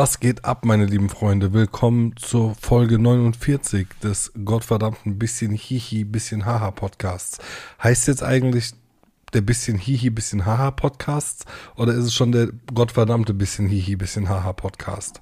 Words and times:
Was 0.00 0.18
geht 0.18 0.46
ab, 0.46 0.64
meine 0.64 0.86
lieben 0.86 1.10
Freunde? 1.10 1.52
Willkommen 1.52 2.14
zur 2.16 2.54
Folge 2.54 2.98
49 2.98 3.86
des 4.02 4.32
gottverdammten 4.46 5.18
bisschen 5.18 5.52
Hihi, 5.52 6.04
bisschen 6.04 6.46
Haha 6.46 6.70
Podcasts. 6.70 7.36
Heißt 7.82 8.08
jetzt 8.08 8.22
eigentlich 8.22 8.72
der 9.34 9.42
bisschen 9.42 9.76
Hihi, 9.76 10.08
bisschen 10.08 10.46
Haha 10.46 10.70
Podcasts 10.70 11.44
oder 11.76 11.92
ist 11.92 12.04
es 12.04 12.14
schon 12.14 12.32
der 12.32 12.48
gottverdammte 12.72 13.34
bisschen 13.34 13.68
Hihi, 13.68 13.96
bisschen 13.96 14.30
Haha 14.30 14.54
Podcast? 14.54 15.20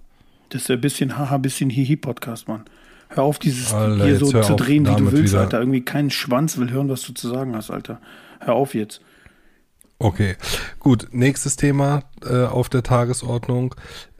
Das 0.50 0.61
ist 0.61 0.69
der 0.69 0.77
bisschen 0.77 1.19
Haha, 1.19 1.39
bisschen 1.39 1.71
Hihi 1.71 1.97
Podcast, 1.97 2.47
Mann. 2.47 2.64
Hör 3.08 3.25
auf, 3.25 3.41
dieses 3.41 3.75
Alter, 3.75 4.05
hier 4.05 4.19
so 4.21 4.41
zu 4.43 4.55
drehen, 4.55 4.86
wie 4.86 4.95
du 4.95 5.11
willst, 5.11 5.33
wieder. 5.33 5.41
Alter. 5.41 5.58
Irgendwie 5.58 5.81
kein 5.81 6.08
Schwanz 6.08 6.57
will 6.57 6.71
hören, 6.71 6.89
was 6.89 7.03
du 7.03 7.13
zu 7.13 7.29
sagen 7.29 7.57
hast, 7.57 7.72
Alter. 7.72 8.00
Hör 8.39 8.55
auf 8.55 8.75
jetzt. 8.75 9.00
Okay, 9.99 10.36
gut. 10.79 11.08
Nächstes 11.11 11.57
Thema 11.57 12.05
äh, 12.25 12.45
auf 12.45 12.69
der 12.69 12.85
Tagesordnung 12.85 13.75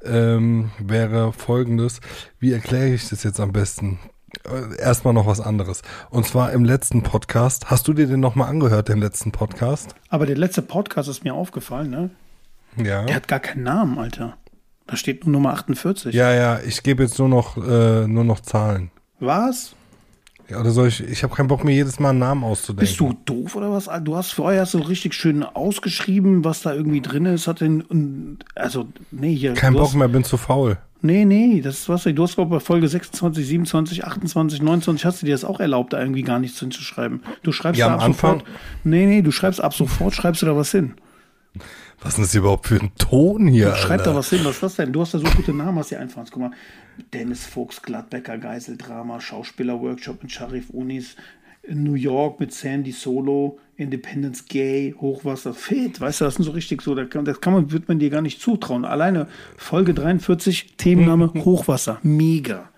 ähm, 0.05 0.71
wäre 0.79 1.33
folgendes. 1.33 2.01
Wie 2.39 2.53
erkläre 2.53 2.89
ich 2.89 3.09
das 3.09 3.23
jetzt 3.23 3.41
am 3.41 3.53
besten? 3.53 3.99
Äh, 4.45 4.81
Erstmal 4.81 5.15
noch 5.15 5.27
was 5.27 5.41
anderes. 5.41 5.83
Und 6.11 6.27
zwar 6.27 6.53
im 6.53 6.65
letzten 6.65 7.03
Podcast. 7.03 7.71
Hast 7.71 7.89
du 7.89 7.93
dir 7.93 8.07
den 8.07 8.21
nochmal 8.21 8.49
angehört, 8.49 8.89
den 8.89 8.99
letzten 8.99 9.33
Podcast? 9.33 9.95
Aber 10.09 10.27
der 10.27 10.37
letzte 10.37 10.63
Podcast 10.63 11.09
ist 11.09 11.25
mir 11.25 11.35
aufgefallen, 11.35 11.91
ne? 11.91 12.11
Ja. 12.77 13.05
Der 13.05 13.17
hat 13.17 13.29
gar 13.29 13.41
keinen 13.41 13.65
Namen, 13.65 13.99
Alter. 13.99 14.37
Da 14.87 14.97
steht 14.97 15.27
nur 15.27 15.33
Nummer 15.33 15.53
48. 15.53 16.15
Ja, 16.15 16.33
ja, 16.33 16.61
ich 16.61 16.83
gebe 16.83 17.03
jetzt 17.03 17.19
nur 17.19 17.29
noch, 17.29 17.57
äh, 17.57 18.07
nur 18.07 18.25
noch 18.25 18.41
Zahlen. 18.41 18.91
Was? 19.21 19.75
Ja, 20.51 20.61
oder 20.61 20.71
soll 20.71 20.89
ich, 20.89 21.01
ich 21.03 21.23
habe 21.23 21.35
keinen 21.35 21.49
Bock, 21.49 21.63
mir 21.63 21.75
jedes 21.75 22.01
Mal 22.01 22.11
einen 22.11 22.21
Namen 22.21 22.43
auszudenken. 22.43 22.81
Bist 22.87 22.99
du 23.01 23.15
doof 23.27 23.55
oder 23.55 23.71
was? 23.71 23.89
Du 24.05 24.17
hast 24.17 24.39
hast 24.39 24.75
du 24.75 24.79
richtig 24.79 25.13
schön 25.13 25.43
ausgeschrieben, 25.43 26.43
was 26.45 26.63
da 26.63 26.73
irgendwie 26.73 27.03
drin 27.03 27.27
ist. 27.27 27.47
Hat 27.47 27.61
den, 27.61 28.39
also, 28.55 28.89
nee, 29.11 29.35
hier. 29.35 29.53
Kein 29.55 29.75
Bock 29.75 29.89
hast, 29.89 29.95
mehr, 29.95 30.09
bin 30.09 30.25
zu 30.25 30.39
faul. 30.39 30.79
Nee, 31.01 31.25
nee, 31.27 31.61
das 31.61 31.81
ist 31.81 31.89
was. 31.89 32.05
Du 32.05 32.23
hast 32.23 32.35
glaube 32.35 32.57
bei 32.57 32.61
Folge 32.61 32.89
26, 32.89 33.47
27, 33.47 34.05
28, 34.05 34.63
29 34.63 35.05
hast 35.05 35.23
du 35.23 35.27
dir 35.27 35.33
das 35.33 35.45
auch 35.45 35.61
erlaubt, 35.61 35.93
da 35.93 36.01
irgendwie 36.01 36.23
gar 36.23 36.39
nichts 36.41 36.59
hinzuschreiben. 36.59 37.23
Du 37.43 37.53
schreibst 37.53 37.79
Ja, 37.79 37.89
da 37.89 37.95
am 37.95 38.01
ab 38.01 38.07
Anfang- 38.07 38.39
sofort. 38.41 38.51
Nee, 38.85 39.07
nee, 39.07 39.23
du 39.23 39.31
schreibst 39.31 39.61
ab 39.61 39.75
sofort, 39.75 40.15
schreibst 40.15 40.43
du 40.43 40.47
da 40.47 40.57
was 40.57 40.71
hin. 40.73 40.95
Was 42.01 42.15
ist 42.19 42.21
das 42.29 42.35
überhaupt 42.35 42.67
für 42.67 42.77
ein 42.81 42.91
Ton 42.99 43.47
hier? 43.49 43.75
Schreib 43.77 44.01
Alter? 44.01 44.11
da 44.13 44.17
was 44.17 44.31
hin, 44.31 44.41
was 44.45 44.55
ist 44.57 44.63
das 44.63 44.75
denn? 44.77 44.93
Du 44.93 45.01
hast 45.01 45.15
da 45.15 45.19
so 45.19 45.27
gute 45.37 45.53
Namen, 45.53 45.79
hast 45.79 45.91
dir 45.91 46.01
einfallen. 46.01 46.27
Guck 46.31 46.41
mal, 46.43 46.51
Dennis 47.13 47.47
Fuchs, 47.47 47.83
Gladbecker, 47.83 48.39
Geiseldrama, 48.39 49.21
Schauspieler-Workshop 49.21 50.23
mit 50.23 50.33
Sharif 50.33 50.71
Unis, 50.71 51.17
in 51.63 51.83
New 51.83 51.95
York 51.95 52.41
mit 52.41 52.53
Sandy 52.53 52.93
Solo, 52.93 53.59
Independence 53.77 54.47
Gay, 54.47 54.95
Hochwasser, 55.01 55.55
Fit, 55.55 56.01
weißt 56.01 56.21
du, 56.21 56.25
das 56.25 56.35
sind 56.37 56.45
so 56.45 56.53
richtig 56.53 56.83
so, 56.83 56.95
kann, 57.07 57.25
das 57.25 57.41
kann 57.41 57.53
man, 57.53 57.71
wird 57.71 57.89
man 57.89 57.99
dir 57.99 58.11
gar 58.11 58.23
nicht 58.23 58.41
zutrauen. 58.41 58.85
Alleine 58.85 59.29
Folge 59.57 59.95
43, 59.95 60.77
Themenname 60.77 61.33
Hochwasser, 61.35 61.99
mega. 62.03 62.71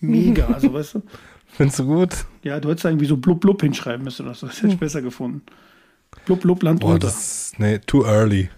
Mega, 0.00 0.46
also 0.48 0.72
weißt 0.72 0.94
du, 0.96 1.02
Findest 1.46 1.78
du 1.78 1.84
gut? 1.86 2.24
ja, 2.42 2.58
du 2.58 2.70
hättest 2.70 2.84
irgendwie 2.84 3.06
so 3.06 3.16
blub 3.16 3.40
blub 3.40 3.62
hinschreiben 3.62 4.04
müssen, 4.04 4.26
das 4.26 4.42
hätte 4.42 4.68
ich 4.68 4.78
besser 4.78 5.02
gefunden. 5.02 5.42
Blub 6.26 6.40
blub 6.40 6.62
Land 6.62 6.80
Boah, 6.80 6.94
unter. 6.94 7.06
das 7.08 7.52
ist, 7.52 7.60
nee, 7.60 7.78
too 7.78 8.04
early. 8.04 8.48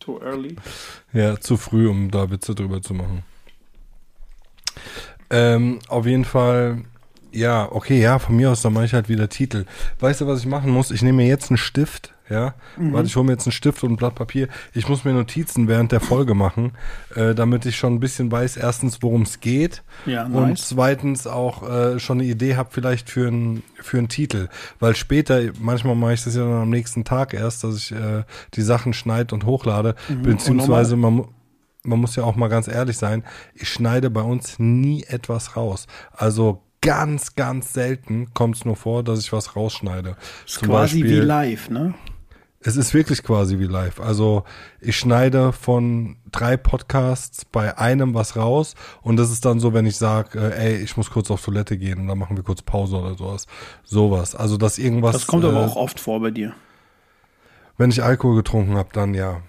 Too 0.00 0.20
early. 0.20 0.56
Ja, 1.12 1.38
zu 1.38 1.56
früh, 1.56 1.86
um 1.88 2.10
da 2.10 2.28
Witze 2.28 2.56
drüber 2.56 2.82
zu 2.82 2.92
machen. 2.92 3.22
Ähm, 5.34 5.78
auf 5.88 6.06
jeden 6.06 6.24
Fall, 6.24 6.82
ja, 7.32 7.68
okay, 7.70 8.00
ja, 8.00 8.18
von 8.20 8.36
mir 8.36 8.50
aus, 8.52 8.62
dann 8.62 8.72
mache 8.72 8.84
ich 8.84 8.94
halt 8.94 9.08
wieder 9.08 9.28
Titel. 9.28 9.64
Weißt 9.98 10.20
du, 10.20 10.26
was 10.28 10.40
ich 10.40 10.46
machen 10.46 10.70
muss? 10.70 10.90
Ich 10.92 11.02
nehme 11.02 11.16
mir 11.22 11.26
jetzt 11.28 11.50
einen 11.50 11.56
Stift, 11.58 12.12
ja. 12.30 12.54
Warte, 12.76 13.06
ich 13.08 13.16
hole 13.16 13.26
mir 13.26 13.32
jetzt 13.32 13.46
einen 13.46 13.52
Stift 13.52 13.82
und 13.82 13.92
ein 13.92 13.96
Blatt 13.96 14.14
Papier. 14.14 14.48
Ich 14.72 14.88
muss 14.88 15.04
mir 15.04 15.12
Notizen 15.12 15.66
während 15.68 15.90
der 15.92 16.00
Folge 16.00 16.34
machen, 16.34 16.72
äh, 17.16 17.34
damit 17.34 17.66
ich 17.66 17.76
schon 17.76 17.94
ein 17.94 18.00
bisschen 18.00 18.30
weiß, 18.32 18.56
erstens, 18.56 19.02
worum 19.02 19.22
es 19.22 19.40
geht. 19.40 19.82
Ja, 20.06 20.24
Und 20.24 20.50
nice. 20.50 20.68
zweitens 20.68 21.26
auch 21.26 21.68
äh, 21.68 21.98
schon 21.98 22.20
eine 22.20 22.28
Idee 22.28 22.54
habe 22.56 22.68
vielleicht 22.72 23.10
für 23.10 23.26
einen 23.26 23.62
für 23.82 23.98
einen 23.98 24.08
Titel. 24.08 24.48
Weil 24.80 24.94
später, 24.96 25.40
manchmal 25.60 25.96
mache 25.96 26.14
ich 26.14 26.24
das 26.24 26.36
ja 26.36 26.42
dann 26.44 26.62
am 26.62 26.70
nächsten 26.70 27.04
Tag 27.04 27.34
erst, 27.34 27.62
dass 27.64 27.76
ich 27.76 27.92
äh, 27.92 28.22
die 28.54 28.62
Sachen 28.62 28.92
schneide 28.94 29.34
und 29.34 29.44
hochlade. 29.44 29.94
Beziehungsweise 30.22 30.96
man, 30.96 31.12
mu- 31.14 31.26
man 31.84 32.00
muss 32.00 32.16
ja 32.16 32.24
auch 32.24 32.36
mal 32.36 32.48
ganz 32.48 32.68
ehrlich 32.68 32.96
sein, 32.98 33.24
ich 33.54 33.68
schneide 33.68 34.10
bei 34.10 34.22
uns 34.22 34.58
nie 34.58 35.04
etwas 35.04 35.56
raus. 35.56 35.86
Also 36.12 36.62
ganz, 36.80 37.34
ganz 37.34 37.72
selten 37.72 38.32
kommt 38.34 38.56
es 38.56 38.64
nur 38.64 38.76
vor, 38.76 39.02
dass 39.02 39.20
ich 39.20 39.32
was 39.32 39.56
rausschneide. 39.56 40.16
Ist 40.46 40.62
quasi 40.62 41.02
wie 41.02 41.20
live, 41.20 41.70
ne? 41.70 41.94
Es 42.66 42.76
ist 42.76 42.94
wirklich 42.94 43.22
quasi 43.22 43.58
wie 43.58 43.66
live. 43.66 44.00
Also 44.00 44.44
ich 44.80 44.98
schneide 44.98 45.52
von 45.52 46.16
drei 46.32 46.56
Podcasts 46.56 47.44
bei 47.44 47.76
einem 47.76 48.14
was 48.14 48.36
raus 48.36 48.74
und 49.02 49.16
das 49.16 49.30
ist 49.30 49.44
dann 49.44 49.60
so, 49.60 49.74
wenn 49.74 49.84
ich 49.84 49.96
sage, 49.96 50.38
äh, 50.38 50.72
ey, 50.72 50.76
ich 50.76 50.96
muss 50.96 51.10
kurz 51.10 51.30
auf 51.30 51.44
Toilette 51.44 51.76
gehen 51.76 52.00
und 52.00 52.08
dann 52.08 52.16
machen 52.16 52.38
wir 52.38 52.44
kurz 52.44 52.62
Pause 52.62 52.96
oder 52.96 53.16
sowas. 53.16 53.46
Sowas. 53.82 54.34
Also 54.34 54.56
dass 54.56 54.78
irgendwas. 54.78 55.12
Das 55.12 55.26
kommt 55.26 55.44
aber 55.44 55.60
äh, 55.60 55.64
auch 55.66 55.76
oft 55.76 56.00
vor 56.00 56.20
bei 56.20 56.30
dir. 56.30 56.54
Wenn 57.76 57.90
ich 57.90 58.02
Alkohol 58.02 58.36
getrunken 58.36 58.76
habe, 58.76 58.88
dann 58.92 59.12
ja. 59.12 59.42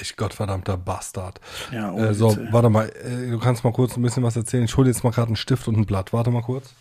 Ich 0.00 0.16
gottverdammter 0.16 0.76
Bastard. 0.76 1.40
Ja, 1.72 1.94
äh, 1.96 2.14
so, 2.14 2.36
warte 2.50 2.70
mal, 2.70 2.88
äh, 2.88 3.30
du 3.30 3.38
kannst 3.38 3.64
mal 3.64 3.72
kurz 3.72 3.96
ein 3.96 4.02
bisschen 4.02 4.22
was 4.22 4.36
erzählen. 4.36 4.64
Ich 4.64 4.76
hole 4.76 4.88
jetzt 4.88 5.02
mal 5.04 5.10
gerade 5.10 5.28
einen 5.28 5.36
Stift 5.36 5.68
und 5.68 5.76
ein 5.76 5.86
Blatt. 5.86 6.12
Warte 6.12 6.30
mal 6.30 6.42
kurz. 6.42 6.74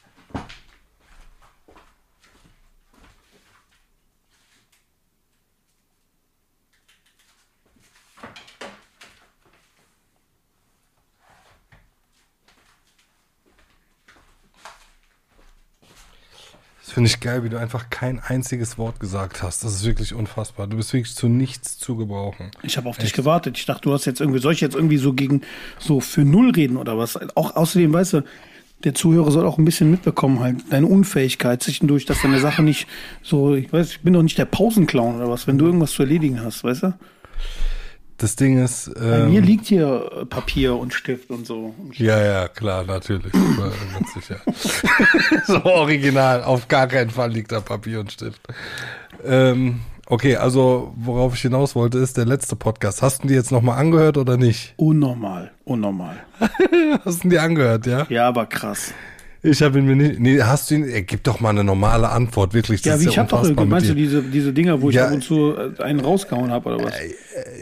Finde 16.97 17.11
ich 17.11 17.19
geil, 17.19 17.43
wie 17.43 17.49
du 17.49 17.59
einfach 17.59 17.91
kein 17.91 18.19
einziges 18.19 18.79
Wort 18.79 18.99
gesagt 18.99 19.43
hast. 19.43 19.63
Das 19.63 19.71
ist 19.71 19.85
wirklich 19.85 20.15
unfassbar. 20.15 20.65
Du 20.65 20.77
bist 20.77 20.91
wirklich 20.93 21.13
zu 21.13 21.27
nichts 21.27 21.77
zu 21.77 21.95
gebrauchen. 21.95 22.49
Ich 22.63 22.75
habe 22.75 22.89
auf 22.89 22.97
dich 22.97 23.13
gewartet. 23.13 23.55
Ich 23.59 23.67
dachte, 23.67 23.81
du 23.83 23.93
hast 23.93 24.05
jetzt 24.05 24.19
irgendwie, 24.19 24.39
soll 24.39 24.53
ich 24.53 24.61
jetzt 24.61 24.73
irgendwie 24.73 24.97
so 24.97 25.13
gegen 25.13 25.41
so 25.77 25.99
für 25.99 26.21
null 26.25 26.49
reden 26.49 26.75
oder 26.75 26.97
was? 26.97 27.19
Auch 27.35 27.55
außerdem, 27.55 27.93
weißt 27.93 28.13
du, 28.13 28.23
der 28.83 28.95
Zuhörer 28.95 29.29
soll 29.29 29.45
auch 29.45 29.59
ein 29.59 29.65
bisschen 29.65 29.91
mitbekommen, 29.91 30.39
halt, 30.39 30.57
deine 30.71 30.87
Unfähigkeit 30.87 31.61
zwischendurch, 31.61 32.07
dass 32.07 32.23
deine 32.23 32.39
Sache 32.39 32.63
nicht 32.63 32.87
so, 33.21 33.53
ich 33.53 33.71
weiß, 33.71 33.91
ich 33.91 34.01
bin 34.01 34.13
doch 34.13 34.23
nicht 34.23 34.39
der 34.39 34.45
Pausenclown 34.45 35.17
oder 35.17 35.29
was, 35.29 35.45
wenn 35.45 35.59
du 35.59 35.67
irgendwas 35.67 35.91
zu 35.91 36.01
erledigen 36.01 36.43
hast, 36.43 36.63
weißt 36.63 36.81
du? 36.81 36.93
Das 38.17 38.35
Ding 38.35 38.63
ist. 38.63 38.91
Bei 38.95 39.19
Ähm, 39.19 39.31
mir 39.31 39.41
liegt 39.41 39.67
hier 39.67 40.25
Papier 40.29 40.75
und 40.75 40.93
Stift 40.93 41.29
und 41.29 41.45
so. 41.45 41.75
Ja, 41.93 42.19
ja, 42.19 42.47
klar, 42.47 42.83
natürlich. 42.83 43.31
Ganz 43.31 44.13
sicher. 44.15 44.37
so 45.45 45.63
original. 45.63 46.43
Auf 46.43 46.67
gar 46.67 46.87
keinen 46.87 47.11
Fall 47.11 47.31
liegt 47.31 47.51
da 47.51 47.59
Papier 47.59 47.99
und 47.99 48.11
Stift. 48.11 48.41
Ähm, 49.23 49.81
okay, 50.07 50.35
also 50.35 50.93
worauf 50.97 51.35
ich 51.35 51.41
hinaus 51.41 51.75
wollte, 51.75 51.99
ist 51.99 52.17
der 52.17 52.25
letzte 52.25 52.55
Podcast. 52.55 53.03
Hast 53.03 53.23
du 53.23 53.27
die 53.27 53.35
jetzt 53.35 53.51
nochmal 53.51 53.77
angehört 53.79 54.17
oder 54.17 54.35
nicht? 54.37 54.73
Unnormal, 54.77 55.51
unnormal. 55.65 56.17
Hast 57.05 57.23
du 57.23 57.29
die 57.29 57.37
angehört, 57.39 57.85
ja? 57.85 58.07
Ja, 58.09 58.27
aber 58.27 58.47
krass. 58.47 58.93
Ich 59.43 59.61
habe 59.61 59.79
ihn 59.79 59.85
mir 59.85 59.95
nicht. 59.95 60.19
Nee, 60.19 60.41
hast 60.41 60.69
du 60.71 60.75
ihn. 60.75 60.83
Ey, 60.83 61.03
gib 61.03 61.23
doch 61.23 61.39
mal 61.39 61.49
eine 61.49 61.63
normale 61.63 62.09
Antwort, 62.09 62.53
wirklich. 62.53 62.81
Das 62.81 62.99
Ja, 63.01 63.05
wie 63.05 63.09
ich 63.09 63.17
hab 63.19 63.29
doch 63.29 63.39
unfassbar 63.41 63.63
irgendwie, 63.63 63.63
mit 63.63 63.69
meinst 63.71 63.89
du 63.89 63.93
diese, 63.95 64.21
diese 64.23 64.53
Dinger, 64.53 64.81
wo 64.81 64.89
ich 64.89 64.95
Ja. 64.95 65.07
ab 65.07 65.13
und 65.13 65.23
zu 65.23 65.53
äh, 65.55 65.81
einen 65.83 65.99
rausgehauen 65.99 66.51
habe 66.51 66.69
oder 66.75 66.85
was? 66.85 66.93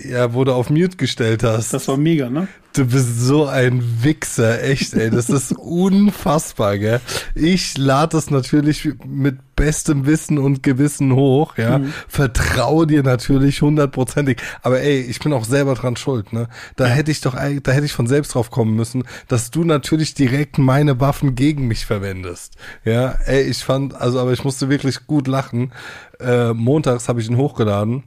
Ja, 0.09 0.33
wo 0.33 0.43
du 0.43 0.53
auf 0.53 0.69
Mute 0.69 0.97
gestellt 0.97 1.43
hast. 1.43 1.73
Das 1.73 1.87
war 1.87 1.97
mega, 1.97 2.29
ne? 2.29 2.47
Du 2.75 2.83
bist 2.83 3.21
so 3.21 3.45
ein 3.45 4.03
Wichser, 4.03 4.61
echt, 4.61 4.95
ey. 4.95 5.09
Das 5.09 5.29
ist 5.29 5.53
unfassbar, 5.53 6.77
gell? 6.77 6.99
Ich 7.33 7.77
lade 7.77 8.17
das 8.17 8.29
natürlich 8.29 8.89
mit 9.05 9.55
bestem 9.55 10.05
Wissen 10.05 10.37
und 10.37 10.61
Gewissen 10.61 11.15
hoch, 11.15 11.57
ja. 11.57 11.79
Vertraue 12.09 12.85
dir 12.85 13.01
natürlich 13.01 13.61
hundertprozentig. 13.61 14.41
Aber 14.61 14.81
ey, 14.81 14.99
ich 14.99 15.19
bin 15.19 15.31
auch 15.31 15.45
selber 15.45 15.75
dran 15.75 15.95
schuld, 15.95 16.33
ne? 16.33 16.49
Da 16.75 16.85
hätte 16.85 17.11
ich 17.11 17.21
doch, 17.21 17.35
da 17.35 17.71
hätte 17.71 17.85
ich 17.85 17.93
von 17.93 18.07
selbst 18.07 18.35
drauf 18.35 18.51
kommen 18.51 18.75
müssen, 18.75 19.05
dass 19.29 19.51
du 19.51 19.63
natürlich 19.63 20.13
direkt 20.13 20.57
meine 20.57 20.99
Waffen 20.99 21.35
gegen 21.35 21.69
mich 21.69 21.85
verwendest. 21.85 22.55
Ja, 22.83 23.11
ey, 23.25 23.43
ich 23.43 23.59
fand, 23.59 23.95
also, 23.95 24.19
aber 24.19 24.33
ich 24.33 24.43
musste 24.43 24.67
wirklich 24.67 25.07
gut 25.07 25.27
lachen. 25.27 25.71
Äh, 26.19 26.51
montags 26.51 27.07
habe 27.07 27.21
ich 27.21 27.29
ihn 27.29 27.37
hochgeladen 27.37 28.03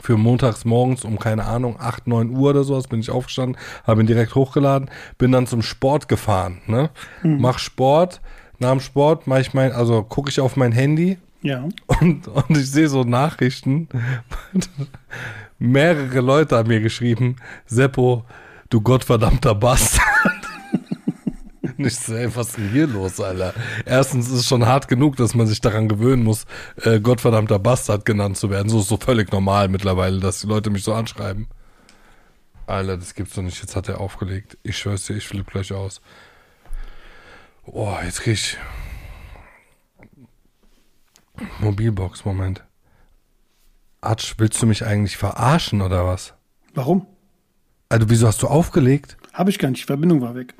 für 0.00 0.16
montags 0.16 0.64
morgens 0.64 1.04
um, 1.04 1.18
keine 1.18 1.44
Ahnung, 1.44 1.76
8, 1.78 2.06
9 2.06 2.30
Uhr 2.30 2.50
oder 2.50 2.64
sowas 2.64 2.88
bin 2.88 3.00
ich 3.00 3.10
aufgestanden, 3.10 3.56
habe 3.86 4.00
ihn 4.00 4.06
direkt 4.06 4.34
hochgeladen, 4.34 4.90
bin 5.18 5.32
dann 5.32 5.46
zum 5.46 5.62
Sport 5.62 6.08
gefahren, 6.08 6.58
ne? 6.66 6.90
Mach 7.22 7.58
Sport, 7.58 8.20
nach 8.58 8.70
dem 8.70 8.80
Sport 8.80 9.26
mache 9.26 9.40
ich 9.42 9.54
mein, 9.54 9.72
also 9.72 10.02
gucke 10.02 10.30
ich 10.30 10.40
auf 10.40 10.56
mein 10.56 10.72
Handy 10.72 11.18
Ja. 11.42 11.64
und, 11.86 12.28
und 12.28 12.50
ich 12.56 12.70
sehe 12.70 12.88
so 12.88 13.04
Nachrichten. 13.04 13.88
Mehrere 15.58 16.20
Leute 16.20 16.56
haben 16.56 16.68
mir 16.68 16.80
geschrieben, 16.80 17.36
Seppo, 17.66 18.24
du 18.70 18.80
gottverdammter 18.80 19.54
Bastard. 19.54 20.04
Nicht 21.80 21.98
so, 21.98 22.14
ey, 22.14 22.36
was 22.36 22.48
ist 22.48 22.58
denn 22.58 22.68
hier 22.68 22.86
los, 22.86 23.18
Alter? 23.20 23.54
Erstens 23.86 24.28
ist 24.28 24.34
es 24.34 24.46
schon 24.46 24.66
hart 24.66 24.86
genug, 24.86 25.16
dass 25.16 25.34
man 25.34 25.46
sich 25.46 25.62
daran 25.62 25.88
gewöhnen 25.88 26.22
muss, 26.22 26.44
äh, 26.82 27.00
gottverdammter 27.00 27.58
Bastard 27.58 28.04
genannt 28.04 28.36
zu 28.36 28.50
werden. 28.50 28.68
So 28.68 28.80
ist 28.80 28.88
so 28.88 28.98
völlig 28.98 29.32
normal 29.32 29.68
mittlerweile, 29.68 30.20
dass 30.20 30.42
die 30.42 30.46
Leute 30.46 30.68
mich 30.68 30.84
so 30.84 30.92
anschreiben. 30.92 31.48
Alter, 32.66 32.98
das 32.98 33.14
gibt's 33.14 33.34
doch 33.34 33.42
nicht. 33.42 33.62
Jetzt 33.62 33.76
hat 33.76 33.88
er 33.88 33.98
aufgelegt. 33.98 34.58
Ich 34.62 34.76
schwör's 34.76 35.06
dir, 35.06 35.16
ich 35.16 35.26
flippe 35.26 35.50
gleich 35.52 35.72
aus. 35.72 36.02
Oh, 37.64 37.96
jetzt 38.04 38.20
krieg 38.20 38.34
ich. 38.34 38.58
Mobilbox, 41.60 42.26
Moment. 42.26 42.62
Atsch, 44.02 44.34
willst 44.36 44.60
du 44.60 44.66
mich 44.66 44.84
eigentlich 44.84 45.16
verarschen 45.16 45.80
oder 45.80 46.06
was? 46.06 46.34
Warum? 46.74 47.06
Also, 47.88 48.10
wieso 48.10 48.26
hast 48.26 48.42
du 48.42 48.48
aufgelegt? 48.48 49.16
Habe 49.32 49.48
ich 49.48 49.58
gar 49.58 49.70
nicht. 49.70 49.80
Die 49.80 49.86
Verbindung 49.86 50.20
war 50.20 50.34
weg. 50.34 50.54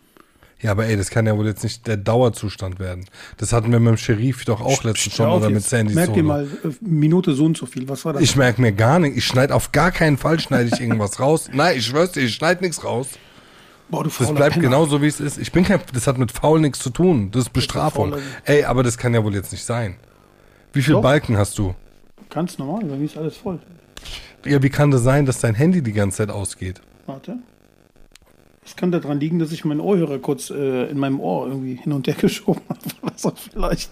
Ja, 0.62 0.72
aber 0.72 0.86
ey, 0.86 0.96
das 0.96 1.08
kann 1.10 1.26
ja 1.26 1.36
wohl 1.36 1.46
jetzt 1.46 1.62
nicht 1.62 1.86
der 1.86 1.96
Dauerzustand 1.96 2.78
werden. 2.78 3.06
Das 3.38 3.52
hatten 3.52 3.72
wir 3.72 3.80
mit 3.80 3.88
dem 3.88 3.96
Sheriff 3.96 4.44
doch 4.44 4.60
auch 4.60 4.84
letztens 4.84 5.16
schon 5.16 5.30
oder 5.30 5.48
mit. 5.48 5.62
Sandy 5.62 5.94
Merk 5.94 6.12
dir 6.12 6.22
mal, 6.22 6.44
äh, 6.44 6.68
Minute 6.80 7.32
so 7.32 7.46
und 7.46 7.56
so 7.56 7.64
viel. 7.64 7.88
Was 7.88 8.04
war 8.04 8.12
das? 8.12 8.22
Ich 8.22 8.36
merke 8.36 8.60
mir 8.60 8.72
gar 8.72 8.98
nicht. 8.98 9.16
Ich 9.16 9.24
schneide 9.24 9.54
auf 9.54 9.72
gar 9.72 9.90
keinen 9.90 10.18
Fall 10.18 10.38
schneide 10.38 10.70
ich 10.72 10.80
irgendwas 10.80 11.18
raus. 11.18 11.48
Nein, 11.52 11.78
ich 11.78 11.86
schwör's 11.86 12.12
dir, 12.12 12.20
ich 12.20 12.34
schneide 12.34 12.62
nichts 12.62 12.84
raus. 12.84 13.08
Boah, 13.88 14.04
du 14.04 14.10
Das 14.10 14.32
bleibt 14.34 14.54
Penner. 14.54 14.68
genauso 14.68 15.00
wie 15.02 15.06
es 15.06 15.18
ist. 15.18 15.38
Ich 15.38 15.50
bin 15.50 15.64
kein, 15.64 15.80
das 15.94 16.06
hat 16.06 16.18
mit 16.18 16.30
faul 16.30 16.60
nichts 16.60 16.78
zu 16.78 16.90
tun. 16.90 17.30
Das 17.30 17.44
ist 17.44 17.52
Bestrafung. 17.52 18.14
Ey, 18.44 18.64
aber 18.64 18.82
das 18.82 18.98
kann 18.98 19.14
ja 19.14 19.24
wohl 19.24 19.34
jetzt 19.34 19.52
nicht 19.52 19.64
sein. 19.64 19.96
Wie 20.72 20.82
viele 20.82 20.96
Doch. 20.96 21.02
Balken 21.02 21.36
hast 21.38 21.58
du? 21.58 21.74
Ganz 22.28 22.58
normal, 22.58 22.84
bei 22.84 22.96
mir 22.96 23.04
ist 23.06 23.16
alles 23.16 23.36
voll. 23.36 23.58
Ja, 24.44 24.62
wie 24.62 24.70
kann 24.70 24.90
das 24.90 25.02
sein, 25.02 25.26
dass 25.26 25.40
dein 25.40 25.54
Handy 25.54 25.82
die 25.82 25.92
ganze 25.92 26.18
Zeit 26.18 26.30
ausgeht? 26.30 26.80
Warte. 27.06 27.38
Es 28.70 28.76
kann 28.76 28.92
daran 28.92 29.18
liegen, 29.18 29.40
dass 29.40 29.50
ich 29.50 29.64
meinen 29.64 29.80
Ohrhörer 29.80 30.20
kurz 30.20 30.48
äh, 30.48 30.84
in 30.84 30.96
meinem 30.96 31.18
Ohr 31.18 31.48
irgendwie 31.48 31.74
hin 31.74 31.92
und 31.92 32.06
her 32.06 32.14
geschoben 32.20 32.62
habe. 32.68 33.12
Also 33.12 33.32
vielleicht. 33.34 33.90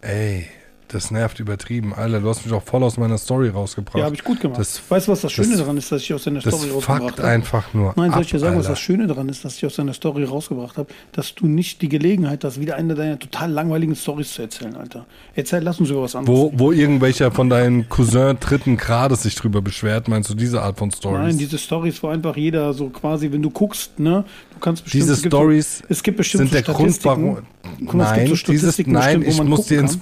Ey, 0.00 0.46
das 0.88 1.10
nervt 1.10 1.38
übertrieben. 1.40 1.92
Alter, 1.94 2.20
du 2.20 2.28
hast 2.28 2.44
mich 2.44 2.54
auch 2.54 2.62
voll 2.62 2.82
aus 2.82 2.96
meiner 2.96 3.18
Story 3.18 3.48
rausgebracht. 3.50 3.98
Ja, 3.98 4.04
habe 4.04 4.14
ich 4.14 4.24
gut 4.24 4.40
gemacht. 4.40 4.58
Das, 4.58 4.80
weißt 4.88 5.06
du, 5.08 5.12
was 5.12 5.20
das 5.20 5.32
Schöne 5.32 5.48
das- 5.50 5.58
daran 5.58 5.76
ist, 5.76 5.92
dass 5.92 6.02
ich 6.02 6.12
aus 6.14 6.24
deiner 6.24 6.40
das 6.40 6.54
Story 6.54 6.70
rausgebracht 6.70 7.02
fuckt 7.02 7.18
habe? 7.18 7.28
einfach 7.28 7.74
nur 7.74 7.92
Nein, 7.96 8.12
soll 8.12 8.22
ich 8.22 8.30
dir 8.30 8.38
sagen, 8.38 8.56
was 8.56 8.64
Alter. 8.66 8.70
das 8.70 8.80
Schöne 8.80 9.06
daran 9.06 9.28
ist, 9.28 9.44
dass 9.44 9.56
ich 9.56 9.66
aus 9.66 9.76
deiner 9.76 9.92
Story 9.94 10.24
rausgebracht 10.24 10.76
habe? 10.78 10.88
Dass 11.12 11.34
du 11.34 11.46
nicht 11.46 11.82
die 11.82 11.88
Gelegenheit 11.88 12.42
hast, 12.44 12.60
wieder 12.60 12.76
eine 12.76 12.94
deiner 12.94 13.18
total 13.18 13.50
langweiligen 13.50 13.94
Stories 13.94 14.32
zu 14.32 14.42
erzählen, 14.42 14.76
Alter. 14.76 15.06
Erzähl, 15.34 15.62
lass 15.62 15.78
uns 15.80 15.90
über 15.90 16.02
was 16.02 16.16
anderes. 16.16 16.38
Wo, 16.38 16.52
wo 16.56 16.72
irgendwelcher 16.72 17.30
von 17.30 17.48
deinen 17.50 17.88
Cousin 17.88 18.36
dritten 18.40 18.76
Grades 18.76 19.22
sich 19.22 19.34
drüber 19.34 19.60
beschwert, 19.62 20.08
meinst 20.08 20.30
du 20.30 20.34
diese 20.34 20.62
Art 20.62 20.78
von 20.78 20.90
Stories? 20.90 21.18
Nein, 21.18 21.38
diese 21.38 21.58
Stories, 21.58 22.02
wo 22.02 22.08
einfach 22.08 22.36
jeder 22.36 22.72
so 22.72 22.88
quasi, 22.88 23.30
wenn 23.30 23.42
du 23.42 23.50
guckst, 23.50 23.98
ne, 23.98 24.24
du 24.54 24.58
kannst 24.60 24.84
bestimmt. 24.84 25.02
Diese 25.04 25.12
es 25.12 25.22
gibt 25.22 25.34
Stories 25.34 25.78
so, 25.78 25.84
es 25.88 26.02
gibt 26.02 26.16
bestimmt 26.16 26.50
sind 26.50 26.54
der 26.54 26.64
so 26.64 26.72
Grund, 26.72 26.92
Statistiken. 26.94 27.36
warum. 27.36 27.98
Nein, 27.98 28.26
gibt 28.26 28.46
so 28.46 28.52
dieses, 28.52 28.78
nein, 28.86 29.22
ich 29.22 29.42
muss 29.42 29.66
dir 29.66 29.80
ins. 29.80 29.92
kann. 29.92 30.00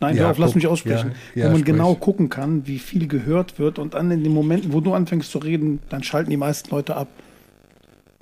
Nein, 0.00 0.16
Ja, 0.16 0.30
auf, 0.30 0.38
lass 0.38 0.54
mich 0.54 0.66
aussprechen. 0.68 1.12
Ja, 1.34 1.42
ja, 1.42 1.44
wo 1.46 1.50
man 1.52 1.60
sprich. 1.60 1.74
genau 1.74 1.94
gucken 1.94 2.28
kann, 2.28 2.66
wie 2.66 2.78
viel 2.78 3.08
gehört 3.08 3.58
wird 3.58 3.78
und 3.80 3.94
dann 3.94 4.10
in 4.12 4.22
den 4.22 4.32
Momenten, 4.32 4.72
wo 4.72 4.80
du 4.80 4.94
anfängst 4.94 5.30
zu 5.30 5.38
reden, 5.38 5.80
dann 5.88 6.04
schalten 6.04 6.30
die 6.30 6.36
meisten 6.36 6.70
Leute 6.70 6.94
ab. 6.96 7.08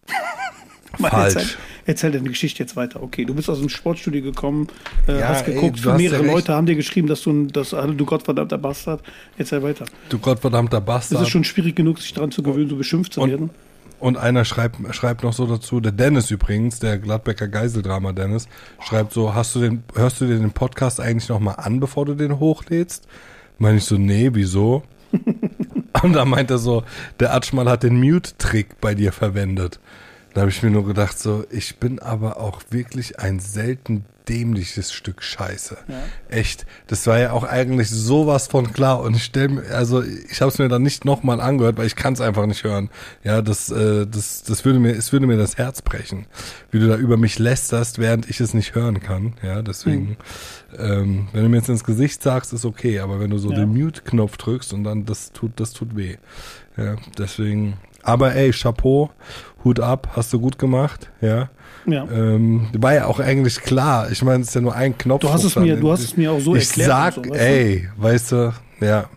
Falsch. 0.98 1.34
Erzähl, 1.36 1.56
erzähl 1.84 2.10
deine 2.12 2.28
Geschichte 2.30 2.62
jetzt 2.62 2.74
weiter. 2.76 3.02
Okay, 3.02 3.26
du 3.26 3.34
bist 3.34 3.50
aus 3.50 3.58
dem 3.58 3.68
Sportstudio 3.68 4.22
gekommen, 4.22 4.68
äh, 5.06 5.18
Ja, 5.20 5.28
hast 5.28 5.46
ey, 5.46 5.54
geguckt, 5.54 5.84
du 5.84 5.90
hast 5.90 5.98
mehrere 5.98 6.24
ja. 6.24 6.32
Leute 6.32 6.54
haben 6.54 6.64
dir 6.66 6.74
geschrieben, 6.76 7.06
dass 7.08 7.20
du, 7.22 7.30
ein- 7.32 7.48
dass, 7.48 7.74
also, 7.74 7.92
du 7.92 8.06
Gottverdammter 8.06 8.56
Bastard. 8.56 9.02
Erzähl 9.36 9.62
weiter. 9.62 9.84
Du 10.08 10.18
gottverdammter 10.18 10.78
Es 10.78 10.84
Bastard. 10.84 11.22
ist 11.22 11.28
schon 11.28 11.44
schwierig 11.44 11.76
genug, 11.76 11.98
sich 12.00 12.14
daran 12.14 12.30
zu 12.30 12.42
gewöhnen, 12.42 12.70
so 12.70 12.76
beschimpft 12.76 13.12
zu 13.12 13.20
Und- 13.20 13.30
werden. 13.30 13.50
Und 13.98 14.18
einer 14.18 14.44
schreibt, 14.44 14.76
schreibt 14.94 15.22
noch 15.22 15.32
so 15.32 15.46
dazu, 15.46 15.80
der 15.80 15.92
Dennis 15.92 16.30
übrigens, 16.30 16.80
der 16.80 16.98
Gladbecker 16.98 17.48
Geiseldrama 17.48 18.12
Dennis, 18.12 18.46
schreibt 18.80 19.12
so, 19.12 19.34
hast 19.34 19.54
du 19.54 19.60
den, 19.60 19.84
hörst 19.94 20.20
du 20.20 20.26
dir 20.26 20.38
den 20.38 20.52
Podcast 20.52 21.00
eigentlich 21.00 21.28
nochmal 21.28 21.56
an, 21.58 21.80
bevor 21.80 22.04
du 22.04 22.14
den 22.14 22.38
hochlädst? 22.38 23.08
Meine 23.58 23.78
ich 23.78 23.84
so, 23.84 23.96
nee, 23.96 24.30
wieso? 24.32 24.82
Und 26.02 26.12
dann 26.12 26.28
meint 26.28 26.50
er 26.50 26.58
so, 26.58 26.84
der 27.20 27.34
Atschmal 27.34 27.70
hat 27.70 27.82
den 27.82 27.98
Mute-Trick 27.98 28.80
bei 28.80 28.94
dir 28.94 29.12
verwendet. 29.12 29.80
Da 30.34 30.42
habe 30.42 30.50
ich 30.50 30.62
mir 30.62 30.70
nur 30.70 30.84
gedacht, 30.84 31.18
so, 31.18 31.44
ich 31.50 31.78
bin 31.78 31.98
aber 31.98 32.38
auch 32.38 32.60
wirklich 32.68 33.18
ein 33.18 33.40
selten 33.40 34.04
dämliches 34.28 34.92
Stück 34.92 35.22
Scheiße. 35.22 35.76
Ja. 35.88 36.02
Echt. 36.28 36.66
Das 36.88 37.06
war 37.06 37.18
ja 37.18 37.32
auch 37.32 37.44
eigentlich 37.44 37.88
sowas 37.90 38.46
von 38.48 38.72
klar. 38.72 39.00
Und 39.00 39.14
ich 39.16 39.24
stell 39.24 39.48
mir, 39.48 39.62
also 39.70 40.02
ich 40.02 40.40
habe 40.40 40.50
es 40.50 40.58
mir 40.58 40.68
dann 40.68 40.82
nicht 40.82 41.04
nochmal 41.04 41.40
angehört, 41.40 41.76
weil 41.78 41.86
ich 41.86 41.96
kann 41.96 42.12
es 42.14 42.20
einfach 42.20 42.46
nicht 42.46 42.64
hören. 42.64 42.90
Ja, 43.24 43.42
das, 43.42 43.70
äh, 43.70 44.06
das, 44.06 44.42
das 44.42 44.64
würde 44.64 44.78
mir, 44.78 44.92
es 44.96 45.12
würde 45.12 45.26
mir 45.26 45.36
das 45.36 45.56
Herz 45.58 45.82
brechen, 45.82 46.26
wie 46.70 46.78
du 46.80 46.88
da 46.88 46.96
über 46.96 47.16
mich 47.16 47.38
lästerst, 47.38 47.98
während 47.98 48.28
ich 48.28 48.40
es 48.40 48.52
nicht 48.54 48.74
hören 48.74 49.00
kann. 49.00 49.34
Ja, 49.42 49.62
deswegen, 49.62 50.16
ähm, 50.78 51.28
wenn 51.32 51.42
du 51.44 51.48
mir 51.48 51.58
jetzt 51.58 51.68
ins 51.68 51.84
Gesicht 51.84 52.22
sagst, 52.22 52.52
ist 52.52 52.64
okay, 52.64 53.00
aber 53.00 53.20
wenn 53.20 53.30
du 53.30 53.38
so 53.38 53.50
Ja. 53.50 53.56
den 53.58 53.68
Mute-Knopf 53.72 54.36
drückst 54.36 54.72
und 54.72 54.84
dann 54.84 55.04
das 55.04 55.32
tut, 55.32 55.52
das 55.60 55.72
tut 55.72 55.96
weh. 55.96 56.16
Ja, 56.76 56.96
deswegen. 57.16 57.74
Aber 58.06 58.36
ey, 58.36 58.52
Chapeau, 58.52 59.10
Hut 59.64 59.80
ab, 59.80 60.10
hast 60.14 60.32
du 60.32 60.38
gut 60.38 60.60
gemacht, 60.60 61.10
ja. 61.20 61.50
Ja. 61.86 62.06
Ähm, 62.10 62.68
war 62.78 62.94
ja 62.94 63.06
auch 63.06 63.18
eigentlich 63.18 63.60
klar. 63.60 64.10
Ich 64.12 64.22
meine, 64.22 64.42
es 64.42 64.48
ist 64.48 64.54
ja 64.54 64.60
nur 64.60 64.74
ein 64.74 64.96
Knopf. 64.96 65.22
Du 65.22 65.30
hast 65.30 65.42
es 65.42 65.56
mir, 65.56 65.76
du 65.76 65.90
hast 65.90 66.02
es 66.02 66.16
mir 66.16 66.30
auch 66.30 66.40
so 66.40 66.54
ich 66.54 66.68
erklärt. 66.68 66.88
sag, 66.88 67.16
und 67.16 67.24
so, 67.26 67.30
weißt 67.32 67.40
du? 67.40 67.44
ey, 67.44 67.88
weißt 67.96 68.32
du, 68.32 68.52
ja. 68.80 69.10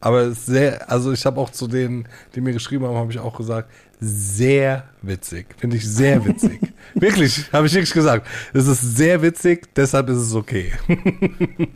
Aber 0.00 0.20
es 0.22 0.38
ist 0.38 0.46
sehr, 0.46 0.88
also 0.90 1.12
ich 1.12 1.26
habe 1.26 1.40
auch 1.40 1.50
zu 1.50 1.66
denen, 1.66 2.06
die 2.34 2.40
mir 2.40 2.52
geschrieben 2.52 2.86
haben, 2.86 2.94
habe 2.94 3.10
ich 3.10 3.18
auch 3.18 3.36
gesagt, 3.36 3.70
sehr 3.98 4.84
witzig. 5.02 5.46
Finde 5.58 5.76
ich 5.76 5.88
sehr 5.88 6.24
witzig. 6.24 6.60
wirklich, 6.94 7.52
habe 7.52 7.66
ich 7.66 7.74
wirklich 7.74 7.92
gesagt. 7.92 8.24
Es 8.52 8.68
ist 8.68 8.96
sehr 8.96 9.20
witzig, 9.20 9.74
deshalb 9.74 10.08
ist 10.10 10.18
es 10.18 10.34
okay. 10.34 10.72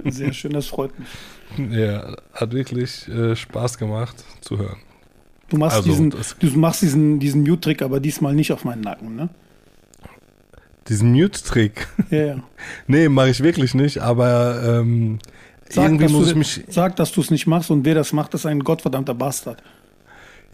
Sehr 0.04 0.32
schön, 0.32 0.52
das 0.52 0.66
freut 0.66 0.92
mich. 0.96 1.08
ja, 1.72 2.16
hat 2.32 2.52
wirklich 2.52 3.08
äh, 3.08 3.34
Spaß 3.34 3.78
gemacht 3.78 4.24
zu 4.40 4.58
hören. 4.58 4.78
Du 5.52 5.58
machst 5.58 5.76
Also, 5.76 5.90
diesen, 5.90 6.14
du 6.40 6.58
machst 6.58 6.80
diesen, 6.80 7.18
diesen 7.18 7.42
Mute-Trick, 7.42 7.82
aber 7.82 8.00
diesmal 8.00 8.34
nicht 8.34 8.52
auf 8.52 8.64
meinen 8.64 8.80
Nacken, 8.80 9.14
ne? 9.16 9.28
Diesen 10.88 11.12
Mute-Trick. 11.12 11.88
Ja, 12.08 12.18
ja. 12.18 12.36
nee, 12.86 13.10
mache 13.10 13.28
ich 13.28 13.42
wirklich 13.42 13.74
nicht, 13.74 13.98
aber 13.98 14.62
ähm, 14.64 15.18
Sag, 15.68 15.84
irgendwie 15.84 16.08
muss 16.10 16.24
du, 16.24 16.30
ich 16.30 16.36
mich. 16.36 16.64
sag, 16.70 16.96
dass 16.96 17.12
du 17.12 17.20
es 17.20 17.30
nicht 17.30 17.46
machst 17.46 17.70
und 17.70 17.84
wer 17.84 17.94
das 17.94 18.14
macht, 18.14 18.32
ist 18.32 18.46
ein 18.46 18.60
gottverdammter 18.60 19.12
Bastard. 19.12 19.62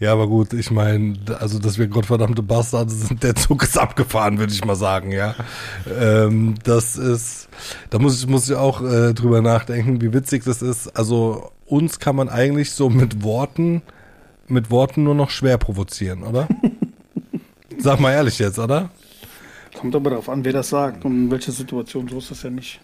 Ja, 0.01 0.11
aber 0.11 0.27
gut, 0.27 0.51
ich 0.51 0.69
meine, 0.69 1.15
also 1.39 1.59
dass 1.59 1.77
wir 1.77 1.87
gottverdammte 1.87 2.43
Bastarde 2.43 2.91
sind, 2.91 3.23
der 3.23 3.35
Zug 3.35 3.63
ist 3.63 3.77
abgefahren, 3.77 4.37
würde 4.37 4.51
ich 4.51 4.65
mal 4.65 4.75
sagen, 4.75 5.13
ja. 5.13 5.33
Ähm, 5.97 6.55
das 6.65 6.97
ist, 6.97 7.47
da 7.89 7.99
muss 7.99 8.19
ich, 8.19 8.27
muss 8.27 8.49
ich 8.49 8.55
auch 8.57 8.81
äh, 8.81 9.13
drüber 9.13 9.41
nachdenken, 9.41 10.01
wie 10.01 10.11
witzig 10.13 10.43
das 10.43 10.61
ist. 10.61 10.89
Also 10.89 11.51
uns 11.65 11.99
kann 11.99 12.17
man 12.17 12.27
eigentlich 12.27 12.71
so 12.71 12.89
mit 12.89 13.23
Worten, 13.23 13.81
mit 14.49 14.71
Worten 14.71 15.03
nur 15.03 15.15
noch 15.15 15.29
schwer 15.29 15.57
provozieren, 15.57 16.23
oder? 16.23 16.47
Sag 17.77 17.99
mal 17.99 18.11
ehrlich 18.11 18.39
jetzt, 18.39 18.59
oder? 18.59 18.89
Kommt 19.73 19.95
aber 19.95 20.09
darauf 20.09 20.29
an, 20.29 20.43
wer 20.43 20.53
das 20.53 20.69
sagt 20.69 21.05
und 21.05 21.25
in 21.25 21.31
welcher 21.31 21.51
Situation, 21.51 22.07
so 22.07 22.17
ist 22.17 22.31
das 22.31 22.43
ja 22.43 22.49
nicht. 22.49 22.79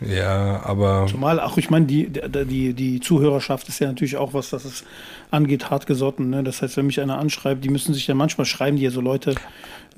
Ja, 0.00 0.62
aber 0.62 1.06
Zumal, 1.08 1.40
ach, 1.40 1.56
ich 1.56 1.70
meine, 1.70 1.86
die, 1.86 2.10
die, 2.10 2.74
die, 2.74 3.00
Zuhörerschaft 3.00 3.66
ist 3.68 3.78
ja 3.78 3.86
natürlich 3.86 4.18
auch 4.18 4.34
was, 4.34 4.50
das 4.50 4.66
es 4.66 4.84
angeht, 5.30 5.70
hartgesotten. 5.70 6.28
Ne? 6.28 6.44
Das 6.44 6.60
heißt, 6.60 6.76
wenn 6.76 6.86
mich 6.86 7.00
einer 7.00 7.18
anschreibt, 7.18 7.64
die 7.64 7.70
müssen 7.70 7.94
sich 7.94 8.06
ja 8.06 8.14
manchmal 8.14 8.44
schreiben, 8.44 8.76
die 8.76 8.82
ja 8.82 8.90
so 8.90 9.00
Leute, 9.00 9.34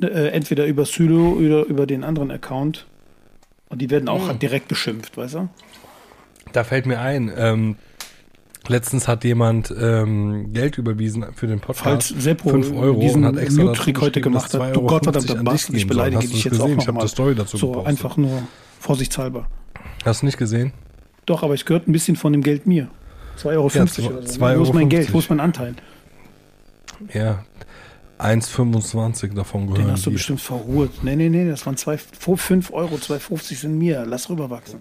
äh, 0.00 0.28
entweder 0.28 0.66
über 0.66 0.84
Sylo 0.84 1.32
oder 1.32 1.64
über 1.64 1.86
den 1.86 2.04
anderen 2.04 2.30
Account. 2.30 2.86
Und 3.70 3.82
die 3.82 3.90
werden 3.90 4.08
auch 4.08 4.28
Hm. 4.30 4.38
direkt 4.38 4.68
beschimpft, 4.68 5.16
weißt 5.16 5.34
du? 5.34 5.48
da 6.52 6.64
fällt 6.64 6.86
mir 6.86 7.00
ein, 7.00 7.30
ähm, 7.36 7.76
letztens 8.68 9.08
hat 9.08 9.24
jemand 9.24 9.74
ähm, 9.80 10.52
Geld 10.52 10.78
überwiesen 10.78 11.26
für 11.34 11.46
den 11.46 11.60
Podcast. 11.60 11.84
Falls 11.84 12.08
Seppo 12.08 12.50
5 12.50 12.72
Euro 12.74 13.00
diesen 13.00 13.24
und 13.24 13.36
hat 13.36 13.42
extra 13.42 13.64
Mute-Trick 13.64 14.00
heute 14.00 14.20
gemacht 14.20 14.52
hat, 14.54 14.74
du 14.76 14.80
2,50 14.80 14.86
gottverdammter 14.86 15.34
Bastard, 15.42 15.76
ich 15.76 15.86
beleidige 15.86 16.20
dich 16.22 16.44
jetzt 16.44 16.50
gesehen? 16.50 16.62
auch 16.62 16.68
Ich 16.68 16.72
habe 16.78 16.86
nochmal. 16.88 17.02
die 17.06 17.08
Story 17.10 17.34
dazu 17.34 17.56
So, 17.56 17.68
gepostet. 17.68 17.88
einfach 17.88 18.16
nur 18.16 18.42
vorsichtshalber. 18.80 19.46
Hast 20.04 20.22
du 20.22 20.26
nicht 20.26 20.38
gesehen? 20.38 20.72
Doch, 21.26 21.42
aber 21.42 21.54
es 21.54 21.64
gehört 21.64 21.88
ein 21.88 21.92
bisschen 21.92 22.16
von 22.16 22.32
dem 22.32 22.42
Geld 22.42 22.66
mir. 22.66 22.88
2,50 23.38 23.46
Euro. 23.52 23.68
Ja, 23.68 23.82
oder 24.16 24.24
zwei- 24.26 24.54
so. 24.54 24.58
Wo 24.58 24.62
ist 24.62 24.68
Euro 24.68 24.72
mein 24.74 24.88
Geld? 24.88 25.02
50. 25.06 25.14
Wo 25.14 25.18
ist 25.18 25.30
mein 25.30 25.40
Anteil? 25.40 25.74
Ja. 27.12 27.44
1,25 28.18 29.34
davon 29.34 29.66
Den 29.66 29.74
gehören 29.74 29.92
hast 29.92 30.04
du 30.06 30.10
dir. 30.10 30.14
bestimmt 30.14 30.40
verruht. 30.40 30.90
Nee, 31.04 31.14
nee, 31.14 31.28
nee, 31.28 31.48
das 31.48 31.64
waren 31.66 31.76
5 31.76 32.72
Euro, 32.72 32.96
2,50 32.96 33.54
sind 33.60 33.78
mir. 33.78 34.04
Lass 34.06 34.28
rüberwachsen. 34.28 34.80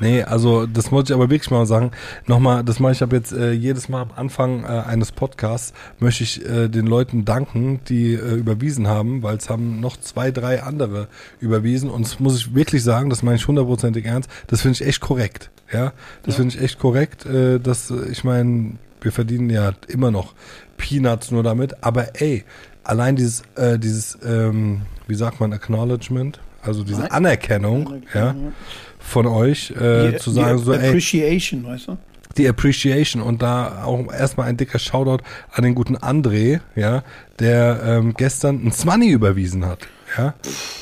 Nee, 0.00 0.22
also 0.22 0.66
das 0.66 0.90
wollte 0.90 1.12
ich 1.12 1.14
aber 1.14 1.30
wirklich 1.30 1.50
mal 1.50 1.66
sagen. 1.66 1.92
Nochmal, 2.26 2.64
das 2.64 2.80
mache 2.80 2.92
ich 2.92 3.02
ab 3.02 3.12
jetzt 3.12 3.32
äh, 3.32 3.52
jedes 3.52 3.88
Mal 3.88 4.02
am 4.02 4.10
Anfang 4.16 4.64
äh, 4.64 4.66
eines 4.66 5.12
Podcasts, 5.12 5.72
möchte 6.00 6.24
ich 6.24 6.44
äh, 6.48 6.68
den 6.68 6.86
Leuten 6.86 7.24
danken, 7.24 7.80
die 7.88 8.14
äh, 8.14 8.34
überwiesen 8.34 8.88
haben, 8.88 9.22
weil 9.22 9.36
es 9.36 9.48
haben 9.48 9.80
noch 9.80 9.96
zwei, 9.96 10.30
drei 10.30 10.62
andere 10.62 11.08
überwiesen. 11.40 11.90
Und 11.90 12.04
das 12.06 12.20
muss 12.20 12.36
ich 12.36 12.54
wirklich 12.54 12.82
sagen, 12.82 13.10
das 13.10 13.22
meine 13.22 13.36
ich 13.36 13.46
hundertprozentig 13.46 14.04
ernst, 14.06 14.28
das 14.48 14.62
finde 14.62 14.74
ich 14.80 14.86
echt 14.86 15.00
korrekt. 15.00 15.50
Ja, 15.72 15.92
das 16.24 16.34
Ja. 16.34 16.40
finde 16.42 16.56
ich 16.56 16.62
echt 16.62 16.78
korrekt. 16.78 17.24
Äh, 17.26 17.60
dass, 17.60 17.90
äh, 17.90 18.08
ich 18.10 18.24
meine, 18.24 18.72
wir 19.00 19.12
verdienen 19.12 19.50
ja 19.50 19.72
immer 19.88 20.10
noch 20.10 20.34
Peanuts 20.76 21.30
nur 21.30 21.42
damit, 21.42 21.82
aber 21.84 22.20
ey, 22.20 22.44
allein 22.84 23.16
dieses, 23.16 23.42
äh, 23.56 23.78
dieses, 23.78 24.18
ähm, 24.24 24.82
wie 25.06 25.14
sagt 25.14 25.40
man, 25.40 25.52
Acknowledgement, 25.52 26.40
also 26.62 26.84
diese 26.84 27.00
Nein. 27.02 27.10
Anerkennung, 27.10 28.02
ja, 28.14 28.34
von 28.98 29.26
euch, 29.26 29.70
äh, 29.72 30.12
Die- 30.12 30.16
zu 30.18 30.30
sagen 30.30 30.58
die 30.58 30.64
so, 30.64 30.72
ey, 30.72 30.88
Appreciation, 30.88 31.64
weißt 31.64 31.88
du? 31.88 31.98
die 32.38 32.48
Appreciation 32.48 33.20
und 33.22 33.42
da 33.42 33.84
auch 33.84 34.10
erstmal 34.10 34.46
ein 34.48 34.56
dicker 34.56 34.78
Shoutout 34.78 35.22
an 35.52 35.64
den 35.64 35.74
guten 35.74 35.96
André, 35.98 36.60
ja, 36.74 37.02
der 37.40 37.82
ähm, 37.84 38.14
gestern 38.16 38.64
ein 38.64 38.72
Zwanni 38.72 39.10
überwiesen 39.10 39.66
hat. 39.66 39.80
Ja, 40.16 40.34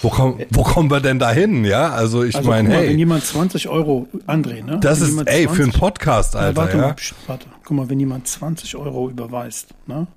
wo, 0.02 0.08
komm, 0.10 0.40
wo 0.50 0.62
kommen 0.64 0.90
wir 0.90 0.98
denn 1.00 1.20
da 1.20 1.30
hin? 1.30 1.64
Ja, 1.64 1.90
also 1.92 2.24
ich 2.24 2.34
Also 2.36 2.50
meine, 2.50 2.68
hey, 2.70 2.88
wenn 2.90 2.98
jemand 2.98 3.24
20 3.24 3.68
Euro, 3.68 4.08
André, 4.26 4.64
ne? 4.64 4.78
das 4.80 5.00
wenn 5.00 5.20
ist, 5.20 5.28
ey, 5.28 5.42
für 5.46 5.62
einen 5.62 5.70
20 5.72 5.80
Podcast, 5.80 6.34
Alter, 6.36 6.56
warte, 6.56 6.76
ja. 6.76 6.82
mal, 6.82 6.96
warte. 7.28 7.46
Guck 7.64 7.76
mal, 7.76 7.88
wenn 7.88 8.00
jemand 8.00 8.26
20 8.26 8.74
Euro 8.76 9.08
überweist, 9.08 9.68
ne? 9.86 10.08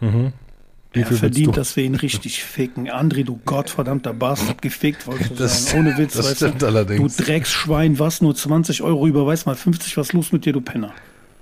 Wie 0.00 0.32
er 1.02 1.12
verdient, 1.12 1.46
du? 1.48 1.52
dass 1.52 1.76
wir 1.76 1.84
ihn 1.84 1.94
richtig 2.06 2.42
ficken. 2.42 2.88
André, 2.90 3.24
du 3.24 3.38
gottverdammter 3.44 4.12
Bastard, 4.12 4.62
gefickt, 4.62 5.06
wolltest 5.06 5.30
du 5.30 5.34
Das- 5.34 5.66
sagen. 5.66 5.78
Ohne 5.86 5.98
Witz, 5.98 6.14
das 6.14 6.26
weißt 6.26 6.36
stimmt 6.36 6.62
du. 6.62 6.66
allerdings. 6.66 7.16
Du 7.16 7.24
Drecksschwein, 7.24 7.98
was? 7.98 8.20
Nur 8.22 8.34
20 8.34 8.82
Euro 8.82 9.06
überweist 9.06 9.46
mal 9.46 9.54
50, 9.56 9.96
was 9.96 10.08
ist 10.08 10.12
los 10.12 10.32
mit 10.32 10.44
dir, 10.44 10.52
du 10.52 10.60
Penner? 10.60 10.92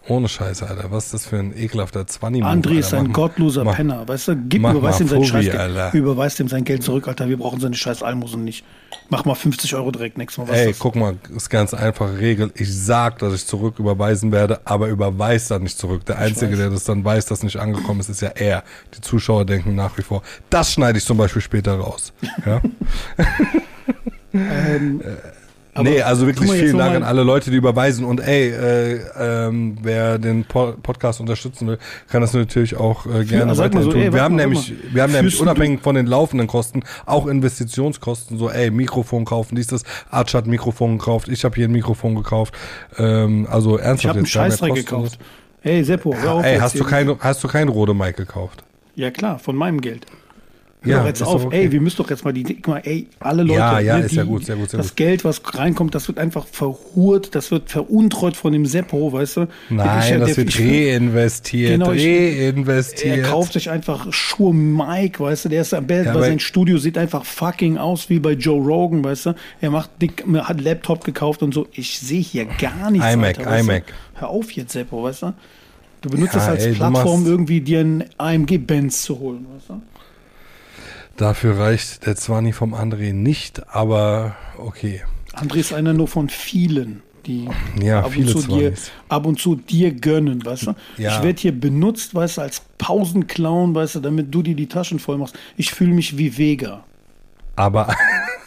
Ohne 0.07 0.29
Scheiße, 0.29 0.69
Alter. 0.69 0.91
Was 0.91 1.07
ist 1.07 1.15
das 1.15 1.27
für 1.27 1.39
ein 1.39 1.57
ekelhafter 1.57 2.07
Zwanni? 2.07 2.43
André 2.43 2.79
ist 2.79 2.93
ein. 2.93 3.07
Mach- 3.07 3.13
gottloser 3.15 3.65
mach- 3.65 3.77
Penner, 3.77 4.07
weißt 4.07 4.29
du? 4.29 4.37
Gib, 4.37 4.61
überweist 4.63 5.01
ihm 5.01 5.09
sein 5.09 5.25
Scheißgeld. 5.25 5.59
Alter. 5.59 5.95
Überweist 5.95 6.41
ihm 6.41 6.49
sein 6.49 6.65
Geld 6.65 6.83
zurück, 6.83 7.09
Alter. 7.09 7.29
Wir 7.29 7.39
brauchen 7.39 7.59
seine 7.59 7.75
scheiß 7.75 8.03
Almosen 8.03 8.45
nicht. 8.45 8.65
Mach 9.09 9.25
mal 9.25 9.35
50 9.35 9.75
Euro 9.75 9.91
direkt 9.91 10.19
nächstes 10.19 10.39
Mal. 10.45 10.49
Was 10.53 10.59
Ey, 10.59 10.65
ist 10.67 10.71
das? 10.73 10.79
guck 10.81 10.97
mal, 10.97 11.17
ist 11.35 11.49
ganz 11.49 11.73
einfache 11.73 12.19
Regel. 12.19 12.53
Ich 12.55 12.75
sag, 12.75 13.19
dass 13.21 13.33
ich 13.35 13.47
zurück 13.47 13.79
überweisen 13.79 14.31
werde, 14.31 14.61
aber 14.67 14.89
überweist 14.89 15.51
dann 15.51 15.63
nicht 15.63 15.79
zurück. 15.79 16.05
Der 16.05 16.19
Einzige, 16.19 16.53
weiß. 16.53 16.59
der 16.59 16.71
das 16.71 16.85
dann 16.85 17.03
weiß, 17.03 17.25
dass 17.27 17.43
nicht 17.43 17.57
angekommen 17.57 18.01
ist, 18.01 18.11
ist 18.11 18.21
ja 18.21 18.29
er. 18.29 18.63
Die 18.95 19.01
Zuschauer 19.01 19.47
denken 19.47 19.75
nach 19.75 19.97
wie 19.97 20.03
vor. 20.03 20.23
Das 20.51 20.73
schneide 20.73 20.99
ich 20.99 21.05
zum 21.07 21.17
Beispiel 21.17 21.41
später 21.43 21.77
raus. 21.79 22.13
Ja? 22.45 22.61
Ähm, 24.37 25.01
aber 25.75 25.91
nee, 25.91 26.03
also 26.03 26.27
wirklich 26.27 26.51
vielen 26.51 26.79
Dank 26.79 26.95
an 26.97 27.03
alle 27.03 27.25
Leute, 27.25 27.51
die 27.51 27.57
überweisen. 27.57 28.05
Und 28.05 28.21
ey, 28.21 28.51
äh, 28.51 29.01
ähm, 29.19 29.77
wer 29.83 30.19
den 30.19 30.45
po 30.45 30.75
Podcast 30.83 31.21
unterstützen 31.21 31.67
will, 31.67 31.79
kann 32.09 32.21
das 32.21 32.33
natürlich 32.33 32.77
auch 32.77 33.07
äh, 33.07 33.25
gerne 33.25 33.47
mal 33.47 33.59
weiterhin 33.59 33.85
so, 33.85 33.93
tun. 33.93 34.01
ey, 34.01 34.13
wir 34.13 34.23
haben 34.23 34.37
mal, 34.37 34.43
nämlich, 34.43 34.73
wir 34.93 35.03
haben 35.03 35.13
nämlich 35.13 35.41
unabhängig 35.41 35.81
von 35.81 35.97
den 35.97 36.07
laufenden 36.07 36.47
Kosten 36.47 36.83
auch 37.07 37.27
Investitionskosten. 37.27 38.39
So, 38.39 38.51
ey, 38.51 38.71
Mikrofon 38.71 39.25
kaufen, 39.25 39.57
dies, 39.57 39.67
das. 39.67 39.83
Arch 40.11 40.35
hat 40.35 40.47
Mikrofon 40.47 40.99
gekauft, 40.99 41.29
ich 41.29 41.45
habe 41.45 41.57
hier 41.57 41.69
ein 41.69 41.73
Mikrofon 41.73 42.15
gekauft. 42.15 42.55
Ähm, 42.97 43.47
also 43.51 43.79
Ich 43.79 43.85
ernsthaft 43.85 44.11
habe 44.11 44.19
einen 44.19 44.27
jetzt, 44.27 44.35
wir 44.35 44.41
haben 44.41 44.51
ja 44.51 44.57
Scheißdreck 44.57 44.75
gekauft. 44.75 45.19
Ey, 45.63 45.83
Seppo, 45.83 46.15
hör 46.15 46.33
auf. 46.35 46.45
Ey, 46.45 46.59
hast 46.59 46.79
du 46.79 46.85
kein, 46.85 47.19
hast 47.19 47.43
du 47.43 47.49
kein 47.49 47.69
Rode 47.69 47.95
Mike 47.95 48.25
gekauft? 48.25 48.63
Ja, 48.95 49.11
klar, 49.11 49.39
von 49.39 49.57
meinem 49.57 49.81
Geld. 49.81 50.07
Hör 50.85 50.99
Ja, 50.99 51.07
jetzt 51.07 51.23
auf. 51.23 51.47
okay. 51.47 51.63
Ey, 51.65 51.73
wir 51.73 51.81
müssen 51.81 51.97
doch 51.97 52.11
jetzt 52.11 52.25
mal 52.25 52.33
die, 52.33 52.45
guck 52.45 52.69
mal, 52.69 52.83
ey, 52.85 53.07
alle 53.21 53.43
Leute. 53.43 53.59
Ja, 53.59 53.81
ja, 53.81 53.99
ne, 53.99 54.05
ist 54.05 54.15
ja 54.15 54.25
gut, 54.25 54.45
sehr 54.45 54.57
gut, 54.57 54.71
sehr 54.71 54.79
das 54.79 54.89
gut. 54.89 54.97
Geld, 54.97 55.25
was 55.25 55.41
reinkommt, 55.55 55.95
das 55.95 56.09
wird 56.09 56.19
einfach 56.19 56.47
verhurt, 56.47 57.35
das 57.35 57.51
wird 57.51 57.71
veruntreut 57.71 58.37
von 58.37 58.53
dem 58.53 58.67
Seppo, 58.67 59.13
weißt 59.13 59.37
du? 59.39 59.49
Nein, 59.71 60.21
das 60.21 60.35
der- 60.35 60.37
wird 60.37 60.59
reinvestiert, 60.59 61.71
Genau, 61.73 61.87
reinvestiert. 61.91 63.17
Er 63.19 63.23
kauft 63.23 63.53
sich 63.55 63.71
einfach 63.71 64.13
Schuhe 64.13 64.53
Mike, 64.55 65.21
weißt 65.23 65.47
du, 65.47 65.49
der 65.49 65.63
ist 65.63 65.73
am 65.75 65.87
besten, 65.87 66.09
Ja, 66.09 66.15
weil 66.15 66.23
sein 66.31 66.41
Studio 66.41 66.79
sieht 66.79 66.99
einfach 66.99 67.25
fucking 67.25 67.79
aus 67.79 68.11
wie 68.11 68.19
bei 68.19 68.33
Joe 68.33 68.61
Rogan, 68.63 69.03
weißt 69.05 69.27
du. 69.27 69.35
Er 69.61 69.71
macht 69.71 69.91
dick, 70.03 70.25
hat 70.43 70.61
Laptop 70.61 71.05
gekauft 71.05 71.43
und 71.43 71.55
so. 71.55 71.67
Ich 71.73 71.99
sehe 71.99 72.21
hier 72.21 72.45
gar 72.45 72.91
nichts. 72.91 73.07
iMac, 73.13 73.39
Alter, 73.39 73.59
iMac. 73.61 73.87
Du? 73.87 73.93
Hör 74.21 74.29
auf 74.29 74.51
jetzt, 74.53 74.73
Seppo, 74.73 75.03
weißt 75.03 75.23
du. 75.23 75.35
Du 76.03 76.11
benutzt 76.11 76.35
Ja, 76.35 76.41
das 76.41 76.49
als 76.51 76.67
ey, 76.67 76.73
Plattform, 76.75 77.25
irgendwie 77.27 77.63
dir 77.63 77.81
einen 77.81 78.05
AMG 78.19 78.59
Benz 78.59 79.03
zu 79.05 79.19
holen, 79.19 79.47
weißt 79.55 79.71
du. 79.71 79.81
Dafür 81.17 81.59
reicht 81.59 82.07
der 82.07 82.17
Zwanni 82.17 82.53
vom 82.53 82.75
André 82.75 83.13
nicht, 83.13 83.75
aber 83.75 84.35
okay. 84.59 85.03
André 85.33 85.57
ist 85.57 85.73
einer 85.73 85.93
nur 85.93 86.09
von 86.09 86.29
vielen, 86.29 87.03
die 87.27 87.49
Ja, 87.81 88.01
ab, 88.01 88.17
und 88.17 88.29
zu 88.29 88.43
dir, 88.43 88.75
ab 89.09 89.27
und 89.27 89.41
zu 89.41 89.57
dir 89.57 89.93
gönnen, 89.93 90.45
weißt 90.45 90.67
du? 90.69 90.75
Ja. 90.99 91.17
Ich 91.17 91.23
werde 91.23 91.41
hier 91.41 91.59
benutzt, 91.59 92.15
weißt 92.15 92.39
du, 92.39 92.41
als 92.43 92.63
Pausenclown, 92.79 93.75
weißt 93.75 93.97
du, 93.97 94.01
damit 94.01 94.35
du 94.35 94.43
dir 94.43 94.57
die 94.57 94.69
Taschen 94.69 94.99
voll 94.99 95.19
machst. 95.19 95.39
Ich 95.57 95.71
fühle 95.73 95.93
mich 95.93 96.19
wie 96.19 96.37
Vega. 96.37 96.85
Aber, 97.57 97.95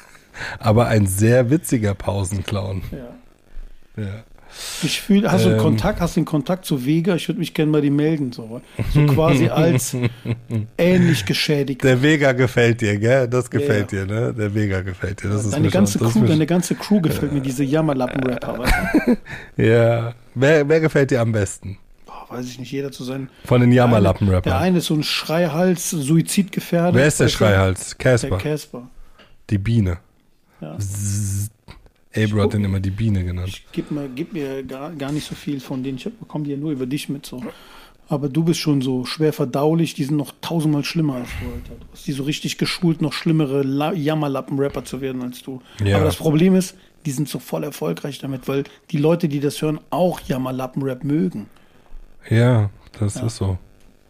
aber 0.60 0.88
ein 0.88 1.08
sehr 1.08 1.50
witziger 1.50 1.94
Pausenclown. 1.94 2.84
Ja. 2.92 4.04
Ja. 4.04 4.24
Ich 4.84 5.02
fühle, 5.02 5.32
hast 5.32 5.46
du 5.46 5.50
Ähm. 5.52 5.58
Kontakt, 5.58 6.00
hast 6.00 6.16
den 6.16 6.26
Kontakt 6.26 6.66
zu 6.66 6.86
Vega? 6.86 7.16
Ich 7.16 7.28
würde 7.28 7.40
mich 7.40 7.54
gerne 7.54 7.72
bei 7.72 7.82
dir 7.82 7.92
melden, 7.92 8.32
so, 8.32 8.62
so 8.94 9.06
quasi 9.06 9.48
als 9.50 9.96
ähnlich 10.78 11.26
geschädigt. 11.26 11.84
Der 11.84 12.02
Vega 12.02 12.32
gefällt 12.32 12.82
dir, 12.82 12.98
gell? 12.98 13.28
Das 13.28 13.50
gefällt 13.50 13.92
Ja, 13.92 14.06
dir, 14.06 14.14
ne? 14.14 14.34
Der 14.34 14.54
Vega 14.54 14.82
gefällt 14.82 15.24
dir. 15.24 15.30
Das 15.30 15.46
ist 15.46 15.54
Deine 15.54 15.70
ganze 15.70 16.00
schon, 16.00 16.10
Crew, 16.12 16.26
deine 16.26 16.46
ganze 16.46 16.76
Crew 16.76 17.02
gefällt 17.02 17.34
mir, 17.34 17.42
diese 17.42 17.64
Jammerlappen-Rapper, 17.64 18.66
Ja. 19.58 20.14
Wer, 20.36 20.68
wer 20.70 20.80
gefällt 20.80 21.12
dir 21.12 21.22
am 21.22 21.32
besten? 21.32 21.78
Boah, 22.06 22.26
weiß 22.38 22.48
ich 22.48 22.60
nicht, 22.60 22.72
jeder 22.72 22.92
zu 22.92 23.04
sein. 23.04 23.30
Von 23.46 23.62
den 23.62 23.72
Der 23.72 23.78
Jammerlappen-Rappern. 23.78 24.54
eine 24.54 24.78
ist 24.80 24.86
so 24.86 24.94
ein 24.96 25.04
Schreihals, 25.04 25.90
Suizidgefährdet. 25.90 26.96
Wer 26.96 27.08
ist 27.08 27.20
der? 27.20 27.28
Schreihals? 27.30 27.90
Der 27.90 27.98
Casper. 27.98 28.38
Casper. 28.38 28.88
Die 29.50 29.58
Biene. 29.58 29.98
Ja. 30.62 30.78
Abro 32.16 32.42
hat 32.42 32.54
den 32.54 32.64
immer 32.64 32.80
die 32.80 32.90
Biene 32.90 33.24
genannt. 33.24 33.50
Ich 33.50 33.66
gib 33.72 33.92
mir, 33.92 34.08
gib 34.08 34.34
mir 34.34 34.64
gar, 34.64 34.92
gar 34.94 35.12
nicht 35.12 35.28
so 35.28 35.36
viel 35.36 35.60
von 35.60 35.84
denen. 35.84 35.98
Ich 35.98 36.06
bekomme 36.06 36.46
die 36.46 36.52
ja 36.52 36.58
nur 36.58 36.72
über 36.72 36.86
dich 36.86 37.10
mit 37.10 37.26
so. 37.26 37.44
Aber 38.10 38.30
du 38.30 38.44
bist 38.44 38.62
schon 38.62 38.82
so 38.82 39.04
schwer 39.04 39.34
verdaulich, 39.34 39.94
die 39.94 40.06
sind 40.06 40.16
noch 40.16 40.34
tausendmal 40.40 40.86
schlimmer 40.86 41.16
als 41.16 41.30
du, 41.42 41.46
Alter. 41.48 41.76
Du 41.82 41.88
hast 41.92 42.08
die 42.08 42.14
so 42.14 42.24
richtig 42.24 42.58
geschult, 42.58 43.02
noch 43.02 43.12
schlimmere 43.12 43.64
La 43.64 43.92
Jammerlappen-Rapper 43.92 44.86
zu 44.86 45.02
werden 45.02 45.22
als 45.22 45.44
du. 45.44 45.62
Ja. 45.84 45.98
Aber 45.98 46.06
das 46.06 46.16
Problem 46.16 46.56
ist, 46.56 46.76
die 47.06 47.12
sind 47.12 47.28
so 47.28 47.40
voll 47.40 47.66
erfolgreich 47.66 48.20
damit, 48.20 48.48
weil 48.48 48.64
die 48.92 48.98
Leute, 48.98 49.28
die 49.28 49.42
das 49.42 49.62
hören, 49.62 49.80
auch 49.90 50.22
Jammerlappen-Rap 50.22 51.04
mögen. 51.04 51.48
Ja, 52.30 52.70
das 52.98 53.18
ist 53.18 53.36
so. 53.36 53.58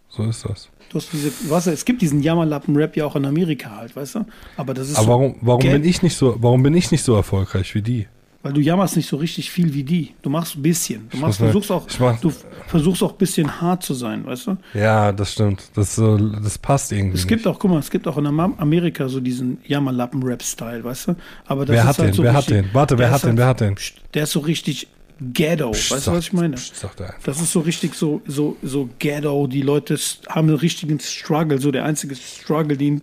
So 0.09 0.23
ist 0.23 0.45
das. 0.45 0.69
Du 0.89 0.97
hast 0.97 1.11
diese, 1.11 1.31
was, 1.49 1.67
es 1.67 1.83
gibt 1.83 2.01
diesen 2.01 2.21
Jammerlappen-Rap 2.21 2.95
ja 2.95 3.05
auch 3.05 3.15
in 3.17 3.25
Amerika 3.25 3.75
halt, 3.77 3.95
weißt 3.95 4.15
du? 4.15 4.25
Aber 4.55 4.73
das 4.73 4.89
ist 4.89 4.95
Aber 4.97 5.09
warum, 5.09 5.35
warum 5.41 5.61
Geld- 5.61 5.81
bin 5.81 5.89
ich 5.89 6.01
nicht 6.01 6.15
so, 6.15 6.35
warum 6.39 6.63
bin 6.63 6.73
ich 6.73 6.91
nicht 6.91 7.03
so 7.03 7.13
erfolgreich 7.15 7.75
wie 7.75 7.81
die? 7.81 8.07
Weil 8.43 8.53
du 8.53 8.61
jammerst 8.61 8.95
nicht 8.95 9.09
so 9.09 9.17
richtig 9.17 9.51
viel 9.51 9.73
wie 9.73 9.83
die. 9.83 10.13
Du 10.21 10.29
machst 10.29 10.55
ein 10.55 10.61
bisschen. 10.61 11.09
Du 11.09 11.17
machst, 11.17 11.39
versuchst 11.39 11.71
auch, 11.71 11.85
mach- 11.99 12.19
du 12.21 12.31
versuchst 12.67 13.03
auch 13.03 13.11
ein 13.11 13.17
bisschen 13.17 13.59
hart 13.59 13.83
zu 13.83 13.93
sein, 13.95 14.25
weißt 14.25 14.47
du? 14.47 14.57
Ja, 14.75 15.11
das 15.11 15.33
stimmt. 15.33 15.63
Das, 15.75 15.95
das 15.97 16.57
passt 16.57 16.93
irgendwie. 16.93 17.17
Es 17.17 17.27
gibt 17.27 17.43
nicht. 17.43 17.53
auch, 17.53 17.59
guck 17.59 17.71
mal, 17.71 17.79
es 17.79 17.89
gibt 17.91 18.07
auch 18.07 18.17
in 18.17 18.25
Am- 18.27 18.39
Amerika 18.57 19.09
so 19.09 19.19
diesen 19.19 19.57
Jammerlappen-Rap-Style, 19.65 20.83
weißt 20.83 21.09
du? 21.09 21.15
Aber 21.47 21.65
das 21.65 21.73
Wer 21.73 21.81
ist 21.81 21.87
hat 21.89 21.97
halt 21.99 22.07
den? 22.09 22.13
so 22.13 22.23
Wer 22.23 22.33
hat 22.33 22.49
richtig- 22.49 22.61
den? 22.67 22.73
Warte, 22.73 22.97
wer 22.97 23.11
hat 23.11 23.23
den? 23.23 23.27
halt- 23.29 23.37
Wer 23.39 23.47
hat 23.47 23.59
den? 23.61 23.75
Der 24.13 24.23
ist 24.23 24.31
so 24.31 24.39
richtig 24.39 24.87
Ghetto, 25.19 25.71
weißt 25.71 26.07
du, 26.07 26.11
was 26.11 26.25
ich 26.25 26.33
meine? 26.33 26.55
Psst. 26.55 26.85
Das 27.23 27.41
ist 27.41 27.51
so 27.51 27.61
richtig 27.61 27.95
so, 27.95 28.21
so, 28.27 28.55
so 28.61 28.89
Ghetto. 28.99 29.47
Die 29.47 29.61
Leute 29.61 29.97
haben 30.29 30.47
einen 30.49 30.57
richtigen 30.57 30.99
Struggle. 30.99 31.59
So 31.59 31.71
der 31.71 31.85
einzige 31.85 32.15
Struggle, 32.15 32.77
den 32.77 33.01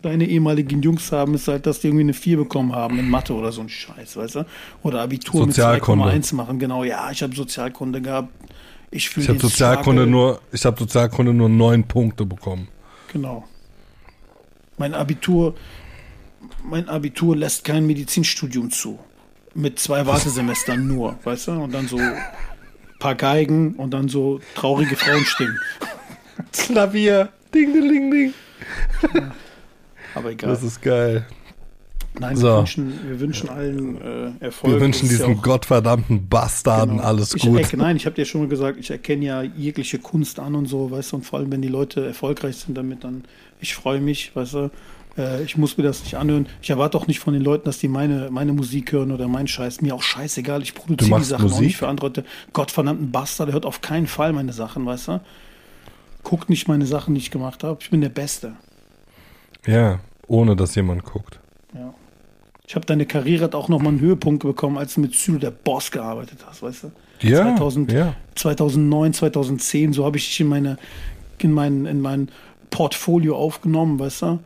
deine 0.00 0.26
ehemaligen 0.26 0.80
Jungs 0.80 1.12
haben, 1.12 1.34
ist 1.34 1.48
halt, 1.48 1.66
dass 1.66 1.80
die 1.80 1.88
irgendwie 1.88 2.04
eine 2.04 2.14
4 2.14 2.36
bekommen 2.36 2.72
haben 2.74 2.98
in 2.98 3.10
Mathe 3.10 3.34
oder 3.34 3.52
so 3.52 3.60
ein 3.60 3.68
Scheiß, 3.68 4.16
weißt 4.16 4.36
du? 4.36 4.46
Oder 4.82 5.02
Abitur 5.02 5.46
mit 5.46 5.56
Sozialkunde. 5.56 6.04
2,1 6.04 6.34
machen. 6.34 6.58
Genau, 6.58 6.84
ja, 6.84 7.10
ich 7.10 7.22
habe 7.22 7.34
Sozialkunde 7.34 8.00
gehabt. 8.00 8.28
Ich 8.90 9.10
fühle 9.10 9.24
Ich 9.24 9.28
habe 9.28 9.40
Sozialkunde 9.40 10.02
Struggle. 10.02 10.10
nur, 10.10 10.40
ich 10.52 10.64
habe 10.64 10.78
Sozialkunde 10.78 11.34
nur 11.34 11.48
neun 11.48 11.84
Punkte 11.84 12.24
bekommen. 12.24 12.68
Genau. 13.12 13.44
Mein 14.78 14.94
Abitur, 14.94 15.56
mein 16.62 16.88
Abitur 16.88 17.36
lässt 17.36 17.64
kein 17.64 17.86
Medizinstudium 17.86 18.70
zu. 18.70 18.98
Mit 19.54 19.78
zwei 19.78 20.06
Wartesemestern 20.06 20.86
nur, 20.86 21.18
weißt 21.24 21.48
du? 21.48 21.52
Und 21.52 21.72
dann 21.74 21.88
so 21.88 21.96
ein 21.96 22.14
paar 23.00 23.14
Geigen 23.14 23.74
und 23.74 23.92
dann 23.92 24.08
so 24.08 24.40
traurige 24.54 24.96
Frauenstimmen. 24.96 25.58
Klavier. 26.52 27.30
Ding, 27.54 27.72
ding, 27.72 27.88
ding, 27.90 28.10
ding. 28.10 28.34
Aber 30.14 30.30
egal. 30.30 30.50
Das 30.50 30.62
ist 30.62 30.82
geil. 30.82 31.26
Nein, 32.20 32.36
so. 32.36 32.48
wir, 32.48 32.58
wünschen, 32.58 33.00
wir 33.08 33.20
wünschen 33.20 33.48
allen 33.48 34.00
äh, 34.40 34.44
Erfolg. 34.44 34.74
Wir 34.74 34.80
wünschen 34.80 35.06
ja 35.06 35.12
diesen 35.12 35.36
auch- 35.38 35.42
gottverdammten 35.42 36.28
Bastarden 36.28 36.96
genau. 36.96 37.08
alles 37.08 37.34
ich 37.34 37.42
gut. 37.42 37.60
Erk- 37.60 37.76
nein, 37.76 37.96
ich 37.96 38.06
habe 38.06 38.16
dir 38.16 38.24
schon 38.24 38.40
mal 38.42 38.48
gesagt, 38.48 38.78
ich 38.78 38.90
erkenne 38.90 39.24
ja 39.24 39.42
jegliche 39.42 39.98
Kunst 39.98 40.40
an 40.40 40.54
und 40.56 40.66
so, 40.66 40.90
weißt 40.90 41.12
du, 41.12 41.16
und 41.16 41.22
vor 41.26 41.38
allem, 41.38 41.52
wenn 41.52 41.62
die 41.62 41.68
Leute 41.68 42.04
erfolgreich 42.04 42.56
sind 42.56 42.76
damit, 42.76 43.04
dann, 43.04 43.24
ich 43.60 43.74
freue 43.74 44.00
mich, 44.00 44.34
weißt 44.34 44.54
du, 44.54 44.70
äh, 45.18 45.42
ich 45.42 45.56
muss 45.56 45.76
mir 45.76 45.84
das 45.84 46.02
nicht 46.02 46.16
anhören. 46.16 46.46
Ich 46.62 46.70
erwarte 46.70 46.96
auch 46.96 47.06
nicht 47.06 47.20
von 47.20 47.34
den 47.34 47.42
Leuten, 47.42 47.64
dass 47.64 47.78
die 47.78 47.88
meine, 47.88 48.30
meine 48.30 48.52
Musik 48.52 48.92
hören 48.92 49.12
oder 49.12 49.28
meinen 49.28 49.48
Scheiß. 49.48 49.80
Mir 49.80 49.94
auch 49.94 50.02
scheißegal, 50.02 50.62
ich 50.62 50.74
produziere 50.74 51.18
die 51.18 51.24
Sachen 51.24 51.46
auch 51.46 51.50
Musik? 51.50 51.66
nicht 51.66 51.76
für 51.76 51.88
andere 51.88 52.06
Leute. 52.06 52.24
Gottverdammten 52.52 53.10
Bastard, 53.10 53.48
der 53.48 53.54
hört 53.54 53.66
auf 53.66 53.80
keinen 53.80 54.06
Fall 54.06 54.32
meine 54.32 54.52
Sachen, 54.52 54.86
weißt 54.86 55.08
du. 55.08 55.20
Guckt 56.22 56.48
nicht 56.48 56.68
meine 56.68 56.86
Sachen, 56.86 57.14
die 57.14 57.20
ich 57.20 57.30
gemacht 57.30 57.64
habe. 57.64 57.78
Ich 57.80 57.90
bin 57.90 58.00
der 58.00 58.08
Beste. 58.08 58.54
Ja, 59.66 60.00
ohne 60.26 60.56
dass 60.56 60.74
jemand 60.74 61.04
guckt. 61.04 61.40
Ja. 61.74 61.92
Ich 62.66 62.74
habe 62.74 62.86
deine 62.86 63.06
Karriere 63.06 63.44
hat 63.44 63.54
auch 63.54 63.68
nochmal 63.68 63.92
einen 63.92 64.00
Höhepunkt 64.00 64.42
bekommen, 64.42 64.78
als 64.78 64.94
du 64.94 65.00
mit 65.00 65.14
Sylo 65.14 65.38
der 65.38 65.50
Boss 65.50 65.90
gearbeitet 65.90 66.38
hast, 66.46 66.62
weißt 66.62 66.84
du? 66.84 66.92
Ja, 67.20 67.56
2000, 67.56 67.92
ja. 67.92 68.14
2009, 68.34 69.14
2010, 69.14 69.92
so 69.92 70.04
habe 70.04 70.18
ich 70.18 70.26
dich 70.26 70.40
in 70.40 70.48
meine 70.48 70.78
in 71.42 71.52
mein, 71.52 71.86
in 71.86 72.00
mein 72.00 72.28
Portfolio 72.70 73.36
aufgenommen, 73.36 73.98
weißt 73.98 74.22
du? 74.22 74.38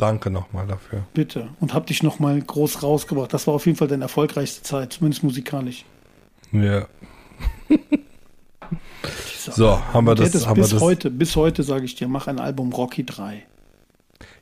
Danke 0.00 0.30
nochmal 0.30 0.66
dafür. 0.66 1.02
Bitte. 1.12 1.48
Und 1.60 1.74
habe 1.74 1.84
dich 1.86 2.02
nochmal 2.02 2.40
groß 2.40 2.82
rausgebracht. 2.82 3.34
Das 3.34 3.46
war 3.46 3.52
auf 3.54 3.66
jeden 3.66 3.76
Fall 3.76 3.88
deine 3.88 4.04
erfolgreichste 4.04 4.62
Zeit, 4.62 4.94
zumindest 4.94 5.22
musikalisch. 5.22 5.84
Ja, 6.52 6.86
So, 9.38 9.78
haben 9.92 10.06
wir 10.06 10.14
das, 10.14 10.46
haben 10.46 10.56
wir 10.56 10.62
bis 10.62 10.70
das. 10.72 10.80
heute, 10.82 11.10
bis 11.10 11.36
heute 11.36 11.62
sage 11.62 11.84
ich 11.84 11.94
dir, 11.94 12.08
mach 12.08 12.26
ein 12.28 12.38
Album 12.38 12.72
Rocky 12.72 13.04
3. 13.04 13.44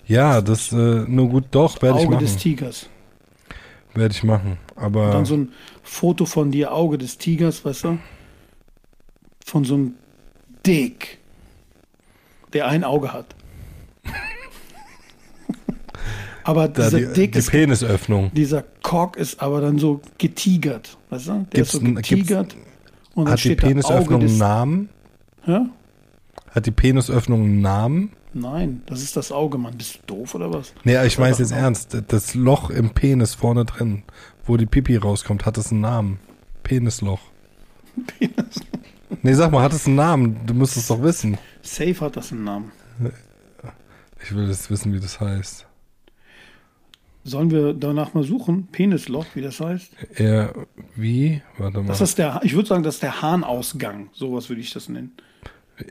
Ja, 0.07 0.41
das, 0.41 0.73
äh, 0.73 0.77
nur 0.77 1.29
gut, 1.29 1.45
doch, 1.51 1.81
werde 1.83 2.01
ich 2.01 2.07
Auge 2.07 2.19
des 2.19 2.31
machen. 2.33 2.41
Tigers. 2.43 2.89
Werde 3.95 4.15
ich 4.15 4.23
machen. 4.25 4.59
Und 4.75 4.83
Aber 4.83 5.11
dann 5.11 5.25
so 5.25 5.37
ein 5.37 5.53
Foto 5.83 6.25
von 6.25 6.51
dir, 6.51 6.73
Auge 6.73 6.99
des 6.99 7.19
Tigers, 7.19 7.65
weißt 7.65 7.85
du? 7.85 7.99
Von 9.45 9.65
so 9.65 9.75
einem 9.75 9.95
Dick, 10.67 11.19
der 12.53 12.69
ein 12.69 12.85
Auge 12.85 13.13
hat. 13.13 13.35
Aber 16.49 16.67
da 16.67 16.85
dieser 16.85 16.99
die, 16.99 17.13
Dick 17.13 17.33
die 17.33 17.39
ist, 17.41 17.51
Penisöffnung. 17.51 18.31
dieser 18.33 18.65
Cock 18.83 19.19
ist 19.19 19.43
aber 19.43 19.61
dann 19.61 19.79
so 19.79 20.01
getigert, 20.17 20.97
weißt 21.11 21.27
du? 21.29 21.33
Der 21.33 21.41
Gibt's 21.51 21.75
ist 21.75 21.81
so 21.81 21.93
getigert. 21.93 22.57
Und 23.15 23.27
dann 23.27 23.35
Hat 23.35 23.45
die 23.45 23.55
Penisöffnung 23.55 24.23
einen. 24.23 24.39
Namen? 24.39 24.89
Ja? 25.47 25.67
Hat 26.51 26.65
die 26.65 26.71
Penisöffnung 26.71 27.43
einen 27.43 27.61
Namen? 27.61 28.13
Nein, 28.33 28.81
das 28.87 29.03
ist 29.03 29.15
das 29.15 29.31
Auge, 29.31 29.59
Mann. 29.59 29.77
Bist 29.77 30.01
du 30.07 30.15
doof 30.15 30.37
oder 30.37 30.51
was? 30.51 30.73
Nee, 30.85 31.05
ich 31.05 31.19
meine 31.19 31.33
es 31.33 31.39
jetzt 31.39 31.53
ernst. 31.53 31.99
Das 32.09 32.35
Loch 32.35 32.71
im 32.71 32.91
Penis 32.91 33.35
vorne 33.35 33.67
drin, 33.67 34.05
wo 34.47 34.57
die 34.57 34.65
Pipi 34.65 34.97
rauskommt, 34.97 35.45
hat 35.45 35.59
es 35.59 35.71
einen 35.71 35.83
Namen? 35.83 36.19
Penisloch. 36.63 37.21
Penis. 38.19 38.61
Nee, 39.23 39.35
sag 39.35 39.53
mal, 39.53 39.63
hat 39.63 39.75
es 39.75 39.87
einen 39.87 39.97
Namen? 39.97 40.41
Du 40.47 40.55
musst 40.55 40.79
es 40.79 40.87
doch 40.87 41.03
wissen. 41.03 41.37
Safe 41.61 42.01
hat 42.01 42.17
das 42.17 42.33
einen 42.33 42.45
Namen. 42.45 42.73
Ich 44.25 44.35
will 44.35 44.49
jetzt 44.49 44.71
wissen, 44.71 44.95
wie 44.95 45.01
das 45.01 45.21
heißt. 45.21 45.68
Sollen 47.29 47.51
wir 47.51 47.75
danach 47.75 48.15
mal 48.15 48.25
suchen? 48.25 48.69
Penisloch, 48.73 49.27
wie 49.35 49.43
das 49.43 49.61
heißt? 49.61 49.93
Er, 50.15 50.53
wie? 50.97 51.43
Warte 51.59 51.79
mal. 51.79 51.87
Das 51.89 52.01
ist 52.01 52.19
der, 52.19 52.41
ich 52.43 52.55
würde 52.55 52.69
sagen, 52.69 52.83
das 52.83 52.95
ist 52.97 53.03
der 53.03 53.23
Harnausgang. 53.23 54.09
Sowas 54.13 54.49
würde 54.49 54.63
ich 54.63 54.73
das 54.73 54.89
nennen. 54.89 55.13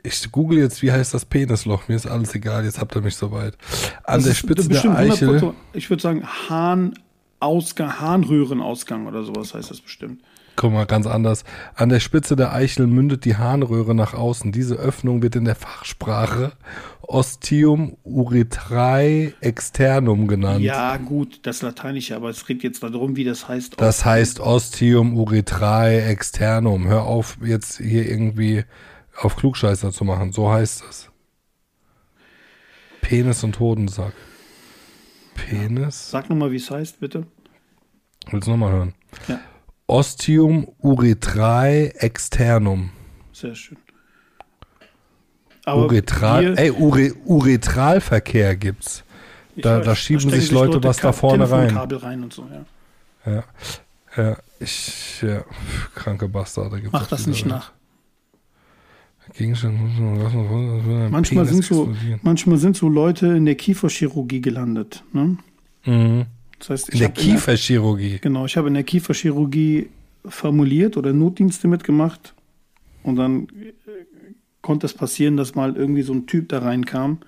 Ich 0.02 0.30
google 0.30 0.58
jetzt, 0.58 0.82
wie 0.82 0.92
heißt 0.92 1.14
das 1.14 1.24
Penisloch? 1.24 1.88
Mir 1.88 1.94
ist 1.96 2.06
alles 2.06 2.34
egal, 2.34 2.64
jetzt 2.64 2.78
habt 2.78 2.94
ihr 2.94 3.00
mich 3.00 3.16
soweit. 3.16 3.56
An 4.04 4.18
Das 4.18 4.24
der 4.24 4.34
Spitze 4.34 4.68
der 4.68 4.96
Eichel. 4.96 5.38
100%, 5.38 5.54
Ich 5.72 5.88
würde 5.88 6.02
sagen, 6.02 6.26
Harnausgang, 6.26 7.98
Harnröhrenausgang 8.00 9.06
oder 9.06 9.22
sowas 9.22 9.54
heißt 9.54 9.70
das 9.70 9.80
bestimmt. 9.80 10.20
Guck 10.58 10.72
mal, 10.72 10.86
ganz 10.86 11.06
anders. 11.06 11.44
An 11.76 11.88
der 11.88 12.00
Spitze 12.00 12.34
der 12.34 12.52
Eichel 12.52 12.88
mündet 12.88 13.24
die 13.24 13.36
Harnröhre 13.36 13.94
nach 13.94 14.12
außen. 14.12 14.50
Diese 14.50 14.74
Öffnung 14.74 15.22
wird 15.22 15.36
in 15.36 15.44
der 15.44 15.54
Fachsprache 15.54 16.50
Ostium 17.00 17.96
urethrae 18.02 19.34
externum 19.40 20.26
genannt. 20.26 20.62
Ja, 20.64 20.96
gut, 20.96 21.46
das 21.46 21.62
Lateinische, 21.62 22.16
aber 22.16 22.30
es 22.30 22.44
geht 22.44 22.64
jetzt 22.64 22.82
darum, 22.82 23.14
wie 23.14 23.22
das 23.22 23.46
heißt. 23.46 23.80
Das 23.80 24.04
heißt 24.04 24.40
Ostium 24.40 25.16
urethrae 25.16 26.00
externum. 26.00 26.88
Hör 26.88 27.04
auf, 27.04 27.38
jetzt 27.40 27.78
hier 27.78 28.10
irgendwie 28.10 28.64
auf 29.16 29.36
Klugscheißer 29.36 29.92
zu 29.92 30.02
machen. 30.02 30.32
So 30.32 30.50
heißt 30.50 30.82
es. 30.90 31.08
Penis 33.00 33.44
und 33.44 33.60
Hodensack. 33.60 34.12
Penis? 35.36 36.10
Sag 36.10 36.28
nochmal, 36.28 36.50
wie 36.50 36.56
es 36.56 36.68
heißt, 36.68 36.98
bitte. 36.98 37.28
Willst 38.28 38.48
du 38.48 38.50
nochmal 38.50 38.72
hören? 38.72 38.94
Ja, 39.28 39.38
Ostium 39.88 40.68
urethrae 40.80 41.92
externum. 41.96 42.90
sehr 43.32 43.54
schön. 43.54 43.78
Aber 45.64 45.84
Uretral, 45.86 46.42
wir- 46.56 46.58
ey, 46.58 46.70
Ure, 46.70 47.12
Uretralverkehr 47.24 48.56
gibt's. 48.56 49.02
da- 49.56 49.78
weiß, 49.78 49.84
da 49.86 49.94
schieben 49.96 50.20
stecken 50.20 50.40
sich 50.40 50.50
Leute 50.50 50.82
was 50.84 50.98
da 50.98 51.12
vorne 51.12 51.50
rein. 51.50 51.68
Telefonkabel 51.68 51.98
rein 51.98 52.22
und 52.22 52.32
so, 52.32 52.46
ja. 53.26 53.32
Ja, 53.32 53.44
ja, 54.16 54.36
ich, 54.60 55.20
ja, 55.22 55.42
kranke 55.94 56.28
Bastarde 56.28 56.76
gibt's 56.76 56.92
Mach 56.92 57.06
das 57.06 57.26
nicht 57.26 57.44
nach. 57.46 57.72
Gegenstand, 59.34 59.78
Manchmal 60.00 61.10
Manchmal 61.10 61.44
sind, 61.46 61.64
so, 61.64 61.94
manchmal 62.22 62.56
sind 62.56 62.76
so 62.78 62.88
Leute 62.88 63.26
in 63.26 63.44
der 63.44 63.56
Kieferchirurgie 63.56 64.40
gelandet. 64.40 65.04
Ne? 65.12 65.36
Mhm. 65.84 66.26
Das 66.58 66.70
heißt, 66.70 66.88
In 66.90 66.98
der 66.98 67.10
Kieferchirurgie. 67.10 68.18
Genau, 68.20 68.46
ich 68.46 68.56
habe 68.56 68.68
in 68.68 68.74
der 68.74 68.84
Kieferchirurgie 68.84 69.88
formuliert 70.24 70.96
oder 70.96 71.12
Notdienste 71.12 71.68
mitgemacht. 71.68 72.34
Und 73.02 73.16
dann 73.16 73.44
äh, 73.44 73.72
konnte 74.62 74.86
es 74.86 74.94
passieren, 74.94 75.36
dass 75.36 75.54
mal 75.54 75.76
irgendwie 75.76 76.02
so 76.02 76.12
ein 76.12 76.26
Typ 76.26 76.48
da 76.48 76.58
reinkam, 76.58 77.18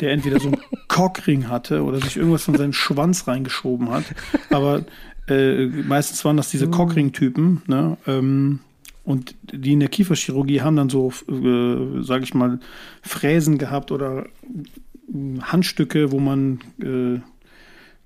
der 0.00 0.12
entweder 0.12 0.40
so 0.40 0.48
einen 0.48 0.60
Cockring 0.88 1.48
hatte 1.48 1.84
oder 1.84 2.00
sich 2.00 2.16
irgendwas 2.16 2.44
von 2.44 2.56
seinem 2.56 2.72
Schwanz 2.72 3.28
reingeschoben 3.28 3.90
hat. 3.90 4.04
Aber 4.50 4.84
äh, 5.28 5.66
meistens 5.66 6.24
waren 6.24 6.36
das 6.36 6.50
diese 6.50 6.68
Cockring-Typen. 6.68 7.62
Ne? 7.66 7.96
Ähm, 8.06 8.60
und 9.04 9.36
die 9.42 9.72
in 9.72 9.80
der 9.80 9.88
Kieferchirurgie 9.88 10.60
haben 10.60 10.76
dann 10.76 10.90
so, 10.90 11.12
äh, 11.28 12.02
sage 12.02 12.24
ich 12.24 12.34
mal, 12.34 12.58
Fräsen 13.02 13.58
gehabt 13.58 13.92
oder 13.92 14.26
äh, 14.26 15.40
Handstücke, 15.40 16.12
wo 16.12 16.18
man 16.18 16.60
äh, 16.82 17.20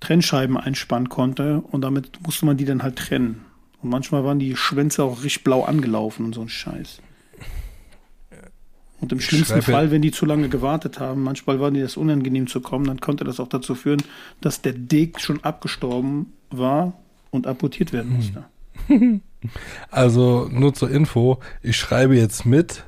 Trennscheiben 0.03 0.57
einspannen 0.57 1.09
konnte 1.09 1.61
und 1.71 1.81
damit 1.83 2.11
musste 2.27 2.45
man 2.45 2.57
die 2.57 2.65
dann 2.65 2.83
halt 2.83 2.97
trennen. 2.97 3.45
Und 3.83 3.91
manchmal 3.91 4.25
waren 4.25 4.39
die 4.41 4.57
Schwänze 4.57 5.05
auch 5.05 5.23
richtig 5.23 5.45
blau 5.45 5.63
angelaufen 5.65 6.25
und 6.27 6.35
so 6.35 6.41
ein 6.43 6.49
Scheiß. 6.49 7.01
Und 9.01 9.11
im 9.13 9.19
Ich 9.19 9.25
schlimmsten 9.27 9.55
schreibe- 9.63 9.73
Fall, 9.73 9.91
wenn 9.91 10.03
die 10.03 10.13
zu 10.13 10.27
lange 10.27 10.49
gewartet 10.49 11.01
haben, 11.01 11.23
manchmal 11.23 11.59
war 11.61 11.71
dir 11.71 11.83
das 11.83 11.97
unangenehm 11.97 12.47
zu 12.47 12.61
kommen, 12.61 12.87
dann 12.87 13.01
konnte 13.01 13.25
das 13.25 13.41
auch 13.41 13.49
dazu 13.49 13.75
führen, 13.75 14.03
dass 14.41 14.63
der 14.63 14.73
Dick 14.75 15.21
schon 15.21 15.43
abgestorben 15.43 16.33
war 16.51 16.93
und 17.31 17.47
amputiert 17.47 17.93
werden 17.93 18.13
musste. 18.17 18.45
Also 19.91 20.49
nur 20.53 20.73
zur 20.73 20.89
Info, 20.89 21.41
ich 21.63 21.77
schreibe 21.77 22.15
jetzt 22.17 22.47
mit, 22.47 22.85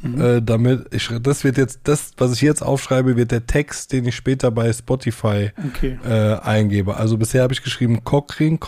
Mhm. 0.00 0.20
äh, 0.20 0.42
damit 0.42 0.94
ich 0.94 1.08
das 1.20 1.42
wird 1.42 1.56
jetzt 1.56 1.80
das, 1.84 2.12
was 2.18 2.32
ich 2.32 2.40
jetzt 2.40 2.62
aufschreibe, 2.62 3.16
wird 3.16 3.32
der 3.32 3.46
Text, 3.46 3.92
den 3.92 4.06
ich 4.06 4.14
später 4.14 4.50
bei 4.50 4.72
Spotify 4.72 5.50
Okay. 5.66 5.98
äh, 6.04 6.36
eingebe. 6.40 6.96
Also 6.96 7.18
bisher 7.18 7.42
habe 7.42 7.52
ich 7.52 7.62
geschrieben 7.62 8.04
Cockring, 8.04 8.60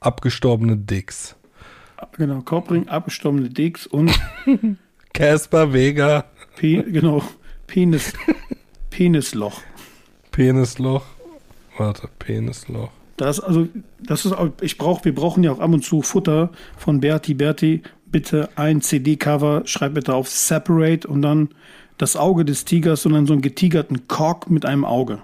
abgestorbene 0.00 0.76
Dicks. 0.76 1.36
Genau, 2.16 2.40
Korbring, 2.42 2.88
abgestorbene 2.88 3.48
Dicks 3.48 3.86
und 3.86 4.10
Casper 5.12 5.72
Vega, 5.72 6.24
Pe 6.56 6.82
genau, 6.84 7.22
Penis, 7.66 8.12
Penisloch. 8.90 9.60
Penisloch. 10.30 11.04
Warte, 11.76 12.08
Penisloch. 12.18 12.90
Das, 13.16 13.40
also, 13.40 13.68
das 14.00 14.24
ist 14.24 14.34
ich 14.60 14.78
brauche, 14.78 15.04
wir 15.04 15.14
brauchen 15.14 15.42
ja 15.42 15.50
auch 15.52 15.58
ab 15.58 15.72
und 15.72 15.84
zu 15.84 16.02
Futter 16.02 16.50
von 16.76 17.00
Berti. 17.00 17.34
Berti, 17.34 17.82
bitte 18.10 18.48
ein 18.56 18.80
CD-Cover, 18.80 19.62
schreib 19.64 19.94
bitte 19.94 20.14
auf 20.14 20.28
Separate 20.28 21.06
und 21.06 21.22
dann 21.22 21.50
das 21.96 22.16
Auge 22.16 22.44
des 22.44 22.64
Tigers 22.64 23.04
und 23.06 23.12
dann 23.12 23.26
so 23.26 23.32
einen 23.32 23.42
getigerten 23.42 24.08
Cock 24.08 24.50
mit 24.50 24.64
einem 24.64 24.84
Auge. 24.84 25.20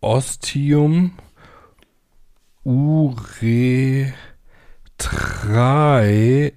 Ostium 0.00 1.12
uretrae 2.64 3.42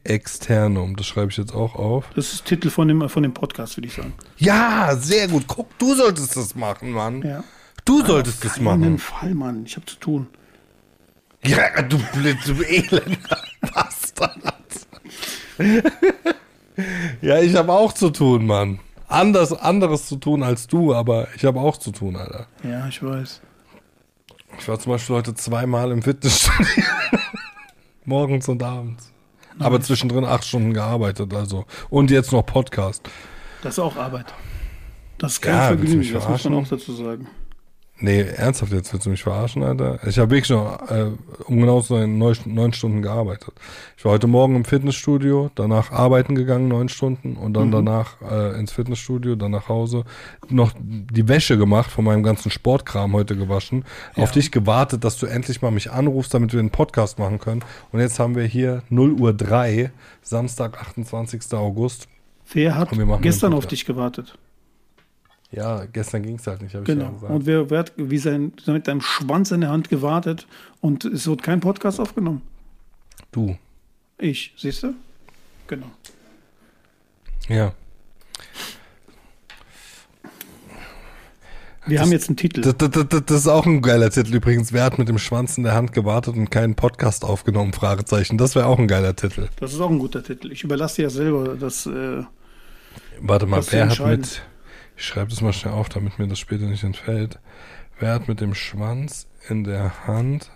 externum. 0.04 0.96
Das 0.98 1.06
schreibe 1.06 1.32
ich 1.32 1.38
jetzt 1.38 1.54
auch 1.54 1.76
auf. 1.76 2.10
Das 2.16 2.34
ist 2.34 2.46
Titel 2.46 2.70
von 2.70 2.88
dem, 2.88 3.08
von 3.08 3.24
dem 3.24 3.34
Podcast, 3.34 3.78
würde 3.78 3.88
ich 3.88 3.94
sagen. 3.94 4.14
Ja, 4.38 4.96
sehr 4.98 5.28
gut. 5.30 5.46
Guck, 5.48 5.78
du 5.80 5.96
solltest 5.96 6.36
das 6.36 6.56
machen, 6.56 6.92
Mann. 6.92 7.22
Ja. 7.22 7.44
Du 7.86 8.06
solltest 8.06 8.44
das 8.44 8.56
Keinen 8.56 8.66
machen. 8.66 9.00
Fall, 9.00 9.34
Mann. 9.34 9.66
Ich 9.66 9.76
habe 9.76 9.86
zu 9.86 9.96
tun. 9.96 10.28
Ja, 11.44 11.82
du, 11.82 11.98
blöd, 12.14 12.38
du 12.46 12.62
elender 12.62 13.44
Bastard. 13.74 14.38
ja, 17.22 17.40
ich 17.40 17.56
habe 17.56 17.72
auch 17.72 17.94
zu 17.94 18.10
tun, 18.10 18.46
Mann. 18.46 18.80
Anders, 19.08 19.52
anderes 19.54 20.08
zu 20.08 20.16
tun 20.16 20.42
als 20.42 20.68
du, 20.68 20.94
aber 20.94 21.28
ich 21.36 21.44
habe 21.44 21.60
auch 21.60 21.78
zu 21.78 21.92
tun, 21.92 22.16
Alter. 22.16 22.48
Ja, 22.64 22.88
ich 22.88 23.04
weiß. 23.04 23.42
Ich 24.60 24.68
war 24.68 24.80
zum 24.80 24.94
Beispiel 24.94 25.16
heute 25.16 25.34
zweimal 25.34 25.92
im 25.92 26.02
Fitnessstudio. 26.02 26.84
Morgens 28.06 28.48
und 28.48 28.64
abends. 28.64 29.12
Aber 29.60 29.82
zwischendrin 29.82 30.26
acht 30.26 30.46
Stunden 30.46 30.74
gearbeitet, 30.74 31.34
also. 31.34 31.66
Und 31.90 32.10
jetzt 32.10 32.32
noch 32.32 32.46
Podcast. 32.46 33.10
Das 33.62 33.74
ist 33.74 33.80
auch 33.80 33.96
Arbeit. 33.96 34.34
Das 35.18 35.34
ist 35.34 35.42
kein 35.42 35.54
Ja, 35.54 35.68
Vergnügen, 35.68 36.14
das 36.14 36.28
muss 36.28 36.44
man 36.46 36.54
auch 36.56 36.68
dazu 36.68 36.94
sagen. 36.94 37.28
Nee, 38.04 38.22
ernsthaft 38.22 38.74
jetzt 38.74 38.92
willst 38.92 39.06
du 39.06 39.12
mich 39.12 39.22
verarschen, 39.22 39.62
Alter? 39.62 40.00
Ich 40.08 40.18
habe 40.18 40.32
wirklich 40.32 40.50
noch, 40.50 40.90
äh, 40.90 41.12
um 41.46 41.60
genau 41.60 41.82
zu 41.82 41.94
sein, 41.94 42.18
neun, 42.18 42.36
neun 42.46 42.74
Stunden 42.74 43.04
gearbeitet. 43.04 43.54
Ich 43.96 44.04
war 44.04 44.14
heute 44.14 44.26
Morgen 44.26 44.56
im 44.56 44.66
Fitnessstudio, 44.66 45.52
danach 45.54 45.92
arbeiten 45.92 46.34
gegangen, 46.34 46.68
neun 46.68 46.90
Stunden, 46.90 47.38
und 47.38 47.54
dann 47.54 47.72
danach 47.72 48.20
äh, 48.22 48.60
ins 48.60 48.72
Fitnessstudio, 48.72 49.36
dann 49.36 49.52
nach 49.52 49.70
Hause, 49.70 50.04
noch 50.50 50.74
die 50.80 51.28
Wäsche 51.28 51.60
gemacht, 51.60 51.92
von 51.92 52.04
meinem 52.04 52.24
ganzen 52.24 52.50
Sportkram 52.50 53.14
heute 53.14 53.36
gewaschen, 53.36 53.86
auf 54.16 54.32
dich 54.32 54.52
gewartet, 54.52 55.04
dass 55.04 55.18
du 55.18 55.28
endlich 55.28 55.62
mal 55.62 55.70
mich 55.70 55.92
anrufst, 55.92 56.34
damit 56.34 56.54
wir 56.54 56.60
einen 56.60 56.72
Podcast 56.72 57.20
machen 57.20 57.40
können. 57.40 57.64
Und 57.92 58.00
jetzt 58.00 58.20
haben 58.20 58.36
wir 58.36 58.46
hier 58.46 58.82
0 58.90 59.14
Uhr 59.14 59.32
3, 59.32 59.92
Samstag, 60.24 60.82
28. 60.82 61.54
August. 61.54 62.08
Wer 62.52 62.76
hat 62.76 62.90
gestern 63.22 63.54
auf 63.54 63.68
dich 63.68 63.86
gewartet? 63.86 64.40
Ja, 65.52 65.84
gestern 65.86 66.24
ging's 66.24 66.48
halt 66.48 66.62
nicht, 66.62 66.74
habe 66.76 66.84
ich 66.84 66.90
ja 66.90 66.96
Genau. 66.96 67.12
gesagt. 67.12 67.34
Und 67.34 67.46
wer, 67.46 67.70
wer 67.70 67.80
hat 67.80 67.92
wie 67.98 68.18
sein, 68.18 68.54
mit 68.68 68.88
deinem 68.88 69.02
Schwanz 69.02 69.52
in 69.52 69.62
der 69.62 69.70
Hand 69.70 69.90
gewartet 69.90 70.48
und 70.80 71.04
es 71.06 71.28
wird 71.28 71.44
kein 71.44 71.60
Podcast 71.60 72.00
aufgenommen? 72.00 72.42
du. 73.32 73.58
Ich, 74.18 74.54
siehst 74.58 74.84
du? 74.84 74.94
genau. 75.68 75.88
Ja. 77.50 77.74
Wir 81.88 81.98
Das- 81.98 82.06
haben 82.06 82.12
jetzt 82.12 82.30
einen 82.30 82.38
Titel. 82.38 82.62
Das, 82.62 82.76
das, 82.78 83.08
das, 83.26 83.38
ist 83.40 83.48
auch 83.48 83.66
ein 83.66 83.82
geiler 83.82 84.12
Titel 84.12 84.36
übrigens. 84.36 84.72
Wer 84.72 84.84
hat 84.84 85.00
mit 85.00 85.10
dem 85.10 85.18
Schwanz 85.18 85.58
in 85.58 85.64
der 85.64 85.74
Hand 85.74 85.94
gewartet 85.94 86.36
und 86.36 86.52
keinen 86.52 86.76
Podcast 86.76 87.26
aufgenommen? 87.26 87.74
Fragezeichen. 87.74 88.38
Das 88.38 88.54
wäre 88.54 88.68
auch 88.68 88.78
ein 88.78 88.88
geiler 88.88 89.16
Titel. 89.16 89.48
Das 89.60 89.74
ist 89.74 89.80
auch 89.80 89.90
ein 89.90 89.98
guter 89.98 90.22
Titel. 90.24 90.52
Ich 90.52 90.64
überlasse 90.64 90.98
dir 90.98 91.04
ja 91.04 91.10
selber 91.10 91.56
das. 91.56 91.88
Äh, 91.88 92.24
Warte 93.22 93.48
mal, 93.48 93.64
wer 93.72 93.90
hat 93.90 94.00
mit. 94.06 94.44
Ich 94.96 95.06
schreibe 95.06 95.30
das 95.30 95.42
mal 95.42 95.54
schnell 95.54 95.74
auf, 95.74 95.90
damit 95.90 96.20
mir 96.20 96.28
das 96.28 96.40
später 96.40 96.66
nicht 96.66 96.84
entfällt. 96.84 97.40
Wer 98.00 98.14
hat 98.14 98.28
mit 98.28 98.42
dem 98.42 98.54
Schwanz 98.54 99.28
in 99.50 99.64
der 99.64 100.08
Hand 100.08 100.52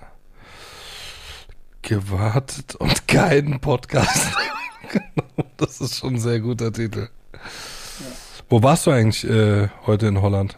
gewartet 1.81 2.75
und 2.75 3.07
keinen 3.07 3.59
Podcast? 3.59 4.31
genau, 4.91 5.49
das 5.57 5.81
ist 5.81 5.97
schon 5.97 6.15
ein 6.15 6.19
sehr 6.19 6.39
guter 6.39 6.71
Titel. 6.71 7.09
Wo 8.49 8.61
warst 8.61 8.85
du 8.85 8.91
eigentlich 8.91 9.27
äh, 9.29 9.69
heute 9.85 10.07
in 10.07 10.21
Holland? 10.21 10.57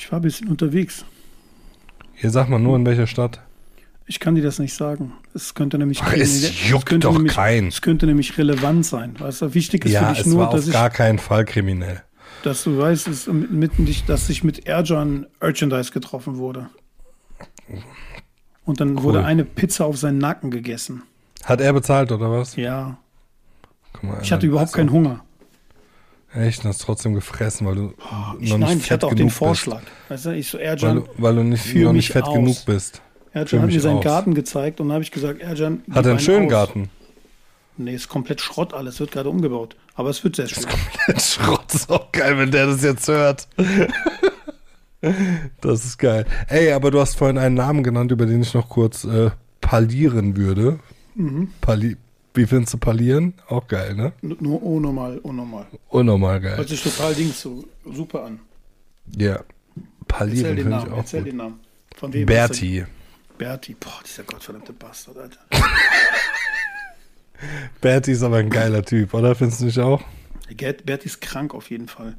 ich 0.00 0.10
war 0.10 0.18
ein 0.18 0.22
bisschen 0.22 0.48
unterwegs. 0.48 1.04
Hier 2.14 2.30
sag 2.30 2.48
mal 2.48 2.58
nur 2.58 2.74
in 2.76 2.86
welcher 2.86 3.06
Stadt. 3.06 3.40
Ich 4.10 4.18
kann 4.18 4.34
dir 4.34 4.42
das 4.42 4.58
nicht 4.58 4.74
sagen. 4.74 5.12
Es 5.34 5.54
könnte 5.54 5.78
nämlich 5.78 6.02
Ach, 6.02 6.12
es 6.12 6.68
juckt 6.68 6.86
könnte 6.86 7.06
doch 7.06 7.12
nämlich, 7.14 7.32
keinen. 7.32 7.68
Es 7.68 7.80
könnte 7.80 8.06
nämlich 8.06 8.36
relevant 8.38 8.84
sein. 8.84 9.14
Weißt 9.16 9.40
du, 9.40 9.54
wichtig 9.54 9.84
ist 9.84 9.92
Ja, 9.92 10.08
für 10.08 10.14
dich 10.14 10.20
es 10.22 10.26
nur, 10.26 10.40
war 10.40 10.50
dass 10.50 10.62
auf 10.62 10.66
ich, 10.66 10.72
gar 10.72 10.90
keinen 10.90 11.20
Fall 11.20 11.44
kriminell. 11.44 12.02
dass 12.42 12.64
du 12.64 12.76
weißt, 12.76 13.06
dass 13.06 13.28
mitten 13.28 13.86
dich, 13.86 14.04
dass 14.06 14.28
ich 14.28 14.42
mit 14.42 14.66
Erjan 14.66 15.26
Merchandise 15.40 15.92
getroffen 15.92 16.38
wurde. 16.38 16.70
Und 18.64 18.80
dann 18.80 18.96
Cool. 18.96 19.02
wurde 19.04 19.24
eine 19.24 19.44
Pizza 19.44 19.84
auf 19.86 19.96
seinen 19.96 20.18
Nacken 20.18 20.50
gegessen. 20.50 21.04
Hat 21.44 21.60
er 21.60 21.72
bezahlt 21.72 22.10
oder 22.10 22.32
was? 22.32 22.56
Ja. 22.56 22.98
Mal, 24.02 24.18
Ich 24.22 24.32
hatte 24.32 24.44
überhaupt 24.46 24.72
keinen 24.72 24.90
Hunger. 24.90 25.24
Echt, 26.34 26.64
und 26.64 26.68
hast 26.70 26.78
trotzdem 26.82 27.14
gefressen, 27.14 27.64
weil 27.66 27.74
du 27.76 27.94
Ich, 28.40 28.50
noch 28.50 28.58
nein, 28.58 28.70
nicht 28.70 28.78
ich 28.82 28.86
fett 28.86 29.02
hatte 29.02 29.06
auch 29.06 29.14
den 29.14 29.30
Vorschlag. 29.30 29.82
Weißt 30.08 30.26
du, 30.26 30.30
ich 30.30 30.48
so. 30.48 30.58
Weil 30.58 30.64
Erjan, 30.66 30.96
du, 30.96 31.08
weil 31.18 31.34
du 31.36 31.44
nicht, 31.44 31.74
noch 31.76 31.92
nicht 31.92 32.10
fett 32.10 32.24
aus. 32.24 32.34
genug 32.34 32.56
bist. 32.66 33.02
Führ 33.32 33.62
hat 33.62 33.68
mir 33.68 33.80
seinen 33.80 33.98
aus. 33.98 34.04
Garten 34.04 34.34
gezeigt 34.34 34.80
und 34.80 34.88
dann 34.88 34.94
habe 34.94 35.04
ich 35.04 35.10
gesagt, 35.10 35.40
Erjan, 35.40 35.82
gib 35.86 35.94
Hat 35.94 36.04
er 36.04 36.12
einen 36.12 36.20
schönen 36.20 36.46
aus. 36.46 36.50
Garten? 36.50 36.90
Nee, 37.76 37.94
ist 37.94 38.08
komplett 38.08 38.40
Schrott 38.40 38.74
alles, 38.74 39.00
wird 39.00 39.12
gerade 39.12 39.30
umgebaut. 39.30 39.76
Aber 39.94 40.10
es 40.10 40.22
wird 40.22 40.36
sehr 40.36 40.48
schön. 40.48 40.64
Schrott 41.18 41.72
ist 41.72 41.90
auch 41.90 42.12
geil, 42.12 42.36
wenn 42.38 42.50
der 42.50 42.66
das 42.66 42.82
jetzt 42.82 43.08
hört. 43.08 43.48
das 45.60 45.84
ist 45.84 45.98
geil. 45.98 46.26
Ey, 46.48 46.72
aber 46.72 46.90
du 46.90 47.00
hast 47.00 47.16
vorhin 47.16 47.38
einen 47.38 47.54
Namen 47.54 47.82
genannt, 47.82 48.10
über 48.12 48.26
den 48.26 48.42
ich 48.42 48.52
noch 48.52 48.68
kurz 48.68 49.04
äh, 49.04 49.30
parlieren 49.60 50.36
würde. 50.36 50.78
Mhm. 51.14 51.52
Pali 51.60 51.96
Wie 52.34 52.46
findest 52.46 52.74
du 52.74 52.78
parlieren? 52.78 53.34
Auch 53.48 53.66
geil, 53.66 53.94
ne? 53.94 54.12
Nur 54.20 54.62
unnormal, 54.62 55.18
unnormal. 55.18 55.66
Unnormal 55.88 56.40
geil. 56.40 56.56
Hört 56.58 56.68
sich 56.68 56.82
total 56.82 57.14
Dings 57.14 57.40
so 57.40 57.64
super 57.90 58.24
an. 58.24 58.40
Ja. 59.16 59.40
Parlieren 60.06 60.56
den 60.56 60.64
finde 60.64 60.76
ich 60.78 60.84
Namen, 60.84 60.92
auch 60.92 60.98
erzähl 60.98 61.20
gut. 61.20 61.28
den 61.30 61.36
Namen. 61.36 61.60
Von 61.96 62.12
wem? 62.12 62.26
Berti. 62.26 62.84
Berti. 63.40 63.74
Boah, 63.80 64.00
dieser 64.06 64.22
gottverdammte 64.24 64.74
Bastard, 64.74 65.16
Alter. 65.16 65.38
Berti 67.80 68.12
ist 68.12 68.22
aber 68.22 68.36
ein 68.36 68.50
geiler 68.50 68.84
Typ, 68.84 69.14
oder? 69.14 69.34
Findest 69.34 69.62
du 69.62 69.64
nicht 69.64 69.78
auch? 69.78 70.02
Berti 70.84 71.06
ist 71.06 71.20
krank 71.22 71.54
auf 71.54 71.70
jeden 71.70 71.88
Fall. 71.88 72.16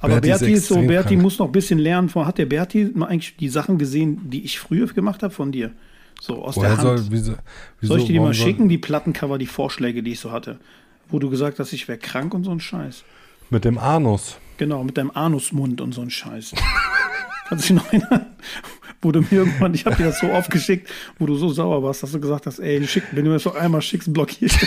Aber 0.00 0.20
Berti 0.20 0.30
ist 0.30 0.38
Berti 0.40 0.52
ist 0.52 0.68
so, 0.68 0.74
Berti 0.82 1.08
krank. 1.14 1.22
muss 1.22 1.38
noch 1.38 1.46
ein 1.46 1.52
bisschen 1.52 1.78
lernen. 1.78 2.10
Von, 2.10 2.26
hat 2.26 2.36
der 2.36 2.44
Berti 2.44 2.90
mal 2.94 3.06
eigentlich 3.06 3.36
die 3.36 3.48
Sachen 3.48 3.78
gesehen, 3.78 4.28
die 4.28 4.44
ich 4.44 4.58
früher 4.60 4.86
gemacht 4.88 5.22
habe 5.22 5.32
von 5.32 5.52
dir? 5.52 5.72
So 6.20 6.44
aus 6.44 6.56
Woher 6.56 6.68
der 6.68 6.78
Hand. 6.78 6.98
soll, 6.98 7.06
wieso, 7.10 7.34
wieso, 7.80 7.92
soll 7.94 8.00
ich 8.00 8.06
dir 8.06 8.12
die 8.14 8.20
mal 8.20 8.34
soll- 8.34 8.46
schicken, 8.46 8.68
die 8.68 8.78
Plattencover, 8.78 9.38
die 9.38 9.46
Vorschläge, 9.46 10.02
die 10.02 10.12
ich 10.12 10.20
so 10.20 10.32
hatte? 10.32 10.58
Wo 11.08 11.18
du 11.18 11.30
gesagt 11.30 11.58
hast, 11.60 11.72
ich 11.72 11.88
wäre 11.88 11.98
krank 11.98 12.34
und 12.34 12.44
so 12.44 12.50
ein 12.50 12.60
Scheiß. 12.60 13.04
Mit 13.48 13.64
dem 13.64 13.78
Anus. 13.78 14.36
Genau, 14.58 14.84
mit 14.84 14.98
deinem 14.98 15.12
Anusmund 15.12 15.80
und 15.80 15.92
so 15.92 16.02
ein 16.02 16.10
Scheiß. 16.10 16.52
Kannst 17.48 17.70
du 17.70 17.74
dich 17.74 17.82
noch 17.82 17.92
erinnern? 17.92 18.26
Wo 19.02 19.12
du 19.12 19.20
mir 19.20 19.30
irgendwann, 19.32 19.74
ich 19.74 19.84
habe 19.86 19.96
dir 19.96 20.06
das 20.06 20.20
so 20.20 20.30
oft 20.30 20.50
geschickt, 20.50 20.90
wo 21.18 21.26
du 21.26 21.36
so 21.36 21.50
sauer 21.50 21.82
warst, 21.82 22.02
dass 22.02 22.12
du 22.12 22.20
gesagt 22.20 22.46
hast, 22.46 22.58
ey, 22.58 22.86
schick, 22.86 23.04
wenn 23.12 23.24
du 23.24 23.30
mir 23.30 23.36
das 23.36 23.44
noch 23.44 23.54
einmal 23.54 23.82
schickst, 23.82 24.10
dich. 24.40 24.58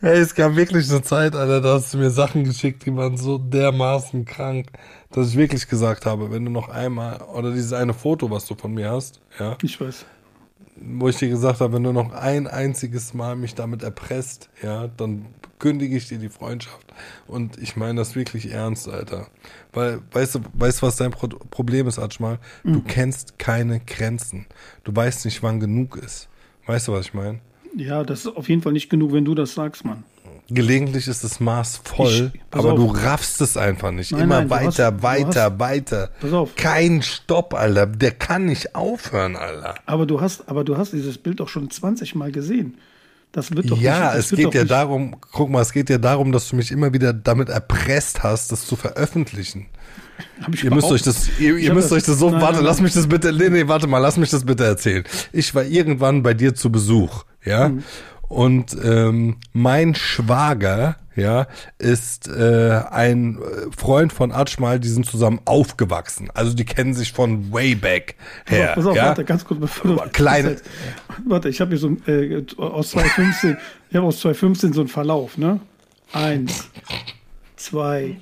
Hey, 0.00 0.18
es 0.18 0.34
gab 0.34 0.56
wirklich 0.56 0.90
eine 0.90 1.02
Zeit, 1.02 1.36
Alter, 1.36 1.60
da 1.60 1.74
hast 1.74 1.94
du 1.94 1.98
mir 1.98 2.10
Sachen 2.10 2.42
geschickt, 2.42 2.84
die 2.84 2.96
waren 2.96 3.16
so 3.16 3.38
dermaßen 3.38 4.24
krank, 4.24 4.66
dass 5.12 5.28
ich 5.28 5.36
wirklich 5.36 5.68
gesagt 5.68 6.04
habe, 6.04 6.32
wenn 6.32 6.44
du 6.44 6.50
noch 6.50 6.68
einmal, 6.68 7.20
oder 7.32 7.52
dieses 7.52 7.72
eine 7.72 7.94
Foto, 7.94 8.28
was 8.28 8.46
du 8.46 8.56
von 8.56 8.74
mir 8.74 8.90
hast, 8.90 9.20
ja, 9.38 9.56
Ich 9.62 9.80
weiß. 9.80 10.04
wo 10.76 11.08
ich 11.08 11.16
dir 11.16 11.28
gesagt 11.28 11.60
habe, 11.60 11.74
wenn 11.74 11.84
du 11.84 11.92
noch 11.92 12.12
ein 12.12 12.48
einziges 12.48 13.14
Mal 13.14 13.36
mich 13.36 13.54
damit 13.54 13.84
erpresst, 13.84 14.50
ja, 14.64 14.88
dann 14.88 15.26
kündige 15.62 15.96
ich 15.96 16.08
dir 16.08 16.18
die 16.18 16.28
Freundschaft. 16.28 16.92
Und 17.26 17.56
ich 17.58 17.76
meine 17.76 18.00
das 18.00 18.14
wirklich 18.14 18.50
ernst, 18.52 18.86
Alter. 18.88 19.28
Weil, 19.72 20.00
weißt 20.12 20.34
du, 20.34 20.40
weißt 20.52 20.82
du, 20.82 20.86
was 20.86 20.96
dein 20.96 21.12
Pro 21.12 21.28
Problem 21.28 21.86
ist, 21.88 21.98
Atschmal? 21.98 22.38
Du 22.64 22.82
kennst 22.82 23.38
keine 23.38 23.80
Grenzen. 23.80 24.44
Du 24.84 24.94
weißt 24.94 25.24
nicht, 25.24 25.42
wann 25.42 25.60
genug 25.60 25.96
ist. 25.96 26.28
Weißt 26.66 26.88
du, 26.88 26.92
was 26.92 27.06
ich 27.06 27.14
meine? 27.14 27.38
Ja, 27.74 28.04
das 28.04 28.26
ist 28.26 28.36
auf 28.36 28.50
jeden 28.50 28.60
Fall 28.60 28.72
nicht 28.72 28.90
genug, 28.90 29.12
wenn 29.14 29.24
du 29.24 29.34
das 29.34 29.54
sagst, 29.54 29.84
Mann. 29.86 30.04
Gelegentlich 30.50 31.06
ist 31.08 31.24
das 31.24 31.40
Maß 31.40 31.80
voll, 31.84 32.32
Ich- 32.34 32.40
aber 32.50 32.72
auf. 32.72 32.78
du 32.78 32.86
raffst 32.88 33.40
es 33.40 33.56
einfach 33.56 33.92
nicht. 33.92 34.12
Nein, 34.12 34.22
Immer 34.22 34.44
nein, 34.44 34.50
hast- 34.50 34.78
weiter, 34.78 34.92
du 34.92 35.02
weiter, 35.02 35.42
hast- 35.52 35.58
weiter. 35.60 36.10
Pass 36.20 36.32
auf. 36.32 36.56
Kein 36.56 37.00
Stopp, 37.00 37.54
Alter. 37.54 37.86
Der 37.86 38.10
kann 38.10 38.44
nicht 38.46 38.74
aufhören, 38.74 39.36
Alter. 39.36 39.76
Aber 39.86 40.04
du 40.04 40.20
hast, 40.20 40.48
aber 40.48 40.64
du 40.64 40.76
hast 40.76 40.92
dieses 40.92 41.16
Bild 41.16 41.40
doch 41.40 41.48
schon 41.48 41.70
20 41.70 42.14
Mal 42.14 42.32
gesehen. 42.32 42.76
Das 43.32 43.50
wird 43.50 43.70
doch 43.70 43.78
ja, 43.80 43.92
nicht, 43.98 44.18
das 44.18 44.32
es 44.32 44.36
geht 44.38 44.54
ja 44.54 44.60
nicht, 44.62 44.70
darum, 44.70 45.16
guck 45.32 45.48
mal, 45.50 45.62
es 45.62 45.72
geht 45.72 45.88
ja 45.88 45.98
darum, 45.98 46.32
dass 46.32 46.48
du 46.48 46.56
mich 46.56 46.70
immer 46.70 46.92
wieder 46.92 47.12
damit 47.14 47.48
erpresst 47.48 48.22
hast, 48.22 48.52
das 48.52 48.66
zu 48.66 48.76
veröffentlichen. 48.76 49.66
Hab 50.42 50.54
ich 50.54 50.62
Ihr 50.64 50.72
müsst 50.72 50.90
euch 50.90 51.02
das, 51.02 51.28
ihr, 51.40 51.56
ihr 51.56 51.72
müsst 51.72 51.90
euch 51.92 52.02
das 52.02 52.18
so, 52.18 52.30
nein, 52.30 52.40
warte, 52.42 52.56
nein, 52.56 52.64
lass 52.66 52.76
nein. 52.76 52.84
mich 52.84 52.92
das 52.92 53.06
bitte, 53.08 53.32
nee, 53.32 53.48
nee, 53.48 53.66
warte 53.68 53.86
mal, 53.86 53.98
lass 53.98 54.18
mich 54.18 54.30
das 54.30 54.44
bitte 54.44 54.64
erzählen. 54.64 55.04
Ich 55.32 55.54
war 55.54 55.64
irgendwann 55.64 56.22
bei 56.22 56.34
dir 56.34 56.54
zu 56.54 56.70
Besuch, 56.70 57.24
ja, 57.44 57.70
Mhm. 57.70 57.82
und 58.28 58.76
ähm, 58.84 59.36
mein 59.54 59.94
Schwager, 59.94 60.96
ja, 61.14 61.46
ist 61.78 62.26
äh, 62.28 62.80
ein 62.90 63.36
äh, 63.38 63.70
Freund 63.76 64.12
von 64.14 64.32
Atschmal, 64.32 64.80
die 64.80 64.88
sind 64.88 65.04
zusammen 65.04 65.40
aufgewachsen, 65.44 66.30
also 66.32 66.54
die 66.54 66.64
kennen 66.64 66.94
sich 66.94 67.12
von 67.12 67.52
way 67.52 67.74
back 67.74 68.14
her, 68.46 68.72
Pass 68.74 68.86
auf, 68.86 68.96
ja. 68.96 69.06
warte, 69.06 69.24
ganz 69.24 69.44
kurz, 69.44 69.60
bevor 69.60 69.96
du. 69.96 70.02
Kleine- 70.12 70.56
Warte, 71.24 71.48
ich 71.48 71.60
habe 71.60 71.70
hier 71.70 71.78
so 71.78 71.96
äh, 72.06 72.44
aus 72.56 72.90
2015, 72.90 73.56
ich 73.90 73.96
habe 73.96 74.06
aus 74.06 74.20
2015 74.20 74.72
so 74.72 74.80
einen 74.82 74.88
Verlauf, 74.88 75.38
ne? 75.38 75.60
Eins, 76.12 76.70
zwei, 77.56 78.18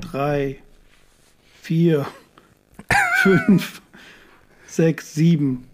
drei, 0.00 0.62
vier, 1.60 2.06
fünf, 3.22 3.82
sechs, 4.66 5.14
sieben. 5.14 5.66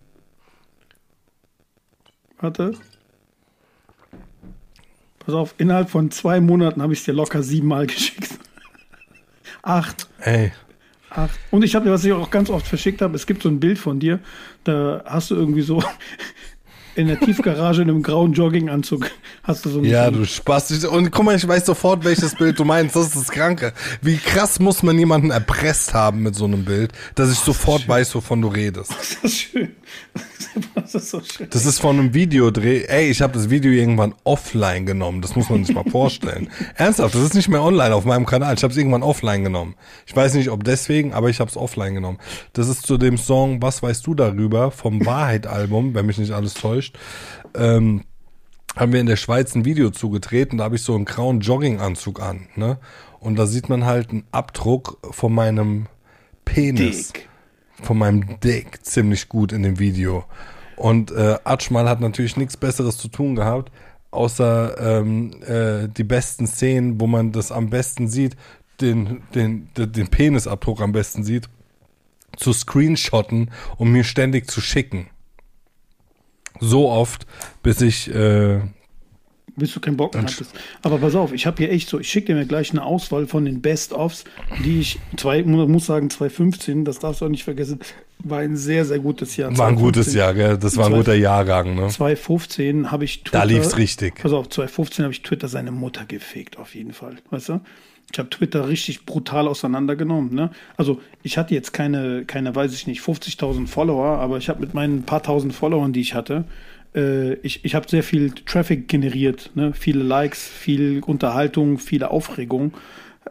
Warte. 2.39 2.73
Pass 5.21 5.35
auf, 5.35 5.55
innerhalb 5.59 5.89
von 5.89 6.11
zwei 6.11 6.41
Monaten 6.41 6.83
habe 6.83 6.93
ich 6.93 7.01
es 7.01 7.05
dir 7.05 7.15
locker 7.15 7.43
siebenmal 7.43 7.87
geschickt. 7.87 8.39
Acht. 9.63 10.09
Ey, 10.19 10.53
Ach, 11.17 11.31
und 11.53 11.63
ich 11.63 11.77
habe, 11.77 11.91
was 11.91 12.05
ich 12.05 12.13
auch 12.13 12.31
ganz 12.31 12.51
oft 12.51 12.67
verschickt 12.67 13.01
habe, 13.01 13.15
es 13.15 13.27
gibt 13.27 13.43
so 13.43 13.49
ein 13.49 13.61
Bild 13.61 13.79
von 13.79 14.01
dir, 14.01 14.19
da 14.65 15.03
hast 15.07 15.31
du 15.31 15.37
irgendwie 15.37 15.63
so 15.63 15.83
in 16.97 17.09
der 17.09 17.19
Tiefgarage 17.19 17.83
in 17.83 17.91
einem 17.91 18.03
grauen 18.03 18.33
Jogginganzug 18.33 19.11
hast 19.43 19.65
du 19.65 19.71
so 19.71 19.79
ein 19.79 19.85
Ja, 19.85 20.11
du 20.11 20.25
Spaß. 20.25 20.85
Und 20.85 21.11
guck 21.11 21.25
mal, 21.25 21.37
ich 21.37 21.47
weiß 21.47 21.67
sofort, 21.67 22.05
welches 22.05 22.35
Bild 22.35 22.59
du 22.59 22.65
meinst. 22.65 22.97
Das 22.97 23.07
ist 23.07 23.17
das 23.17 23.29
Kranke. 23.29 23.73
Wie 24.03 24.17
krass 24.17 24.61
muss 24.61 24.83
man 24.83 24.99
jemanden 24.99 25.31
erpresst 25.31 25.95
haben 25.95 26.23
mit 26.23 26.35
so 26.35 26.45
einem 26.45 26.65
Bild, 26.65 26.93
dass 27.15 27.33
ich 27.33 27.39
sofort 27.39 27.89
weiß, 27.89 28.15
wovon 28.15 28.43
du 28.43 28.49
redest. 28.49 28.91
Das 28.91 29.13
ist 29.23 29.39
schön. 29.39 29.73
Das 30.75 30.95
ist 30.95 31.11
so 31.11 31.21
schön. 31.21 31.49
Das 31.51 31.67
ist 31.67 31.81
von 31.81 31.99
einem 31.99 32.15
Videodreh. 32.15 32.85
Ey, 32.85 33.11
ich 33.11 33.23
habe 33.23 33.33
das 33.33 33.51
Video 33.51 33.73
irgendwann 33.73 34.15
offline 34.25 34.87
genommen. 34.87 35.21
Das 35.21 35.35
muss 35.35 35.51
man 35.51 35.65
sich 35.65 35.75
mal 35.75 35.85
vorstellen. 35.85 36.49
Ernsthaft, 36.77 37.15
das 37.15 37.23
ist 37.23 37.35
nicht 37.35 37.49
mehr 37.49 37.63
online 37.63 37.95
auf 37.95 38.05
meinem 38.05 38.27
Kanal. 38.27 38.55
Ich 38.55 38.63
habe 38.63 38.71
es 38.71 38.77
irgendwann 38.77 39.03
offline 39.03 39.43
genommen. 39.43 39.75
Ich 40.07 40.15
weiß 40.15 40.35
nicht, 40.35 40.51
ob 40.51 40.63
deswegen, 40.63 41.13
aber 41.13 41.29
ich 41.29 41.41
habe 41.41 41.51
es 41.51 41.57
offline 41.57 41.95
genommen. 41.95 42.19
Das 42.53 42.69
ist 42.69 42.87
zu 42.87 42.99
dem 42.99 43.19
Song 43.19 43.63
Was 43.63 43.83
weißt 43.83 44.07
du 44.07 44.15
darüber 44.15 44.71
vom 44.71 45.05
Wahrheit-Album, 45.05 45.95
wenn 45.95 46.07
mich 46.07 46.19
nicht 46.19 46.33
alles 46.33 46.55
täuscht. 46.55 46.84
Ähm, 47.55 48.05
haben 48.77 48.93
wir 48.93 49.01
in 49.01 49.07
der 49.07 49.17
Schweiz 49.17 49.55
ein 49.55 49.65
Video 49.65 49.91
zugedreht 49.91 50.53
und 50.53 50.59
da 50.59 50.65
habe 50.65 50.77
ich 50.77 50.83
so 50.83 50.95
einen 50.95 51.05
grauen 51.05 51.41
Jogginganzug 51.41 52.21
an. 52.21 52.49
Ne? 52.57 52.79
Und 53.21 53.37
da 53.37 53.47
sieht 53.47 53.69
man 53.69 53.85
halt 53.85 54.11
einen 54.11 54.25
Abdruck 54.33 54.99
von 55.11 55.33
meinem 55.33 55.87
Penis 56.45 57.13
Dick. 57.13 57.29
von 57.83 57.99
meinem 57.99 58.41
Dick 58.41 58.85
ziemlich 58.85 59.29
gut 59.29 59.53
in 59.53 59.63
dem 59.63 59.79
Video. 59.79 60.25
Und 60.77 61.13
äh, 61.13 61.39
Atschmal 61.45 61.89
hat 61.89 62.01
natürlich 62.01 62.37
nichts 62.37 62.57
Besseres 62.57 62.99
zu 62.99 63.09
tun 63.09 63.37
gehabt, 63.37 63.71
außer 64.11 65.01
ähm, 65.01 65.31
äh, 65.43 65.89
die 65.89 66.05
besten 66.05 66.47
Szenen, 66.47 67.01
wo 67.01 67.07
man 67.07 67.33
das 67.33 67.53
am 67.53 67.71
besten 67.71 68.09
sieht, 68.09 68.37
den, 68.81 69.23
den, 69.35 69.69
den, 69.77 69.93
den 69.93 70.09
Penisabdruck 70.09 70.81
am 70.81 70.93
besten 70.93 71.23
sieht, 71.23 71.49
zu 72.37 72.53
screenshotten 72.53 73.51
und 73.77 73.93
mir 73.93 74.03
ständig 74.03 74.51
zu 74.51 74.61
schicken. 74.61 75.09
So 76.61 76.89
oft, 76.89 77.27
bis 77.63 77.81
ich 77.81 78.13
äh, 78.15 78.61
bis 79.57 79.73
du 79.73 79.81
keinen 79.81 79.97
Bock 79.97 80.15
mehr 80.15 80.23
hattest. 80.25 80.53
Aber 80.83 80.99
pass 80.99 81.15
auf, 81.15 81.33
ich 81.33 81.47
habe 81.47 81.59
hier 81.59 81.71
echt 81.71 81.89
so, 81.89 82.01
ich 82.01 82.09
schicke 82.09 82.29
dir 82.29 82.35
mir 82.35 82.47
gleich 82.47 82.73
eine 82.73 82.83
Auswahl 82.83 83.27
von 83.27 83.45
den 83.45 83.61
Best-ofs, 83.61 84.25
die 84.65 84.81
ich, 84.81 84.99
zwei, 85.17 85.43
muss 85.45 85.87
sagen, 85.87 86.11
2015, 86.11 86.85
das 86.85 86.99
darfst 86.99 87.21
du 87.21 87.27
auch 87.27 87.31
nicht 87.31 87.45
vergessen, 87.45 87.79
war 88.19 88.41
ein 88.41 88.57
sehr, 88.57 88.85
sehr 88.85 88.99
gutes 88.99 89.37
Jahr. 89.37 89.57
War 89.57 89.69
ein 89.69 89.77
gutes 89.77 90.13
Jahr, 90.13 90.35
gell? 90.35 90.59
Das 90.59 90.77
war 90.77 90.87
ein 90.87 90.93
guter 90.93 91.15
Jahrgang, 91.15 91.77
ne? 91.77 91.89
2015 91.89 92.91
habe 92.91 93.05
ich 93.05 93.23
Twitter. 93.23 93.39
Da 93.39 93.45
lief's 93.45 93.77
richtig. 93.77 94.17
Pass 94.17 94.33
auf, 94.33 94.49
2015 94.49 95.05
habe 95.05 95.13
ich 95.13 95.23
Twitter 95.23 95.49
seine 95.49 95.71
Mutter 95.71 96.05
gefegt, 96.05 96.59
auf 96.59 96.75
jeden 96.75 96.93
Fall. 96.93 97.17
Weißt 97.31 97.51
du? 97.51 97.61
Ich 98.15 98.19
habe 98.21 98.31
Twitter 98.31 98.69
richtig 98.69 99.07
brutal 99.07 99.49
auseinandergenommen. 99.49 100.33
Ne? 100.33 100.51
Also 100.77 101.01
ich 101.25 101.37
hatte 101.37 101.53
jetzt 101.53 101.73
keine, 101.73 102.25
keine, 102.25 102.55
weiß 102.55 102.73
ich 102.73 102.87
nicht, 102.87 103.01
50.000 103.01 103.67
Follower, 103.67 104.19
aber 104.21 104.39
ich 104.39 104.49
habe 104.49 104.61
mit 104.61 104.73
meinen 104.73 105.03
paar 105.03 105.23
tausend 105.23 105.53
Followern, 105.53 105.93
die 105.93 106.01
ich 106.01 106.15
hatte, 106.15 106.45
äh, 106.95 107.35
ich, 107.35 107.65
ich 107.65 107.75
habe 107.75 107.89
sehr 107.89 108.05
viel 108.05 108.31
Traffic 108.31 108.87
generiert. 108.87 109.51
Ne? 109.57 109.73
Viele 109.75 110.05
Likes, 110.05 110.47
viel 110.47 111.03
Unterhaltung, 111.05 111.79
viele 111.79 112.13
Aufregung. 112.13 112.73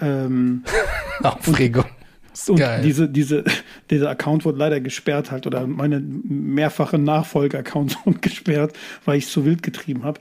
Ähm, 0.02 0.64
Aufregung. 1.24 1.86
Und 2.50 2.58
Geil. 2.58 2.82
diese, 2.82 3.08
diese, 3.08 3.46
dieser 3.90 4.10
Account 4.10 4.44
wurde 4.44 4.58
leider 4.58 4.82
gesperrt 4.82 5.32
halt 5.32 5.48
oder 5.48 5.66
meine 5.66 6.02
mehrfache 6.02 6.98
Nachfolge-Accounts 6.98 7.96
wurden 8.04 8.20
gesperrt, 8.20 8.74
weil 9.06 9.18
ich 9.18 9.26
es 9.26 9.32
so 9.32 9.46
wild 9.46 9.64
getrieben 9.64 10.04
habe. 10.04 10.20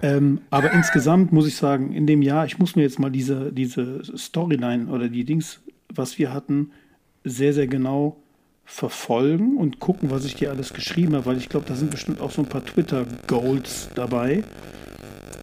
Ähm, 0.00 0.40
aber 0.50 0.72
insgesamt 0.72 1.32
muss 1.32 1.46
ich 1.46 1.56
sagen, 1.56 1.92
in 1.92 2.06
dem 2.06 2.22
Jahr, 2.22 2.46
ich 2.46 2.58
muss 2.58 2.76
mir 2.76 2.82
jetzt 2.82 2.98
mal 2.98 3.10
diese, 3.10 3.52
diese 3.52 4.02
Storyline 4.16 4.86
oder 4.88 5.08
die 5.08 5.24
Dings, 5.24 5.60
was 5.92 6.18
wir 6.18 6.32
hatten, 6.32 6.70
sehr, 7.24 7.52
sehr 7.52 7.66
genau 7.66 8.16
verfolgen 8.64 9.56
und 9.56 9.80
gucken, 9.80 10.10
was 10.10 10.24
ich 10.24 10.34
dir 10.34 10.50
alles 10.50 10.74
geschrieben 10.74 11.14
habe, 11.14 11.26
weil 11.26 11.38
ich 11.38 11.48
glaube, 11.48 11.66
da 11.66 11.74
sind 11.74 11.90
bestimmt 11.90 12.20
auch 12.20 12.30
so 12.30 12.42
ein 12.42 12.48
paar 12.48 12.64
Twitter-Goals 12.64 13.90
dabei. 13.94 14.44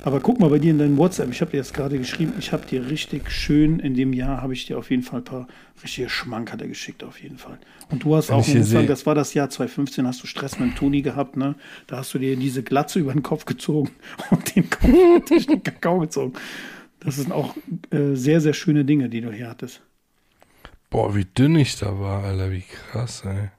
Aber 0.05 0.19
guck 0.19 0.39
mal 0.39 0.51
bei 0.51 0.59
dir 0.59 0.69
in 0.69 0.77
deinem 0.77 0.97
WhatsApp. 0.97 1.31
Ich 1.31 1.41
habe 1.41 1.49
dir 1.49 1.57
jetzt 1.57 1.73
gerade 1.73 1.97
geschrieben, 1.97 2.33
ich 2.37 2.51
habe 2.51 2.63
dir 2.67 2.91
richtig 2.91 3.31
schön 3.31 3.79
in 3.79 3.95
dem 3.95 4.13
Jahr 4.13 4.39
habe 4.43 4.53
ich 4.53 4.67
dir 4.67 4.77
auf 4.77 4.91
jeden 4.91 5.01
Fall 5.01 5.21
ein 5.21 5.23
paar 5.23 5.47
richtige 5.81 6.09
Schmankerle 6.09 6.67
geschickt 6.67 7.03
auf 7.03 7.19
jeden 7.23 7.39
Fall. 7.39 7.57
Und 7.89 8.03
du 8.03 8.15
hast 8.15 8.29
Wenn 8.29 8.35
auch, 8.35 8.47
muss 8.47 8.69
sagen, 8.69 8.85
das 8.85 9.07
war 9.07 9.15
das 9.15 9.33
Jahr 9.33 9.49
2015, 9.49 10.05
hast 10.05 10.21
du 10.21 10.27
Stress 10.27 10.59
mit 10.59 10.69
dem 10.69 10.75
Toni 10.75 11.01
gehabt, 11.01 11.37
ne? 11.37 11.55
Da 11.87 11.97
hast 11.97 12.13
du 12.13 12.19
dir 12.19 12.37
diese 12.37 12.61
Glatze 12.61 12.99
über 12.99 13.13
den 13.13 13.23
Kopf 13.23 13.45
gezogen 13.45 13.89
und 14.29 14.55
den 14.55 14.69
Kopf 14.69 14.91
durch 15.27 15.47
den 15.47 15.63
Kakao 15.63 15.97
gezogen. 15.97 16.33
Das 16.99 17.15
sind 17.15 17.31
auch 17.31 17.55
äh, 17.89 18.13
sehr, 18.13 18.41
sehr 18.41 18.53
schöne 18.53 18.85
Dinge, 18.85 19.09
die 19.09 19.21
du 19.21 19.31
hier 19.31 19.49
hattest. 19.49 19.81
Boah, 20.91 21.15
wie 21.15 21.25
dünn 21.25 21.55
ich 21.55 21.79
da 21.79 21.99
war, 21.99 22.23
Alter, 22.23 22.51
wie 22.51 22.61
krass, 22.91 23.23
ey. 23.25 23.49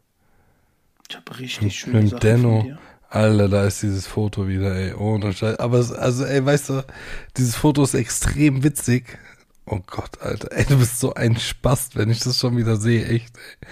Ich 1.10 1.16
habe 1.16 1.40
richtig 1.40 1.76
schöne 1.76 2.02
mit 2.02 2.10
Sachen 2.10 2.20
Denno. 2.20 2.78
Alter, 3.08 3.48
da 3.48 3.64
ist 3.64 3.82
dieses 3.82 4.06
Foto 4.06 4.48
wieder, 4.48 4.74
ey. 4.74 4.94
Ohne 4.94 5.32
Scheiß. 5.32 5.58
Aber, 5.58 5.78
es, 5.78 5.92
also, 5.92 6.24
ey, 6.24 6.44
weißt 6.44 6.70
du, 6.70 6.84
dieses 7.36 7.56
Foto 7.56 7.82
ist 7.82 7.94
extrem 7.94 8.62
witzig. 8.62 9.18
Oh 9.64 9.80
Gott, 9.86 10.20
Alter. 10.20 10.52
Ey, 10.52 10.64
du 10.64 10.78
bist 10.78 11.00
so 11.00 11.14
ein 11.14 11.36
Spast, 11.36 11.96
wenn 11.96 12.10
ich 12.10 12.20
das 12.20 12.38
schon 12.38 12.56
wieder 12.56 12.76
sehe. 12.76 13.06
Echt, 13.06 13.36
ey. 13.36 13.68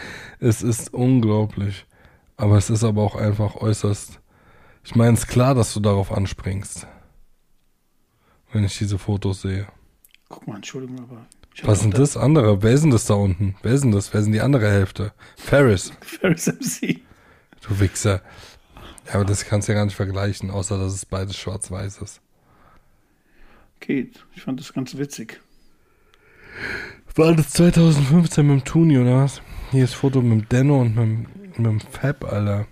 Es 0.48 0.62
ist 0.62 0.92
unglaublich. 0.92 1.86
Aber 2.36 2.56
es 2.56 2.70
ist 2.70 2.84
aber 2.84 3.02
auch 3.02 3.16
einfach 3.16 3.56
äußerst. 3.56 4.20
Ich 4.84 4.94
meine, 4.94 5.14
es 5.14 5.20
ist 5.20 5.28
klar, 5.28 5.54
dass 5.54 5.72
du 5.72 5.80
darauf 5.80 6.12
anspringst. 6.12 6.86
Wenn 8.52 8.64
ich 8.64 8.76
diese 8.76 8.98
Fotos 8.98 9.42
sehe. 9.42 9.66
Guck 10.28 10.46
mal, 10.46 10.56
Entschuldigung, 10.56 10.98
aber. 11.00 11.26
Was 11.62 11.80
sind 11.80 11.96
das 11.96 12.16
andere? 12.16 12.62
Wer 12.62 12.72
ist 12.72 12.82
denn 12.82 12.90
das 12.90 13.06
da 13.06 13.14
unten? 13.14 13.54
Wer 13.62 13.72
ist 13.72 13.84
denn 13.84 13.92
das? 13.92 14.12
Wer 14.12 14.22
sind 14.22 14.32
die 14.32 14.40
andere 14.40 14.68
Hälfte? 14.68 15.12
Ferris. 15.36 15.92
Ferris 16.00 16.46
MC. 16.48 17.00
Du 17.62 17.78
Wichser. 17.78 18.20
Ja, 19.06 19.14
aber 19.14 19.24
das 19.24 19.44
kannst 19.44 19.68
du 19.68 19.72
ja 19.72 19.78
gar 19.78 19.84
nicht 19.84 19.96
vergleichen, 19.96 20.50
außer 20.50 20.78
dass 20.78 20.94
es 20.94 21.06
beides 21.06 21.36
schwarz-weiß 21.36 21.98
ist. 21.98 22.20
Geht. 23.80 24.24
Ich 24.34 24.42
fand 24.42 24.60
das 24.60 24.72
ganz 24.72 24.96
witzig. 24.96 25.40
War 27.14 27.34
das 27.34 27.50
2015 27.50 28.46
mit 28.46 28.60
dem 28.60 28.64
Tuni 28.64 28.98
oder 28.98 29.24
was? 29.24 29.40
Hier 29.70 29.84
ist 29.84 29.94
Foto 29.94 30.20
mit 30.20 30.32
dem 30.32 30.48
Denno 30.48 30.80
und 30.80 30.96
mit 30.96 31.04
dem, 31.04 31.26
mit 31.56 31.66
dem 31.66 31.80
Fab, 31.80 32.24
Alter. 32.24 32.66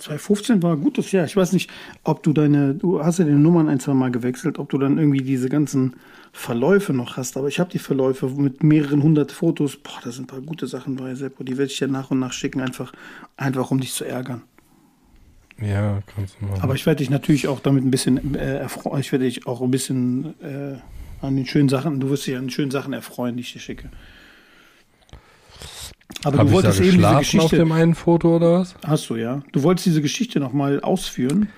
2015 0.00 0.62
war 0.62 0.74
ein 0.74 0.82
gutes 0.82 1.12
Jahr. 1.12 1.24
Ich 1.26 1.36
weiß 1.36 1.52
nicht, 1.52 1.70
ob 2.04 2.22
du 2.22 2.32
deine, 2.32 2.74
du 2.74 3.04
hast 3.04 3.18
ja 3.18 3.24
deine 3.24 3.38
Nummern 3.38 3.68
ein, 3.68 3.80
zwei 3.80 3.94
Mal 3.94 4.10
gewechselt, 4.10 4.58
ob 4.58 4.70
du 4.70 4.78
dann 4.78 4.98
irgendwie 4.98 5.22
diese 5.22 5.48
ganzen 5.48 5.96
Verläufe 6.32 6.92
noch 6.92 7.16
hast. 7.16 7.36
Aber 7.36 7.48
ich 7.48 7.60
habe 7.60 7.70
die 7.70 7.78
Verläufe 7.78 8.28
mit 8.28 8.62
mehreren 8.62 9.02
hundert 9.02 9.32
Fotos. 9.32 9.76
Boah, 9.76 10.00
da 10.02 10.10
sind 10.10 10.24
ein 10.24 10.26
paar 10.28 10.40
gute 10.40 10.66
Sachen 10.66 10.96
bei, 10.96 11.14
Seppo. 11.14 11.44
Die 11.44 11.58
werde 11.58 11.70
ich 11.70 11.78
dir 11.78 11.88
nach 11.88 12.10
und 12.10 12.18
nach 12.18 12.32
schicken, 12.32 12.60
einfach, 12.60 12.92
einfach 13.36 13.70
um 13.70 13.80
dich 13.80 13.92
zu 13.92 14.04
ärgern. 14.04 14.42
Ja, 15.60 16.00
kannst 16.14 16.36
du 16.40 16.46
machen. 16.46 16.62
Aber 16.62 16.74
ich 16.74 16.86
werde 16.86 16.98
dich 16.98 17.10
natürlich 17.10 17.48
auch 17.48 17.60
damit 17.60 17.84
ein 17.84 17.90
bisschen 17.90 18.34
äh, 18.34 18.58
erfreuen. 18.58 19.00
Ich 19.00 19.12
werde 19.12 19.24
dich 19.24 19.46
auch 19.46 19.60
ein 19.60 19.70
bisschen 19.70 20.34
äh, 20.40 20.76
an 21.24 21.36
den 21.36 21.46
schönen 21.46 21.68
Sachen, 21.68 22.00
du 22.00 22.08
wirst 22.10 22.26
dich 22.26 22.36
an 22.36 22.44
den 22.44 22.50
schönen 22.50 22.70
Sachen 22.70 22.92
erfreuen, 22.92 23.36
die 23.36 23.42
ich 23.42 23.52
dir 23.52 23.60
schicke. 23.60 23.90
Aber 26.24 26.38
Hab 26.38 26.46
du 26.46 26.52
wolltest 26.52 26.80
eben 26.80 26.98
diese 26.98 27.16
Geschichte 27.16 27.44
auf 27.44 27.50
dem 27.50 27.72
einen 27.72 27.94
Foto 27.94 28.36
oder 28.36 28.60
was? 28.60 28.74
Hast 28.84 29.08
du 29.08 29.16
ja. 29.16 29.42
Du 29.52 29.62
wolltest 29.62 29.86
diese 29.86 30.02
Geschichte 30.02 30.40
noch 30.40 30.52
mal 30.52 30.80
ausführen. 30.80 31.48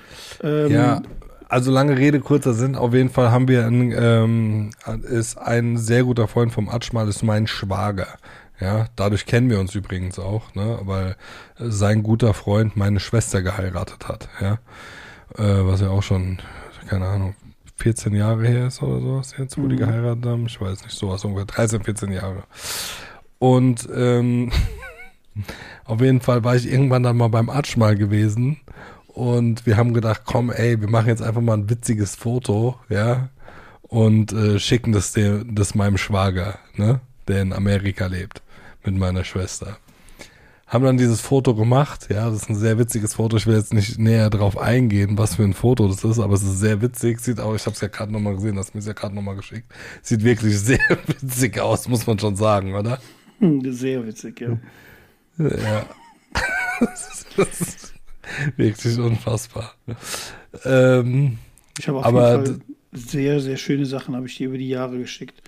Ähm, 0.42 0.70
ja, 0.70 1.02
also 1.48 1.70
lange 1.70 1.98
Rede 1.98 2.20
kurzer 2.20 2.54
Sinn. 2.54 2.76
Auf 2.76 2.94
jeden 2.94 3.10
Fall 3.10 3.30
haben 3.30 3.46
wir 3.46 3.66
einen, 3.66 3.92
ähm, 3.92 4.70
ist 5.02 5.36
ein 5.36 5.76
sehr 5.76 6.04
guter 6.04 6.26
Freund 6.26 6.52
vom 6.52 6.68
Atschmal, 6.68 7.08
ist 7.08 7.22
mein 7.22 7.46
Schwager. 7.46 8.06
Ja, 8.60 8.86
dadurch 8.96 9.26
kennen 9.26 9.50
wir 9.50 9.58
uns 9.58 9.74
übrigens 9.74 10.18
auch, 10.18 10.54
ne, 10.54 10.78
weil 10.82 11.16
sein 11.58 12.02
guter 12.02 12.32
Freund 12.32 12.76
meine 12.76 13.00
Schwester 13.00 13.42
geheiratet 13.42 14.06
hat, 14.08 14.28
ja, 14.40 14.54
äh, 15.36 15.66
was 15.66 15.80
ja 15.80 15.88
auch 15.88 16.02
schon, 16.02 16.38
keine 16.88 17.06
Ahnung, 17.06 17.34
14 17.76 18.14
Jahre 18.14 18.46
her 18.46 18.68
ist 18.68 18.80
oder 18.82 19.00
sowas 19.00 19.34
jetzt, 19.36 19.58
wo 19.58 19.62
mhm. 19.62 19.70
die 19.70 19.76
geheiratet 19.76 20.24
haben, 20.26 20.46
ich 20.46 20.60
weiß 20.60 20.84
nicht, 20.84 20.96
sowas 20.96 21.24
ungefähr, 21.24 21.46
13, 21.46 21.82
14 21.82 22.12
Jahre. 22.12 22.44
Und 23.38 23.88
ähm, 23.92 24.52
auf 25.84 26.00
jeden 26.00 26.20
Fall 26.20 26.44
war 26.44 26.54
ich 26.54 26.70
irgendwann 26.70 27.02
dann 27.02 27.16
mal 27.16 27.28
beim 27.28 27.50
Atsch 27.50 27.76
mal 27.76 27.96
gewesen 27.96 28.60
und 29.08 29.66
wir 29.66 29.76
haben 29.76 29.94
gedacht, 29.94 30.22
komm, 30.24 30.50
ey, 30.50 30.80
wir 30.80 30.88
machen 30.88 31.08
jetzt 31.08 31.22
einfach 31.22 31.40
mal 31.40 31.54
ein 31.54 31.70
witziges 31.70 32.14
Foto, 32.14 32.76
ja, 32.88 33.28
und 33.82 34.32
äh, 34.32 34.58
schicken 34.58 34.92
das, 34.92 35.12
dem, 35.12 35.54
das 35.54 35.74
meinem 35.74 35.98
Schwager, 35.98 36.58
ne, 36.76 37.00
der 37.32 37.42
in 37.42 37.52
Amerika 37.52 38.06
lebt 38.06 38.42
mit 38.84 38.96
meiner 38.96 39.24
Schwester. 39.24 39.78
Haben 40.66 40.84
dann 40.84 40.96
dieses 40.96 41.20
Foto 41.20 41.54
gemacht, 41.54 42.08
ja, 42.10 42.30
das 42.30 42.42
ist 42.42 42.48
ein 42.48 42.56
sehr 42.56 42.78
witziges 42.78 43.14
Foto. 43.14 43.36
Ich 43.36 43.46
will 43.46 43.56
jetzt 43.56 43.74
nicht 43.74 43.98
näher 43.98 44.30
drauf 44.30 44.56
eingehen, 44.56 45.18
was 45.18 45.34
für 45.34 45.42
ein 45.42 45.52
Foto 45.52 45.86
das 45.86 46.02
ist, 46.02 46.18
aber 46.18 46.34
es 46.34 46.42
ist 46.42 46.60
sehr 46.60 46.80
witzig. 46.80 47.20
Sieht 47.20 47.40
auch, 47.40 47.54
ich 47.54 47.66
habe 47.66 47.74
es 47.74 47.80
ja 47.82 47.88
gerade 47.88 48.10
nochmal 48.10 48.36
gesehen, 48.36 48.56
das 48.56 48.72
mir 48.72 48.80
ist 48.80 48.86
ja 48.86 48.94
gerade 48.94 49.14
nochmal 49.14 49.36
geschickt. 49.36 49.70
Sieht 50.00 50.24
wirklich 50.24 50.58
sehr 50.60 50.80
witzig 51.06 51.58
aus, 51.60 51.88
muss 51.88 52.06
man 52.06 52.18
schon 52.18 52.36
sagen, 52.36 52.74
oder? 52.74 52.98
Sehr 53.64 54.06
witzig, 54.06 54.40
ja. 54.40 54.56
Ja. 55.36 55.86
das 56.80 57.26
ist 57.36 57.94
wirklich 58.56 58.98
unfassbar. 58.98 59.74
Ähm, 60.64 61.38
ich 61.76 61.88
habe 61.88 61.98
auf 61.98 62.04
aber 62.04 62.36
jeden 62.36 62.46
Fall 62.46 62.60
sehr, 62.92 63.40
sehr 63.40 63.56
schöne 63.56 63.84
Sachen 63.84 64.14
habe 64.14 64.26
ich 64.26 64.36
dir 64.36 64.46
über 64.48 64.58
die 64.58 64.68
Jahre 64.68 64.96
geschickt. 64.98 65.42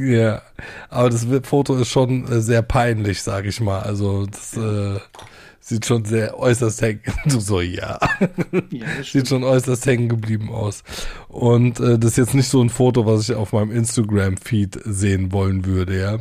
Ja, 0.00 0.42
aber 0.88 1.10
das 1.10 1.26
Foto 1.42 1.76
ist 1.76 1.88
schon 1.88 2.26
äh, 2.30 2.40
sehr 2.40 2.62
peinlich, 2.62 3.22
sage 3.22 3.48
ich 3.48 3.60
mal. 3.60 3.80
Also 3.80 4.26
das 4.26 4.56
äh, 4.56 4.98
sieht 5.60 5.86
schon 5.86 6.04
sehr 6.04 6.38
äußerst 6.38 6.82
hängen. 6.82 7.02
So, 7.26 7.60
ja. 7.60 7.98
ja 8.70 8.86
sieht 9.04 9.28
schon 9.28 9.44
äußerst 9.44 9.86
hängen 9.86 10.08
geblieben 10.08 10.50
aus. 10.50 10.82
Und 11.28 11.80
äh, 11.80 11.98
das 11.98 12.12
ist 12.12 12.16
jetzt 12.18 12.34
nicht 12.34 12.48
so 12.48 12.62
ein 12.62 12.70
Foto, 12.70 13.06
was 13.06 13.28
ich 13.28 13.36
auf 13.36 13.52
meinem 13.52 13.70
Instagram-Feed 13.70 14.80
sehen 14.84 15.32
wollen 15.32 15.64
würde, 15.64 15.98
ja. 15.98 16.18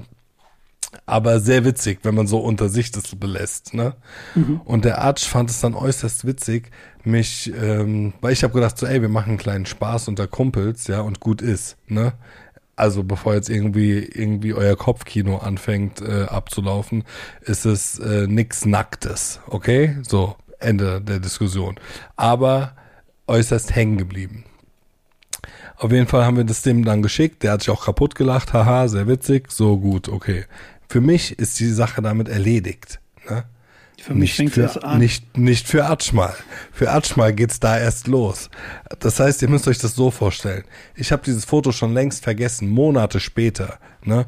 Aber 1.06 1.40
sehr 1.40 1.66
witzig, 1.66 2.00
wenn 2.04 2.16
man 2.16 2.26
so 2.26 2.40
unter 2.40 2.68
sich 2.68 2.92
das 2.92 3.16
belässt, 3.16 3.74
ne? 3.76 3.96
Mhm. 4.34 4.62
Und 4.66 4.86
der 4.86 5.02
Arch 5.02 5.28
fand 5.28 5.50
es 5.50 5.62
dann 5.62 5.76
äußerst 5.76 6.26
witzig, 6.26 6.72
mich, 7.04 7.52
ähm, 7.54 8.14
weil 8.22 8.34
ich 8.34 8.44
habe 8.44 8.54
gedacht 8.54 8.78
so, 8.78 8.86
ey, 8.86 9.02
wir 9.02 9.10
machen 9.10 9.30
einen 9.30 9.38
kleinen 9.38 9.66
Spaß 9.66 10.08
unter 10.08 10.28
Kumpels, 10.28 10.88
ja, 10.88 11.02
und 11.02 11.20
gut 11.20 11.42
ist, 11.42 11.78
ne? 11.88 12.14
Also 12.80 13.04
bevor 13.04 13.34
jetzt 13.34 13.50
irgendwie 13.50 14.00
irgendwie 14.00 14.54
euer 14.54 14.76
Kopfkino 14.76 15.38
anfängt 15.38 16.02
äh, 16.02 16.24
abzulaufen, 16.24 17.04
ist 17.42 17.66
es 17.66 18.00
äh, 18.00 18.26
nix 18.28 18.66
Nacktes, 18.66 19.42
okay? 19.48 19.98
So 20.02 20.36
Ende 20.60 21.02
der 21.02 21.20
Diskussion. 21.20 21.76
Aber 22.16 22.76
äußerst 23.28 23.76
hängen 23.76 23.98
geblieben. 23.98 24.46
Auf 25.78 25.92
jeden 25.92 26.08
Fall 26.08 26.26
haben 26.26 26.38
wir 26.38 26.44
das 26.44 26.62
dem 26.62 26.84
dann 26.84 27.02
geschickt. 27.02 27.44
Der 27.44 27.54
hat 27.54 27.62
sich 27.62 27.70
auch 27.70 27.86
kaputt 27.86 28.16
gelacht. 28.16 28.54
Haha, 28.54 28.88
sehr 28.88 29.08
witzig. 29.08 29.52
So 29.52 29.78
gut, 29.78 30.10
okay. 30.10 30.46
Für 30.90 31.00
mich 31.00 31.38
ist 31.40 31.60
die 31.60 31.70
Sache 31.70 32.02
damit 32.02 32.28
erledigt. 32.28 33.00
Ne? 33.30 33.46
Für 34.02 34.16
mich 34.16 34.36
fängt 34.36 34.54
für, 34.54 34.62
das 34.62 34.78
an. 34.78 35.00
Nicht, 35.00 35.38
nicht 35.38 35.68
für 35.68 35.86
Atschmal. 35.86 36.34
Für 36.72 36.92
Atschmal 36.92 37.34
geht's 37.34 37.60
da 37.60 37.78
erst 37.78 38.08
los. 38.08 38.50
Das 39.00 39.20
heißt, 39.20 39.42
ihr 39.42 39.50
müsst 39.50 39.68
euch 39.68 39.78
das 39.78 39.96
so 39.96 40.12
vorstellen. 40.12 40.64
Ich 40.96 41.12
habe 41.12 41.24
dieses 41.26 41.46
Foto 41.46 41.72
schon 41.72 41.94
längst 41.94 42.24
vergessen, 42.24 42.70
Monate 42.70 43.20
später. 43.20 43.80
Ne? 44.04 44.26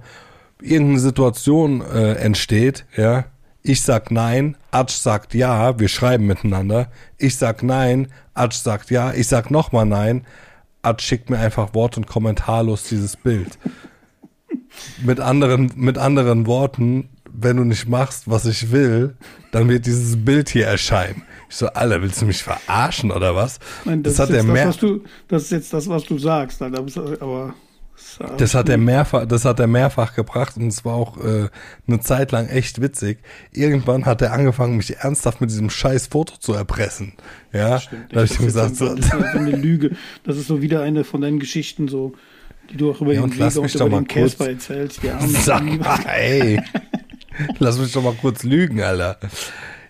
Irgendeine 0.62 0.99
Situation 0.99 1.81
äh, 1.81 2.13
entsteht, 2.15 2.86
ja. 2.95 3.25
Ich 3.63 3.84
sag 3.84 4.10
nein, 4.10 4.57
Atsch 4.71 4.95
sagt 4.95 5.36
ja, 5.36 5.79
wir 5.79 5.88
schreiben 5.88 6.25
miteinander. 6.25 6.89
Ich 7.19 7.38
sag 7.38 7.62
nein, 7.62 8.07
Atsch 8.34 8.55
sagt 8.55 8.89
ja, 8.89 9.13
ich 9.13 9.27
sag 9.27 9.51
nochmal 9.51 9.86
nein. 9.86 10.25
Atsch 10.81 11.03
schickt 11.03 11.29
mir 11.29 11.38
einfach 11.38 11.75
Wort- 11.75 11.95
und 11.95 12.07
kommentarlos 12.07 12.86
dieses 12.86 13.15
Bild. 13.17 13.60
mit 15.03 15.19
anderen, 15.19 15.71
mit 15.75 15.97
anderen 15.97 16.47
Worten, 16.47 17.10
wenn 17.34 17.58
du 17.58 17.63
nicht 17.63 17.88
machst, 17.88 18.30
was 18.30 18.46
ich 18.46 18.72
will, 18.72 19.15
dann 19.52 19.70
wird 19.70 19.86
dieses 19.86 20.24
Bild 20.24 20.50
hier 20.50 20.67
erscheinen. 20.67 21.24
Ich 21.50 21.56
so, 21.58 21.67
Alter, 21.67 22.02
willst 22.02 22.22
du 22.22 22.26
mich 22.26 22.44
verarschen 22.44 23.12
oder 23.12 23.36
was? 23.36 23.60
Nein, 23.86 24.04
das, 24.04 24.13
das 24.13 24.20
hat 24.22 24.30
ist 24.30 24.36
er 24.36 24.44
das, 24.44 24.54
mehr, 24.54 24.67
was 24.67 24.78
du, 24.78 25.04
das 25.28 25.44
ist 25.44 25.52
jetzt 25.52 25.74
das, 25.74 25.89
was 25.89 26.04
du 26.06 26.17
sagst. 26.17 26.62
Aber 26.62 27.54
das 28.38 28.56
hat 28.56 28.70
er 28.70 28.78
mehrfach, 28.78 29.26
das 29.26 29.46
hat 29.46 29.60
er 29.60 29.67
mehrfach 29.67 30.15
gebracht 30.15 30.58
und 30.58 30.67
es 30.67 30.86
war 30.86 30.94
auch 30.94 31.17
äh, 31.17 31.50
eine 31.88 32.00
Zeit 32.02 32.32
lang 32.32 32.48
echt 32.48 32.82
witzig. 32.82 33.20
Irgendwann 33.52 34.06
hat 34.06 34.22
er 34.22 34.34
angefangen, 34.34 34.78
mich 34.78 34.98
ernsthaft 34.98 35.41
mit 35.41 35.50
diesem 35.50 35.70
scheiß 35.70 36.08
Foto 36.08 36.38
zu 36.38 36.54
erpressen. 36.54 37.13
Ja, 37.54 37.80
Stimmt. 37.80 38.15
da 38.15 38.24
ich 38.24 38.39
ihm 38.39 38.46
gesagt, 38.46 38.76
so, 38.76 38.94
das 38.94 39.06
ist 39.06 39.13
eine 39.13 39.52
Lüge. 39.52 39.96
Das 40.24 40.38
ist 40.38 40.48
so 40.48 40.62
wieder 40.62 40.82
eine 40.82 41.04
von 41.04 41.22
deinen 41.22 41.39
Geschichten, 41.39 41.88
so, 41.88 42.13
die 42.70 42.78
du 42.78 42.91
auch 42.91 43.02
über 43.02 43.13
Ja, 43.13 43.22
den 43.22 43.38
mich 43.38 43.58
und 43.58 43.76
über 43.76 43.89
den 43.89 44.08
Casper 44.08 44.50
erzählst. 44.50 45.02
Armen 45.06 45.30
Sag 45.30 45.63
mal, 45.80 46.00
ey. 46.08 46.62
Lass 47.60 47.78
mich 47.78 47.91
doch 47.91 48.04
mal 48.04 48.15
kurz 48.20 48.44
lügen, 48.44 48.82
Alter. 48.82 49.17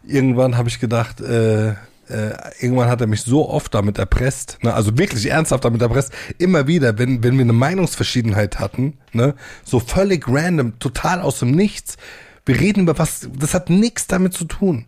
Irgendwann 0.03 0.57
habe 0.57 0.69
ich 0.69 0.79
gedacht, 0.79 1.21
äh, 1.21 1.69
äh, 2.11 2.33
irgendwann 2.59 2.89
hat 2.89 3.01
er 3.01 3.07
mich 3.07 3.21
so 3.21 3.49
oft 3.49 3.73
damit 3.73 3.97
erpresst, 3.97 4.57
ne, 4.63 4.73
also 4.73 4.97
wirklich 4.97 5.29
ernsthaft 5.29 5.63
damit 5.63 5.81
erpresst, 5.81 6.11
immer 6.37 6.67
wieder, 6.67 6.97
wenn, 6.97 7.23
wenn 7.23 7.35
wir 7.35 7.43
eine 7.43 7.53
Meinungsverschiedenheit 7.53 8.59
hatten, 8.59 8.97
ne, 9.13 9.35
so 9.63 9.79
völlig 9.79 10.27
random, 10.27 10.77
total 10.79 11.21
aus 11.21 11.39
dem 11.39 11.51
Nichts, 11.51 11.97
wir 12.45 12.59
reden 12.59 12.81
über 12.81 12.97
was, 12.97 13.29
das 13.37 13.53
hat 13.53 13.69
nichts 13.69 14.07
damit 14.07 14.33
zu 14.33 14.45
tun. 14.45 14.85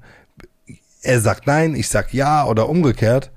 Er 1.01 1.19
sagt 1.19 1.47
nein, 1.47 1.75
ich 1.75 1.89
sag 1.89 2.13
ja 2.13 2.45
oder 2.45 2.69
umgekehrt. 2.69 3.31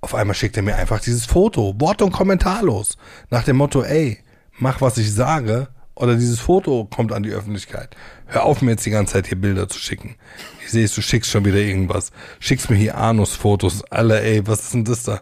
Auf 0.00 0.14
einmal 0.14 0.34
schickt 0.34 0.56
er 0.56 0.64
mir 0.64 0.74
einfach 0.74 1.00
dieses 1.00 1.26
Foto, 1.26 1.74
Wort- 1.78 2.02
und 2.02 2.12
kommentarlos, 2.12 2.96
nach 3.30 3.44
dem 3.44 3.56
Motto, 3.56 3.82
ey, 3.82 4.18
mach 4.58 4.80
was 4.80 4.98
ich 4.98 5.12
sage 5.14 5.68
oder 5.94 6.16
dieses 6.16 6.40
Foto 6.40 6.84
kommt 6.84 7.12
an 7.12 7.22
die 7.22 7.30
Öffentlichkeit. 7.30 7.96
Hör 8.32 8.44
auf, 8.44 8.62
mir 8.62 8.70
jetzt 8.70 8.86
die 8.86 8.90
ganze 8.90 9.12
Zeit 9.12 9.26
hier 9.26 9.38
Bilder 9.38 9.68
zu 9.68 9.78
schicken. 9.78 10.14
Ich 10.64 10.70
sehe, 10.70 10.88
du 10.88 11.02
schickst 11.02 11.30
schon 11.30 11.44
wieder 11.44 11.58
irgendwas. 11.58 12.12
Schickst 12.40 12.70
mir 12.70 12.76
hier 12.76 12.96
Anus-Fotos. 12.96 13.84
Alle, 13.90 14.22
ey, 14.22 14.46
was 14.46 14.62
ist 14.62 14.72
denn 14.72 14.84
das 14.84 15.02
da? 15.02 15.20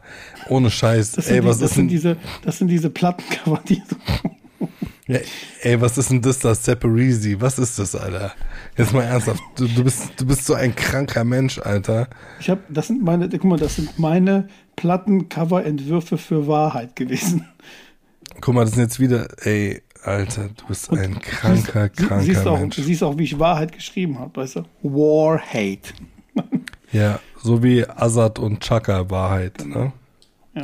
Ohne 0.48 0.70
Scheiß. 0.70 1.12
Das 1.12 1.26
ey, 1.26 1.40
die, 1.40 1.46
was 1.46 1.58
das 1.58 1.70
ist 1.70 1.74
sind 1.74 1.88
denn, 1.88 1.88
diese, 1.88 2.16
das 2.42 2.58
sind 2.58 2.68
diese 2.68 2.88
Plattencover, 2.88 3.60
die 3.68 3.82
so 3.88 3.96
ja, 5.08 5.18
ey, 5.62 5.80
was 5.80 5.98
ist 5.98 6.10
denn 6.10 6.22
das 6.22 6.38
da? 6.38 6.54
Separisi? 6.54 7.40
Was 7.40 7.58
ist 7.58 7.80
das, 7.80 7.96
Alter? 7.96 8.32
Jetzt 8.76 8.92
mal 8.92 9.02
ernsthaft. 9.02 9.42
Du, 9.56 9.66
du 9.66 9.82
bist, 9.82 10.12
du 10.16 10.24
bist 10.24 10.46
so 10.46 10.54
ein 10.54 10.72
kranker 10.76 11.24
Mensch, 11.24 11.58
Alter. 11.58 12.08
Ich 12.38 12.48
habe, 12.48 12.60
das 12.68 12.86
sind 12.86 13.02
meine, 13.02 13.28
guck 13.28 13.42
mal, 13.42 13.58
das 13.58 13.74
sind 13.74 13.98
meine 13.98 14.46
Plattencover-Entwürfe 14.76 16.16
für 16.16 16.46
Wahrheit 16.46 16.94
gewesen. 16.94 17.44
Guck 18.40 18.54
mal, 18.54 18.64
das 18.64 18.74
sind 18.74 18.84
jetzt 18.84 19.00
wieder, 19.00 19.26
ey, 19.44 19.82
Alter, 20.02 20.48
du 20.56 20.66
bist 20.66 20.90
ein 20.90 21.20
kranker, 21.20 21.90
Sie- 21.94 22.04
kranker 22.06 22.20
siehst 22.24 22.46
auch, 22.46 22.58
Mensch. 22.58 22.76
Du 22.76 22.82
siehst 22.82 23.02
auch, 23.02 23.16
wie 23.18 23.24
ich 23.24 23.38
Wahrheit 23.38 23.72
geschrieben 23.72 24.18
habe, 24.18 24.40
weißt 24.40 24.56
du? 24.56 24.62
War 24.82 25.38
Hate. 25.40 25.92
Ja, 26.92 27.20
so 27.40 27.62
wie 27.62 27.88
Azad 27.88 28.40
und 28.40 28.60
Chaka 28.64 29.10
Wahrheit, 29.10 29.64
ne? 29.64 29.92
Ja. 30.56 30.62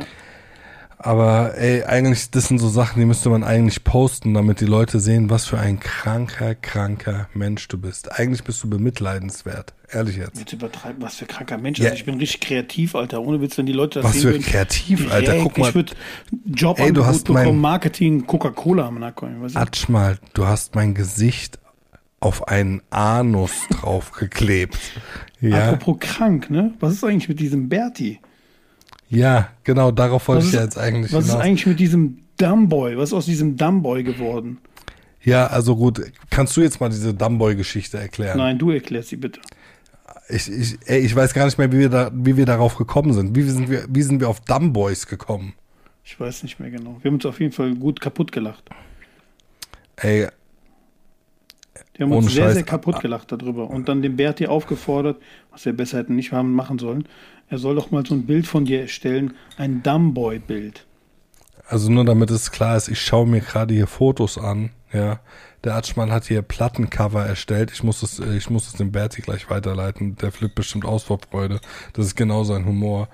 Aber 0.97 1.57
ey, 1.57 1.83
eigentlich, 1.83 2.31
das 2.31 2.49
sind 2.49 2.57
so 2.59 2.67
Sachen, 2.67 2.99
die 2.99 3.05
müsste 3.05 3.29
man 3.29 3.43
eigentlich 3.45 3.83
posten, 3.85 4.33
damit 4.33 4.59
die 4.59 4.65
Leute 4.65 4.99
sehen, 4.99 5.29
was 5.29 5.45
für 5.45 5.57
ein 5.59 5.79
kranker, 5.79 6.53
kranker 6.55 7.29
Mensch 7.33 7.67
du 7.69 7.77
bist. 7.77 8.11
Eigentlich 8.19 8.43
bist 8.43 8.61
du 8.63 8.69
bemitleidenswert. 8.69 9.73
Ehrlich 9.89 10.17
jetzt. 10.17 10.37
Jetzt 10.37 10.51
übertreiben, 10.51 11.01
was 11.01 11.15
für 11.15 11.25
ein 11.25 11.29
kranker 11.29 11.57
Mensch. 11.57 11.79
Ja. 11.79 11.85
Also 11.85 11.95
ich 11.95 12.05
bin 12.05 12.15
richtig 12.19 12.41
kreativ, 12.41 12.93
Alter. 12.95 13.21
Ohne 13.21 13.39
Witz, 13.41 13.57
wenn 13.57 13.65
die 13.65 13.71
Leute 13.73 13.99
das 14.01 14.05
Was 14.09 14.13
sehen 14.13 14.21
für 14.21 14.29
würden. 14.31 14.43
kreativ, 14.43 15.11
Alter. 15.11 15.31
direkt, 15.31 15.43
Guck 15.43 15.57
mal. 15.59 15.69
Ich 15.69 15.75
würde 15.75 15.93
Job 16.45 16.79
Ey, 16.79 16.91
du 16.91 17.05
hast 17.05 17.29
mein- 17.29 17.43
bekommen, 17.43 17.61
Marketing, 17.61 18.27
Coca-Cola 18.27 18.87
am? 18.87 19.01
Atsch 19.01 19.87
mal, 19.87 20.17
du 20.33 20.45
hast 20.45 20.75
mein 20.75 20.93
Gesicht 20.93 21.57
auf 22.19 22.47
einen 22.49 22.81
Anus 22.89 23.51
draufgeklebt. 23.69 24.77
Ja, 25.39 25.69
Apropos 25.71 25.97
krank, 25.99 26.49
ne? 26.49 26.73
Was 26.81 26.93
ist 26.93 27.03
eigentlich 27.05 27.29
mit 27.29 27.39
diesem 27.39 27.69
Berti? 27.69 28.19
ja, 29.09 29.49
genau, 29.63 29.91
darauf 29.91 30.27
wollte 30.27 30.39
Was 30.39 30.47
ich 30.47 30.53
ist- 30.53 30.57
ja 30.57 30.63
jetzt 30.65 30.77
eigentlich 30.77 31.13
Was 31.13 31.25
ist 31.25 31.31
hinaus. 31.31 31.45
eigentlich 31.45 31.65
mit 31.65 31.79
diesem 31.79 32.17
Dumbboy? 32.37 32.97
Was 32.97 33.09
ist 33.09 33.13
aus 33.13 33.25
diesem 33.25 33.55
Dumbboy 33.55 34.03
geworden? 34.03 34.57
Ja, 35.23 35.47
also 35.47 35.75
gut, 35.75 36.01
kannst 36.29 36.55
du 36.57 36.61
jetzt 36.61 36.79
mal 36.81 36.89
diese 36.89 37.13
Dumbboy-Geschichte 37.13 37.97
erklären? 37.97 38.37
Nein, 38.37 38.57
du 38.57 38.71
erklärst 38.71 39.09
sie 39.09 39.15
bitte. 39.17 39.39
Ich, 40.29 40.51
ich, 40.51 40.77
ey, 40.85 40.99
ich 40.99 41.15
weiß 41.15 41.33
gar 41.33 41.45
nicht 41.45 41.57
mehr, 41.57 41.71
wie 41.71 41.79
wir, 41.79 41.89
da, 41.89 42.11
wie 42.13 42.35
wir 42.37 42.45
darauf 42.45 42.75
gekommen 42.75 43.13
sind. 43.13 43.35
Wie 43.35 43.43
sind 43.43 43.69
wir, 43.69 43.85
wie 43.89 44.01
sind 44.01 44.19
wir 44.19 44.27
auf 44.29 44.41
Dumbboys 44.41 45.07
gekommen? 45.07 45.53
Ich 46.03 46.19
weiß 46.19 46.43
nicht 46.43 46.59
mehr 46.59 46.69
genau. 46.69 46.97
Wir 47.01 47.09
haben 47.09 47.15
uns 47.15 47.25
auf 47.25 47.39
jeden 47.39 47.53
Fall 47.53 47.73
gut 47.75 48.01
kaputt 48.01 48.31
gelacht. 48.31 48.69
Ey, 49.97 50.27
Wir 51.95 52.05
haben 52.05 52.11
uns 52.13 52.33
sehr, 52.33 52.45
Scheiß. 52.45 52.53
sehr 52.55 52.63
kaputt 52.63 52.99
gelacht 53.01 53.31
darüber. 53.31 53.69
Und 53.69 53.87
dann 53.89 54.01
den 54.01 54.15
Berti 54.17 54.47
aufgefordert, 54.47 55.17
was 55.51 55.65
wir 55.65 55.73
besser 55.73 55.97
hätten 55.99 56.15
nicht 56.15 56.31
haben 56.31 56.53
machen 56.53 56.77
sollen. 56.79 57.07
Er 57.49 57.57
soll 57.57 57.75
doch 57.75 57.91
mal 57.91 58.05
so 58.05 58.13
ein 58.13 58.25
Bild 58.25 58.45
von 58.47 58.65
dir 58.65 58.81
erstellen, 58.81 59.33
ein 59.57 59.81
Dumbboy-Bild. 59.83 60.85
also 61.67 61.89
nur 61.91 62.05
damit 62.05 62.29
es 62.31 62.51
klar 62.51 62.77
ist, 62.77 62.87
ich 62.89 63.01
schaue 63.01 63.27
mir 63.27 63.41
gerade 63.41 63.73
hier 63.73 63.87
Fotos 63.87 64.37
an, 64.37 64.71
ja. 64.93 65.19
Der 65.63 65.75
Atschmann 65.75 66.11
hat 66.11 66.25
hier 66.25 66.41
Plattencover 66.41 67.25
erstellt. 67.25 67.71
Ich 67.71 67.83
muss 67.83 68.03
es, 68.03 68.19
ich 68.19 68.49
muss 68.49 68.67
es 68.67 68.73
dem 68.73 68.91
Berti 68.91 69.21
gleich 69.21 69.49
weiterleiten. 69.49 70.15
Der 70.15 70.31
flippt 70.31 70.55
bestimmt 70.55 70.85
aus 70.85 71.03
vor 71.03 71.19
Freude. 71.19 71.59
Das 71.93 72.05
ist 72.05 72.15
genau 72.15 72.43
sein 72.43 72.65
Humor. 72.65 73.09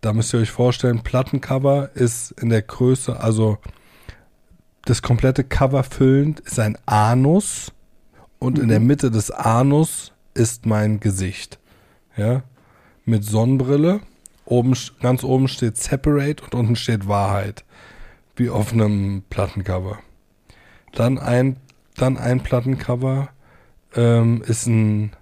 Da 0.00 0.12
müsst 0.12 0.32
ihr 0.32 0.40
euch 0.40 0.50
vorstellen, 0.50 1.02
Plattencover 1.02 1.90
ist 1.94 2.30
in 2.32 2.50
der 2.50 2.62
Größe, 2.62 3.18
also 3.18 3.58
das 4.84 5.02
komplette 5.02 5.44
Cover 5.44 5.82
füllend 5.82 6.40
ist 6.40 6.58
ein 6.58 6.78
Anus 6.86 7.72
und 8.38 8.58
in 8.58 8.68
der 8.68 8.80
Mitte 8.80 9.10
des 9.10 9.30
Anus 9.30 10.12
ist 10.34 10.66
mein 10.66 11.00
Gesicht. 11.00 11.58
Ja, 12.16 12.42
mit 13.04 13.24
Sonnenbrille. 13.24 14.00
Oben, 14.44 14.74
ganz 15.02 15.24
oben 15.24 15.48
steht 15.48 15.76
Separate 15.76 16.42
und 16.44 16.54
unten 16.54 16.76
steht 16.76 17.06
Wahrheit. 17.06 17.64
Wie 18.34 18.48
auf 18.48 18.72
einem 18.72 19.24
Plattencover. 19.28 19.98
Dann 20.92 21.18
ein, 21.18 21.56
dann 21.98 22.16
ein 22.16 22.42
Plattencover 22.42 23.30
ähm, 23.94 24.42
ist 24.46 24.66
ein 24.66 25.12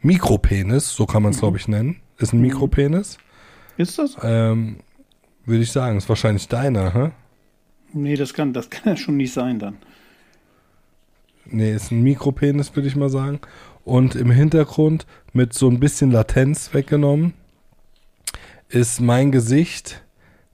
Mikropenis, 0.00 0.90
so 0.94 1.06
kann 1.06 1.22
man 1.22 1.32
es 1.32 1.38
glaube 1.38 1.58
ich 1.58 1.68
nennen. 1.68 1.96
Ist 2.18 2.32
ein 2.32 2.40
Mikropenis. 2.40 3.18
Ist 3.76 3.98
das? 3.98 4.16
Ähm, 4.22 4.76
Würde 5.44 5.62
ich 5.62 5.72
sagen, 5.72 5.96
ist 5.96 6.08
wahrscheinlich 6.08 6.48
deiner, 6.48 6.94
hä? 6.94 7.10
Nee, 7.92 8.16
das 8.16 8.34
kann, 8.34 8.52
das 8.52 8.70
kann 8.70 8.92
ja 8.92 8.96
schon 8.96 9.16
nicht 9.16 9.32
sein 9.32 9.58
dann. 9.58 9.78
Nee, 11.44 11.74
ist 11.74 11.90
ein 11.90 12.02
Mikropenis, 12.02 12.74
würde 12.74 12.88
ich 12.88 12.96
mal 12.96 13.10
sagen. 13.10 13.40
Und 13.84 14.14
im 14.14 14.30
Hintergrund 14.30 15.06
mit 15.32 15.52
so 15.52 15.68
ein 15.68 15.80
bisschen 15.80 16.10
Latenz 16.10 16.72
weggenommen 16.72 17.34
ist 18.68 19.00
mein 19.00 19.32
Gesicht 19.32 20.02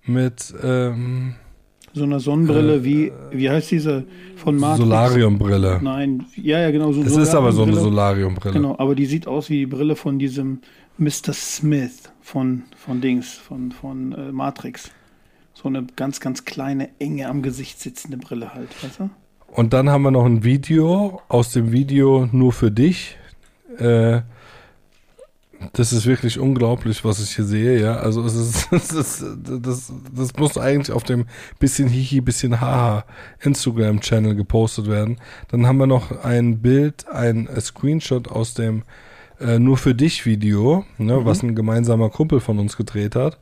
mit 0.05 0.55
ähm, 0.63 1.37
So 1.99 2.05
eine 2.05 2.21
Sonnenbrille 2.21 2.85
wie, 2.85 3.13
wie 3.31 3.51
heißt 3.51 3.71
diese 3.71 4.05
von 4.37 4.57
Matrix? 4.57 4.85
Solariumbrille. 4.85 5.81
Nein, 5.83 6.25
ja, 6.37 6.61
ja, 6.61 6.71
genau. 6.71 6.93
So 6.93 7.03
Es 7.03 7.17
ist 7.17 7.35
aber 7.35 7.53
so 7.53 7.65
eine 7.65 7.75
Solariumbrille. 7.75 7.83
Solariumbrille. 7.83 8.55
Genau, 8.55 8.77
aber 8.79 8.95
die 8.95 9.07
sieht 9.07 9.27
aus 9.27 9.51
wie 9.51 9.59
die 9.59 9.67
Brille 9.67 9.97
von 9.97 10.19
diesem 10.19 10.61
Mr. 10.97 11.33
Smith 11.33 12.11
von, 12.21 12.65
von 12.77 13.01
Dings, 13.01 13.35
von, 13.35 13.73
von 13.73 14.13
äh, 14.13 14.33
Matrix. 14.33 14.91
So 15.55 15.69
eine 15.69 15.87
ganz, 15.97 16.21
ganz 16.21 16.45
kleine, 16.45 16.89
enge 16.99 17.29
am 17.29 17.43
Gesicht 17.43 17.81
sitzende 17.81 18.17
Brille 18.17 18.55
halt, 18.55 18.71
weißt 18.83 19.01
du? 19.01 19.11
Und 19.49 19.73
dann 19.73 19.89
haben 19.91 20.03
wir 20.03 20.11
noch 20.11 20.27
ein 20.27 20.45
Video 20.45 21.23
aus 21.29 21.53
dem 21.53 21.73
Video 21.73 22.29
nur 22.33 22.53
für 22.53 22.71
dich. 22.71 23.17
Äh, 23.79 24.21
das 25.73 25.93
ist 25.93 26.07
wirklich 26.07 26.39
unglaublich, 26.39 27.05
was 27.05 27.23
ich 27.23 27.35
hier 27.35 27.45
sehe, 27.45 27.81
ja. 27.81 27.97
Also 27.97 28.25
es 28.25 28.35
ist, 28.35 28.69
das, 28.73 28.93
ist, 28.93 29.25
das, 29.45 29.93
das 30.15 30.37
muss 30.37 30.57
eigentlich 30.57 30.93
auf 30.93 31.03
dem 31.03 31.27
bisschen 31.59 31.89
Hihi, 31.89 32.21
bisschen 32.21 32.61
Haha 32.61 33.05
Instagram-Channel 33.41 34.35
gepostet 34.35 34.89
werden. 34.89 35.19
Dann 35.49 35.67
haben 35.67 35.79
wir 35.79 35.87
noch 35.87 36.25
ein 36.25 36.61
Bild, 36.61 37.09
ein 37.09 37.49
Screenshot 37.61 38.29
aus 38.29 38.55
dem 38.55 38.83
äh, 39.41 39.59
Nur 39.59 39.77
für 39.77 39.95
dich 39.95 40.27
Video, 40.27 40.85
ne, 40.99 41.25
was 41.25 41.43
ein 41.43 41.55
gemeinsamer 41.55 42.11
Kumpel 42.11 42.41
von 42.41 42.59
uns 42.59 42.77
gedreht 42.77 43.17
hat. 43.17 43.39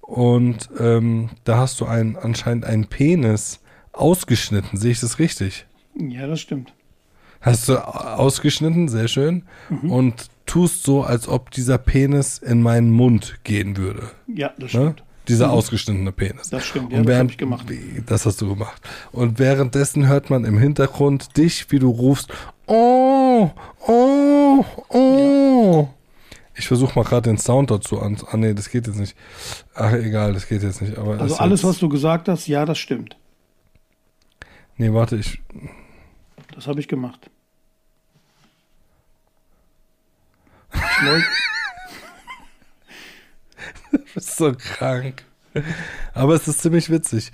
Und 0.00 0.68
ähm, 0.78 1.30
da 1.44 1.58
hast 1.58 1.80
du 1.80 1.86
ein, 1.86 2.16
anscheinend 2.16 2.66
einen 2.66 2.86
Penis 2.86 3.60
ausgeschnitten. 3.92 4.78
Sehe 4.78 4.92
ich 4.92 5.00
das 5.00 5.18
richtig? 5.18 5.66
Ja, 5.96 6.26
das 6.26 6.40
stimmt. 6.40 6.74
Hast 7.44 7.68
du 7.68 7.76
ausgeschnitten, 7.76 8.88
sehr 8.88 9.06
schön. 9.08 9.42
Und 9.82 10.28
tust 10.46 10.82
so, 10.82 11.02
als 11.02 11.28
ob 11.28 11.50
dieser 11.50 11.78
Penis 11.78 12.38
in 12.38 12.62
meinen 12.62 12.90
Mund 12.90 13.38
gehen 13.44 13.76
würde. 13.76 14.10
Ja, 14.26 14.48
das 14.58 14.72
Ne? 14.72 14.80
stimmt. 14.92 15.04
Dieser 15.28 15.50
ausgeschnittene 15.50 16.12
Penis. 16.12 16.50
Das 16.50 16.64
stimmt, 16.66 16.92
ja, 16.92 16.98
Und 16.98 17.04
das 17.06 17.14
während, 17.14 17.20
habe 17.20 17.32
ich 17.32 17.38
gemacht. 17.38 17.66
Das 18.06 18.26
hast 18.26 18.40
du 18.42 18.48
gemacht. 18.48 18.80
Und 19.10 19.38
währenddessen 19.38 20.06
hört 20.06 20.28
man 20.28 20.44
im 20.44 20.58
Hintergrund 20.58 21.36
dich, 21.38 21.70
wie 21.70 21.78
du 21.78 21.88
rufst, 21.90 22.30
oh, 22.66 23.50
oh, 23.86 24.64
oh. 24.90 25.88
Ich 26.56 26.68
versuche 26.68 26.98
mal 26.98 27.04
gerade 27.04 27.30
den 27.30 27.38
Sound 27.38 27.70
dazu 27.70 28.00
an. 28.00 28.16
Ah 28.30 28.36
nee, 28.36 28.52
das 28.54 28.68
geht 28.70 28.86
jetzt 28.86 28.98
nicht. 28.98 29.16
Ach 29.74 29.92
egal, 29.92 30.34
das 30.34 30.46
geht 30.46 30.62
jetzt 30.62 30.82
nicht. 30.82 30.96
Aber 30.98 31.18
Also 31.20 31.36
alles, 31.36 31.62
jetzt, 31.62 31.68
was 31.70 31.78
du 31.78 31.88
gesagt 31.88 32.28
hast, 32.28 32.46
ja, 32.46 32.64
das 32.66 32.78
stimmt. 32.78 33.16
Nee, 34.76 34.92
warte, 34.92 35.16
ich. 35.16 35.40
Das 36.54 36.66
habe 36.66 36.80
ich 36.80 36.86
gemacht. 36.88 37.30
Ich 40.74 41.06
wollt- 41.06 41.24
bist 44.14 44.36
so 44.36 44.52
krank. 44.52 45.24
Aber 46.14 46.34
es 46.34 46.48
ist 46.48 46.62
ziemlich 46.62 46.90
witzig. 46.90 47.30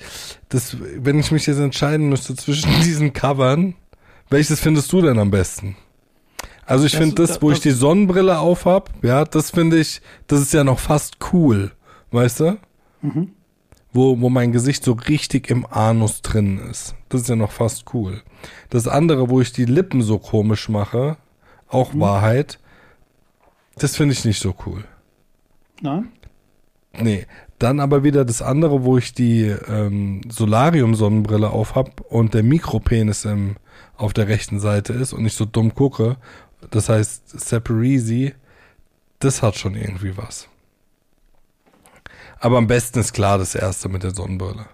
Das, 0.50 0.76
wenn 0.78 1.18
ich 1.18 1.30
mich 1.30 1.46
jetzt 1.46 1.58
entscheiden 1.58 2.08
müsste 2.08 2.34
zwischen 2.36 2.70
diesen 2.82 3.12
Covern, 3.12 3.74
welches 4.28 4.60
findest 4.60 4.92
du 4.92 5.00
denn 5.02 5.18
am 5.18 5.30
besten? 5.30 5.76
Also 6.66 6.84
ich 6.84 6.92
Das- 6.92 7.00
finde 7.00 7.14
das, 7.16 7.42
wo 7.42 7.48
das- 7.50 7.58
ich 7.58 7.62
die 7.62 7.70
Sonnenbrille 7.70 8.38
aufhab, 8.38 8.90
ja, 9.02 9.24
das 9.24 9.50
finde 9.50 9.78
ich, 9.78 10.00
das 10.26 10.40
ist 10.40 10.52
ja 10.52 10.64
noch 10.64 10.78
fast 10.78 11.16
cool, 11.32 11.72
weißt 12.12 12.40
du? 12.40 12.58
Mhm. 13.02 13.32
Wo, 13.92 14.20
wo 14.20 14.28
mein 14.30 14.52
Gesicht 14.52 14.84
so 14.84 14.92
richtig 14.92 15.50
im 15.50 15.66
Anus 15.66 16.22
drin 16.22 16.58
ist. 16.70 16.94
Das 17.08 17.22
ist 17.22 17.28
ja 17.28 17.34
noch 17.34 17.50
fast 17.50 17.92
cool. 17.92 18.22
Das 18.68 18.86
andere, 18.86 19.30
wo 19.30 19.40
ich 19.40 19.52
die 19.52 19.64
Lippen 19.64 20.02
so 20.02 20.18
komisch 20.18 20.68
mache, 20.68 21.16
auch 21.68 21.92
Mhm. 21.94 22.00
Wahrheit, 22.00 22.58
das 23.82 23.96
finde 23.96 24.12
ich 24.12 24.24
nicht 24.24 24.40
so 24.40 24.54
cool. 24.66 24.84
Nein? 25.80 26.12
Nee, 26.92 27.26
dann 27.58 27.80
aber 27.80 28.04
wieder 28.04 28.24
das 28.24 28.42
andere, 28.42 28.84
wo 28.84 28.98
ich 28.98 29.14
die 29.14 29.44
ähm, 29.44 30.20
Solarium-Sonnenbrille 30.28 31.48
aufhab 31.48 32.00
und 32.02 32.34
der 32.34 32.42
Mikropenis 32.42 33.24
im, 33.24 33.56
auf 33.96 34.12
der 34.12 34.28
rechten 34.28 34.60
Seite 34.60 34.92
ist 34.92 35.12
und 35.12 35.24
ich 35.24 35.34
so 35.34 35.44
dumm 35.44 35.74
gucke. 35.74 36.16
Das 36.70 36.88
heißt, 36.88 37.40
Separisi, 37.40 38.34
das 39.18 39.42
hat 39.42 39.56
schon 39.56 39.74
irgendwie 39.74 40.16
was. 40.16 40.48
Aber 42.38 42.58
am 42.58 42.66
besten 42.66 42.98
ist 42.98 43.12
klar 43.14 43.38
das 43.38 43.54
erste 43.54 43.88
mit 43.88 44.02
der 44.02 44.14
Sonnenbrille. 44.14 44.66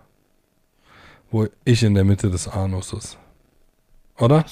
Wo 1.30 1.46
ich 1.64 1.82
in 1.82 1.94
der 1.94 2.04
Mitte 2.04 2.30
des 2.30 2.48
Anus 2.48 2.92
ist. 2.92 3.18
Oder? 4.18 4.44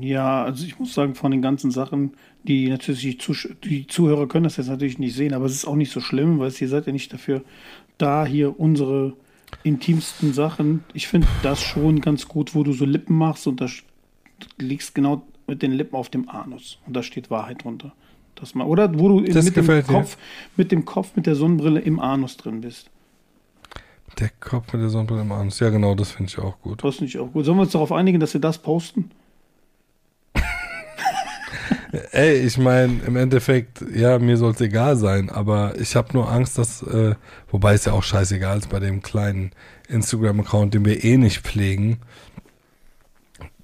Ja, 0.00 0.44
also 0.44 0.66
ich 0.66 0.78
muss 0.78 0.92
sagen, 0.92 1.14
von 1.14 1.30
den 1.30 1.40
ganzen 1.40 1.70
Sachen, 1.70 2.12
die 2.42 2.68
natürlich 2.68 3.00
die, 3.00 3.54
die 3.64 3.86
Zuhörer 3.86 4.28
können 4.28 4.44
das 4.44 4.58
jetzt 4.58 4.68
natürlich 4.68 4.98
nicht 4.98 5.14
sehen, 5.14 5.32
aber 5.32 5.46
es 5.46 5.54
ist 5.54 5.64
auch 5.64 5.76
nicht 5.76 5.92
so 5.92 6.00
schlimm, 6.00 6.38
weil 6.38 6.52
ihr 6.58 6.68
seid 6.68 6.86
ja 6.86 6.92
nicht 6.92 7.12
dafür 7.12 7.42
da, 7.96 8.26
hier 8.26 8.60
unsere 8.60 9.14
intimsten 9.62 10.34
Sachen. 10.34 10.84
Ich 10.92 11.08
finde 11.08 11.26
das 11.42 11.62
schon 11.62 12.02
ganz 12.02 12.28
gut, 12.28 12.54
wo 12.54 12.64
du 12.64 12.72
so 12.72 12.84
Lippen 12.84 13.16
machst 13.16 13.46
und 13.46 13.62
da 13.62 13.66
liegst 14.58 14.94
genau 14.94 15.22
mit 15.46 15.62
den 15.62 15.72
Lippen 15.72 15.96
auf 15.96 16.10
dem 16.10 16.28
Anus 16.28 16.78
und 16.86 16.94
da 16.94 17.02
steht 17.02 17.30
Wahrheit 17.30 17.64
drunter. 17.64 17.92
Das 18.34 18.54
mal, 18.54 18.66
oder 18.66 18.96
wo 18.98 19.08
du 19.08 19.18
in, 19.20 19.32
mit, 19.32 19.46
dem 19.46 19.54
gefällt 19.54 19.88
dir. 19.88 19.94
Kopf, 19.94 20.18
mit 20.56 20.70
dem 20.70 20.84
Kopf, 20.84 21.16
mit 21.16 21.26
der 21.26 21.34
Sonnenbrille 21.34 21.80
im 21.80 21.98
Anus 21.98 22.36
drin 22.36 22.60
bist. 22.60 22.90
Der 24.18 24.30
Kopf 24.38 24.72
mit 24.74 24.82
der 24.82 24.90
Sonnenbrille 24.90 25.22
im 25.22 25.32
Anus. 25.32 25.58
Ja, 25.60 25.70
genau, 25.70 25.94
das 25.94 26.12
finde 26.12 26.30
ich 26.30 26.38
auch 26.38 26.60
gut. 26.60 26.84
Das 26.84 26.96
finde 26.96 27.08
ich 27.08 27.18
auch 27.18 27.32
gut. 27.32 27.46
Sollen 27.46 27.56
wir 27.56 27.62
uns 27.62 27.72
darauf 27.72 27.90
einigen, 27.90 28.20
dass 28.20 28.34
wir 28.34 28.40
das 28.40 28.58
posten? 28.58 29.10
Ey, 32.12 32.34
ich 32.46 32.58
meine, 32.58 33.00
im 33.06 33.16
Endeffekt, 33.16 33.82
ja, 33.94 34.18
mir 34.18 34.36
soll 34.36 34.52
es 34.52 34.60
egal 34.60 34.96
sein, 34.96 35.30
aber 35.30 35.74
ich 35.80 35.96
habe 35.96 36.12
nur 36.12 36.30
Angst, 36.30 36.58
dass, 36.58 36.82
äh, 36.82 37.14
wobei 37.50 37.74
es 37.74 37.86
ja 37.86 37.92
auch 37.92 38.02
scheißegal 38.02 38.58
ist 38.58 38.68
bei 38.68 38.78
dem 38.78 39.00
kleinen 39.00 39.52
Instagram-Account, 39.88 40.74
den 40.74 40.84
wir 40.84 41.02
eh 41.02 41.16
nicht 41.16 41.40
pflegen. 41.40 41.98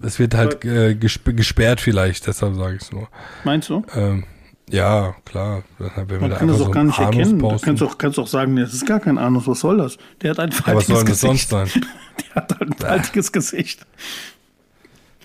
Es 0.03 0.18
wird 0.18 0.35
halt 0.35 0.64
äh, 0.64 0.95
gesp 0.95 1.37
gesperrt 1.37 1.81
vielleicht, 1.81 2.27
deshalb 2.27 2.55
sage 2.55 2.77
ich 2.77 2.83
es 2.83 2.93
nur. 2.93 3.09
Meinst 3.45 3.68
du? 3.68 3.85
Ähm, 3.95 4.25
ja, 4.70 5.14
klar. 5.25 5.62
Wenn 5.79 6.09
wir 6.09 6.20
Man 6.20 6.31
da 6.31 6.37
kann 6.37 6.49
das 6.49 6.61
auch 6.61 6.66
so 6.66 6.70
gar 6.70 6.85
nicht 6.85 6.99
Anus 6.99 7.14
erkennen. 7.16 7.39
Du 7.39 7.49
posten. 7.49 7.64
kannst 7.66 7.83
auch, 7.83 7.99
kannst 7.99 8.18
auch 8.18 8.27
sagen, 8.27 8.55
nee, 8.55 8.62
das 8.62 8.72
ist 8.72 8.87
gar 8.87 9.01
kein 9.01 9.18
Anus, 9.18 9.47
was 9.47 9.61
soll 9.61 9.79
das? 9.79 9.99
Der 10.22 10.31
hat 10.31 10.41
ein 10.41 10.51
ja, 10.51 10.57
was 10.57 10.64
faltiges 10.64 10.87
soll 10.87 11.05
das 11.05 11.20
sonst 11.20 11.51
sein? 11.51 11.68
Der 12.16 12.35
hat 12.37 12.59
halt 12.59 12.70
ein 12.70 12.79
faltiges 12.79 13.33
Gesicht. 13.33 13.87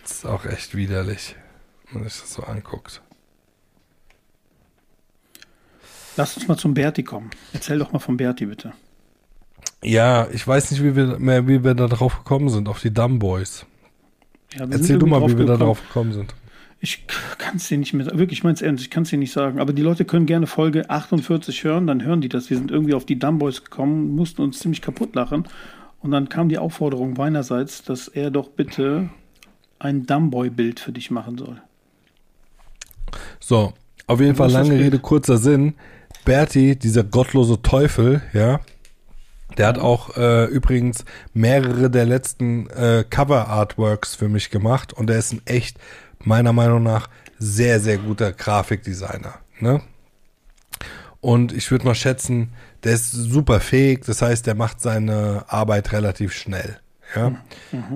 Das 0.02 0.12
ist 0.12 0.26
auch 0.26 0.46
echt 0.46 0.76
widerlich, 0.76 1.36
wenn 1.92 2.02
man 2.02 2.10
sich 2.10 2.22
das 2.22 2.34
so 2.34 2.44
anguckt. 2.44 3.02
Lass 6.18 6.36
uns 6.36 6.48
mal 6.48 6.58
zum 6.58 6.74
Berti 6.74 7.04
kommen. 7.04 7.30
Erzähl 7.54 7.80
doch 7.80 7.94
mal 7.94 8.00
von 8.00 8.18
Berti, 8.18 8.46
bitte. 8.46 8.74
Ja, 9.84 10.28
ich 10.32 10.46
weiß 10.46 10.72
nicht, 10.72 10.84
wie 10.84 10.96
wir 10.96 11.18
mehr, 11.20 11.48
wie 11.48 11.64
wir 11.64 11.74
da 11.74 11.88
drauf 11.88 12.18
gekommen 12.18 12.50
sind, 12.50 12.68
auf 12.68 12.82
die 12.82 12.94
Dumb 12.94 13.20
Boys. 13.20 13.66
Ja, 14.54 14.68
Erzähl 14.70 14.98
du 14.98 15.06
mal, 15.06 15.22
wie 15.30 15.38
wir 15.38 15.46
da 15.46 15.58
drauf 15.58 15.82
gekommen 15.82 16.12
sind. 16.12 16.34
Ich 16.82 17.06
kann 17.38 17.58
es 17.58 17.68
dir 17.68 17.78
nicht 17.78 17.94
mehr 17.94 18.06
sagen. 18.06 18.20
Wirklich, 18.20 18.40
ich 18.40 18.44
meine 18.44 18.56
es 18.56 18.62
ernst, 18.62 18.84
ich 18.84 18.90
kann 18.90 19.04
es 19.04 19.10
dir 19.10 19.18
nicht 19.18 19.32
sagen. 19.32 19.60
Aber 19.60 19.74
die 19.74 19.82
Leute 19.82 20.06
können 20.06 20.26
gerne 20.26 20.48
Folge 20.48 20.90
48 20.90 21.64
hören, 21.64 21.88
dann 21.88 22.04
hören 22.04 22.22
die 22.22 22.30
das. 22.30 22.50
Wir 22.50 22.58
sind 22.58 22.72
irgendwie 22.72 22.94
auf 22.94 23.06
die 23.06 23.20
Dumbboys 23.20 23.64
gekommen, 23.64 24.16
mussten 24.16 24.42
uns 24.42 24.60
ziemlich 24.60 24.82
kaputt 24.82 25.16
lachen. 25.16 25.48
Und 26.02 26.12
dann 26.12 26.30
kam 26.30 26.50
die 26.50 26.58
Aufforderung 26.58 27.14
meinerseits, 27.14 27.84
dass 27.84 28.08
er 28.08 28.32
doch 28.32 28.50
bitte 28.50 29.10
ein 29.78 30.06
Dumbboy-Bild 30.06 30.80
für 30.80 30.92
dich 30.92 31.12
machen 31.12 31.38
soll. 31.38 31.62
So, 33.40 33.74
auf 34.08 34.20
jeden 34.20 34.36
Fall 34.36 34.52
lange? 34.52 34.74
Rede, 34.74 35.00
kurzer 35.00 35.38
Sinn. 35.38 35.76
Berti, 36.26 36.76
dieser 36.76 37.04
gottlose 37.04 37.62
Teufel, 37.62 38.22
ja, 38.34 38.60
der 39.58 39.68
hat 39.68 39.80
auch 39.80 40.16
äh, 40.16 40.46
übrigens 40.46 41.06
mehrere 41.34 41.90
der 41.90 42.06
letzten 42.06 42.70
äh, 42.70 43.04
Cover-Artworks 43.10 44.16
für 44.16 44.30
mich 44.30 44.50
gemacht 44.50 44.94
und 44.94 45.08
der 45.08 45.18
ist 45.18 45.34
ein 45.34 45.42
echt, 45.46 45.78
meiner 46.20 46.54
Meinung 46.54 46.84
nach, 46.84 47.10
sehr, 47.40 47.80
sehr 47.80 47.98
guter 47.98 48.32
Grafikdesigner. 48.32 49.36
Ne? 49.60 49.82
Und 51.22 51.52
ich 51.52 51.72
würde 51.72 51.86
mal 51.86 51.96
schätzen, 51.96 52.54
der 52.84 52.94
ist 52.94 53.12
super 53.12 53.60
fähig, 53.60 54.06
das 54.06 54.22
heißt, 54.22 54.46
der 54.46 54.56
macht 54.56 54.82
seine 54.82 55.46
Arbeit 55.48 55.92
relativ 55.92 56.34
schnell. 56.34 56.80
Ja, 57.16 57.32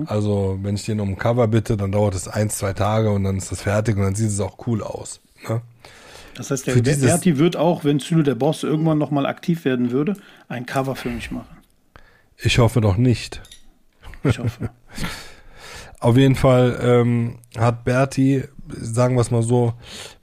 also 0.06 0.58
wenn 0.62 0.74
ich 0.74 0.84
den 0.84 0.98
um 1.00 1.10
ein 1.10 1.16
Cover 1.18 1.46
bitte, 1.46 1.76
dann 1.76 1.92
dauert 1.92 2.14
es 2.16 2.26
ein, 2.26 2.50
zwei 2.50 2.72
Tage 2.72 3.10
und 3.10 3.22
dann 3.24 3.36
ist 3.36 3.52
das 3.52 3.62
fertig 3.62 3.96
und 3.96 4.02
dann 4.02 4.14
sieht 4.16 4.28
es 4.28 4.40
auch 4.40 4.66
cool 4.66 4.82
aus. 4.82 5.20
Ne? 5.48 5.62
Das 6.34 6.50
heißt, 6.50 6.66
der 6.66 6.74
Für 6.74 6.82
dieses- 6.82 7.04
Berti 7.04 7.38
wird 7.38 7.56
auch, 7.56 7.84
wenn 7.84 8.00
Zülo 8.00 8.22
der 8.22 8.34
Boss 8.34 8.64
irgendwann 8.64 8.98
nochmal 8.98 9.24
aktiv 9.26 9.64
werden 9.64 9.92
würde, 9.92 10.14
ein 10.48 10.66
Cover 10.66 10.96
für 10.96 11.10
mich 11.10 11.30
machen. 11.30 11.56
Ich 12.38 12.58
hoffe 12.58 12.80
doch 12.80 12.96
nicht. 12.96 13.40
Ich 14.24 14.38
hoffe. 14.40 14.70
Auf 16.00 16.16
jeden 16.16 16.34
Fall 16.34 16.78
ähm, 16.82 17.38
hat 17.56 17.84
Berti, 17.84 18.42
sagen 18.68 19.14
wir 19.14 19.20
es 19.20 19.30
mal 19.30 19.42
so, 19.42 19.74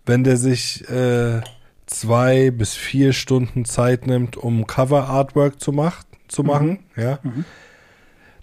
wenn 0.06 0.24
der 0.24 0.36
sich 0.38 0.88
äh, 0.90 1.42
zwei 1.88 2.52
bis 2.52 2.76
vier 2.76 3.14
Stunden 3.14 3.64
Zeit 3.66 4.06
nimmt, 4.06 4.38
um 4.38 4.68
Cover-Artwork 4.68 5.60
zu, 5.62 5.72
mach, 5.72 6.04
zu 6.28 6.44
machen, 6.44 6.80
ja, 6.96 7.20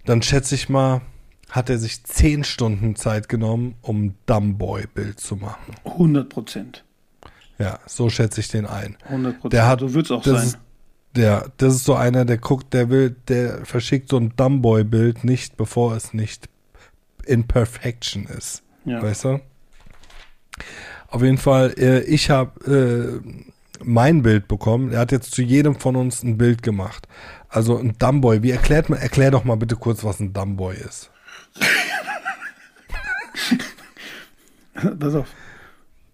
dann 0.09 0.23
schätze 0.23 0.55
ich 0.55 0.71
mal, 0.71 1.03
hat 1.51 1.69
er 1.69 1.77
sich 1.77 2.03
zehn 2.03 2.43
Stunden 2.43 2.97
Zeit 2.97 3.29
genommen, 3.29 3.75
um 3.83 4.07
ein 4.07 4.15
Dumbboy-Bild 4.25 5.21
zu 5.21 5.37
machen. 5.37 5.75
100 5.85 6.31
Prozent. 6.31 6.85
Ja, 7.59 7.79
so 7.87 8.09
schätze 8.09 8.41
ich 8.41 8.49
den 8.49 8.65
ein. 8.65 8.97
100 9.05 9.35
Prozent. 9.35 9.53
Der 9.53 9.67
hat, 9.67 9.81
so 9.81 9.93
wird 9.93 10.07
es 10.07 10.11
auch 10.11 10.23
das 10.23 10.35
sein. 10.35 10.47
Ist, 10.47 10.59
ja, 11.17 11.45
das 11.59 11.75
ist 11.75 11.85
so 11.85 11.95
einer, 11.95 12.25
der 12.25 12.39
guckt, 12.39 12.73
der 12.73 12.89
will, 12.89 13.17
der 13.29 13.67
verschickt 13.67 14.09
so 14.09 14.17
ein 14.17 14.33
Dumbboy-Bild 14.35 15.25
nicht, 15.25 15.59
bevor 15.59 15.95
es 15.95 16.15
nicht 16.15 16.49
in 17.27 17.47
Perfection 17.47 18.25
ist. 18.25 18.63
ja. 18.87 19.03
Weißt 19.03 19.25
du? 19.25 19.41
Auf 21.09 21.23
jeden 21.23 21.39
Fall, 21.39 21.75
äh, 21.77 22.01
ich 22.05 22.31
habe 22.31 23.21
äh, 23.23 23.45
mein 23.85 24.23
Bild 24.23 24.49
bekommen. 24.49 24.93
Er 24.93 25.01
hat 25.01 25.13
jetzt 25.13 25.33
zu 25.33 25.43
jedem 25.43 25.79
von 25.79 25.97
uns 25.97 26.23
ein 26.23 26.39
Bild 26.39 26.63
gemacht. 26.63 27.09
Also 27.49 27.78
ein 27.78 27.96
Dumbboy. 27.99 28.42
Wie 28.42 28.51
erklärt 28.51 28.90
man? 28.90 28.99
Erklär 28.99 29.30
doch 29.30 29.44
mal 29.44 29.57
bitte 29.57 29.76
kurz, 29.76 30.05
was 30.05 30.20
ein 30.20 30.32
Dumbboy 30.32 30.76
ist. 30.76 31.11
Pass 34.99 35.14
auf. 35.14 35.28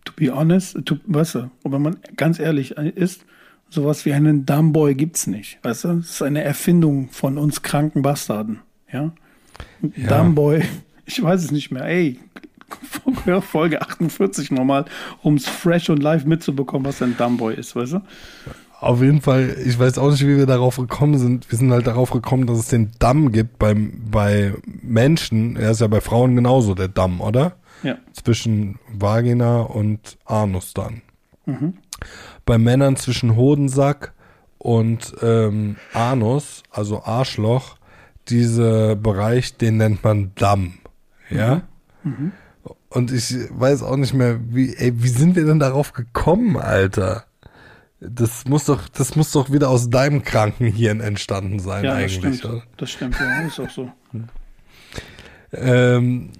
To 0.04 0.12
be 0.16 0.34
honest, 0.34 0.78
to, 0.84 0.96
weißt 1.06 1.34
du, 1.36 1.50
wenn 1.64 1.82
man 1.82 1.96
ganz 2.16 2.38
ehrlich 2.38 2.72
ist, 2.72 3.24
sowas 3.70 4.04
wie 4.04 4.12
einen 4.12 4.46
Dumbboy 4.46 4.94
gibt's 4.94 5.26
nicht. 5.26 5.58
Weißt 5.62 5.84
du, 5.84 5.88
das 5.94 6.10
ist 6.10 6.22
eine 6.22 6.44
Erfindung 6.44 7.08
von 7.10 7.38
uns 7.38 7.62
kranken 7.62 8.02
Bastarden. 8.02 8.60
Ja. 8.92 9.12
Ja. 9.96 10.08
Dumbboy, 10.08 10.62
ich 11.06 11.22
weiß 11.22 11.44
es 11.44 11.50
nicht 11.50 11.70
mehr. 11.70 11.84
Ey, 11.84 12.20
hör 13.24 13.42
Folge 13.42 13.82
48 13.82 14.50
nochmal, 14.50 14.84
um 15.22 15.34
es 15.34 15.46
fresh 15.46 15.90
und 15.90 16.02
live 16.02 16.24
mitzubekommen, 16.24 16.86
was 16.86 17.02
ein 17.02 17.16
Dumbboy 17.16 17.54
ist, 17.54 17.76
weißt 17.76 17.94
du? 17.94 18.00
Auf 18.84 19.00
jeden 19.00 19.22
Fall, 19.22 19.56
ich 19.64 19.78
weiß 19.78 19.96
auch 19.96 20.10
nicht, 20.10 20.26
wie 20.26 20.36
wir 20.36 20.44
darauf 20.44 20.76
gekommen 20.76 21.16
sind. 21.16 21.50
Wir 21.50 21.56
sind 21.56 21.72
halt 21.72 21.86
darauf 21.86 22.10
gekommen, 22.10 22.46
dass 22.46 22.58
es 22.58 22.68
den 22.68 22.90
Damm 22.98 23.32
gibt 23.32 23.58
beim, 23.58 23.94
bei 24.10 24.52
Menschen. 24.82 25.56
Er 25.56 25.70
ist 25.70 25.80
ja 25.80 25.86
bei 25.86 26.02
Frauen 26.02 26.36
genauso, 26.36 26.74
der 26.74 26.88
Damm, 26.88 27.22
oder? 27.22 27.56
Ja. 27.82 27.96
zwischen 28.12 28.78
Vagina 28.92 29.62
und 29.62 30.18
Anus 30.26 30.74
dann. 30.74 31.00
Bei 32.44 32.58
Männern 32.58 32.96
zwischen 32.96 33.36
Hodensack 33.36 34.12
und 34.58 35.14
ähm, 35.22 35.76
Anus, 35.94 36.62
also 36.70 37.04
Arschloch, 37.04 37.76
dieser 38.28 38.96
Bereich, 38.96 39.56
den 39.56 39.78
nennt 39.78 40.04
man 40.04 40.32
Damm. 40.34 40.74
Ja? 41.30 41.62
Und 42.90 43.12
ich 43.12 43.34
weiß 43.50 43.82
auch 43.82 43.96
nicht 43.96 44.12
mehr, 44.12 44.40
wie, 44.50 44.76
ey, 44.76 44.92
wie 45.02 45.08
sind 45.08 45.36
wir 45.36 45.46
denn 45.46 45.58
darauf 45.58 45.94
gekommen, 45.94 46.58
Alter? 46.58 47.24
Das 48.06 48.44
muss 48.46 48.64
doch, 48.64 48.88
das 48.88 49.16
muss 49.16 49.32
doch 49.32 49.50
wieder 49.50 49.68
aus 49.70 49.88
deinem 49.90 50.22
kranken 50.22 50.66
Hirn 50.66 51.00
entstanden 51.00 51.58
sein, 51.58 51.84
Ja, 51.84 51.94
das 51.94 52.12
eigentlich. 52.16 52.38
stimmt. 52.38 52.44
oder? 52.44 52.62
Das 52.76 52.90
stimmt, 52.90 53.16
ja, 53.18 53.40
ist 53.46 53.58
auch 53.60 53.70
so. 53.70 53.90
Ähm, 55.52 56.30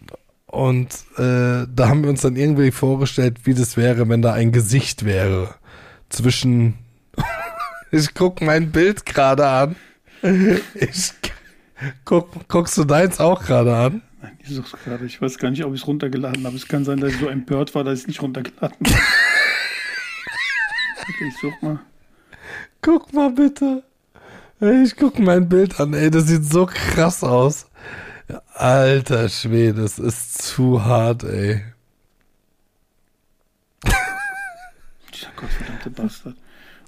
und 0.47 0.89
äh, 1.17 1.67
da 1.73 1.89
haben 1.89 2.03
wir 2.03 2.11
uns 2.11 2.21
dann 2.23 2.37
irgendwie 2.37 2.71
vorgestellt, 2.71 3.39
wie 3.45 3.55
das 3.55 3.77
wäre, 3.77 4.09
wenn 4.09 4.23
da 4.23 4.33
ein 4.35 4.53
Gesicht 4.53 5.05
wäre. 5.05 5.55
Zwischen. 6.11 6.75
ich 7.91 8.15
guck 8.15 8.41
mein 8.41 8.71
Bild 8.71 9.07
gerade 9.07 9.47
an. 9.47 9.77
Ich 10.75 11.12
guck, 12.05 12.49
guckst 12.49 12.77
du 12.79 12.85
deins 12.85 13.21
auch 13.21 13.43
gerade 13.45 13.75
an? 13.75 14.03
Nein, 14.23 14.39
ich 14.43 14.51
such's 14.51 14.73
gerade. 14.85 15.05
Ich 15.07 15.21
weiß 15.21 15.39
gar 15.39 15.51
nicht, 15.51 15.65
ob 15.65 15.75
ich 15.75 15.83
es 15.83 15.87
runtergeladen 15.87 16.45
habe. 16.47 16.57
Es 16.57 16.67
kann 16.69 16.85
sein, 16.85 16.99
dass 17.01 17.12
ich 17.12 17.21
so 17.21 17.29
empört 17.29 17.75
war, 17.75 17.85
dass 17.85 17.95
ich 17.99 18.03
es 18.03 18.07
nicht 18.09 18.23
runtergeladen 18.23 18.77
habe. 18.87 19.01
Ich 21.09 21.37
such 21.39 21.61
mal. 21.63 21.81
Guck 22.83 23.13
mal 23.13 23.31
bitte. 23.31 23.83
Ich 24.61 24.97
guck 24.97 25.19
mein 25.19 25.49
Bild 25.49 25.79
an, 25.81 25.93
ey, 25.95 26.11
das 26.11 26.27
sieht 26.29 26.45
so 26.45 26.67
krass 26.67 27.23
aus. 27.23 27.67
Alter 28.55 29.29
Schwede, 29.29 29.83
das 29.83 29.99
ist 29.99 30.43
zu 30.43 30.85
hart, 30.85 31.25
ey. 31.25 31.63
Dieser 35.13 35.31
gottverdammte 35.37 35.91
Bastard. 35.91 36.37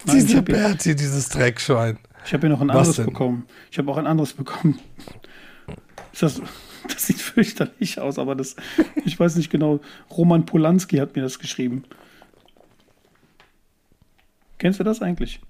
Ich 0.06 0.12
Diese 0.12 0.36
habe 0.38 0.52
hier, 0.52 0.62
Berti, 0.68 0.94
dieses 0.96 1.28
Dreckschwein. 1.28 1.98
ich 2.24 2.32
hab 2.32 2.40
hier 2.40 2.50
noch 2.50 2.60
ein 2.60 2.68
Was 2.68 2.76
anderes 2.76 2.96
denn? 2.96 3.06
bekommen. 3.06 3.46
Ich 3.70 3.78
habe 3.78 3.90
auch 3.90 3.96
ein 3.96 4.06
anderes 4.06 4.32
bekommen. 4.32 4.78
Das, 6.18 6.40
das 6.88 7.06
sieht 7.06 7.20
fürchterlich 7.20 8.00
aus, 8.00 8.18
aber 8.18 8.34
das, 8.34 8.56
ich 9.04 9.18
weiß 9.18 9.36
nicht 9.36 9.50
genau. 9.50 9.80
Roman 10.10 10.46
Polanski 10.46 10.96
hat 10.98 11.14
mir 11.16 11.22
das 11.22 11.38
geschrieben. 11.38 11.84
Kennst 14.58 14.80
du 14.80 14.84
das 14.84 15.02
eigentlich? 15.02 15.40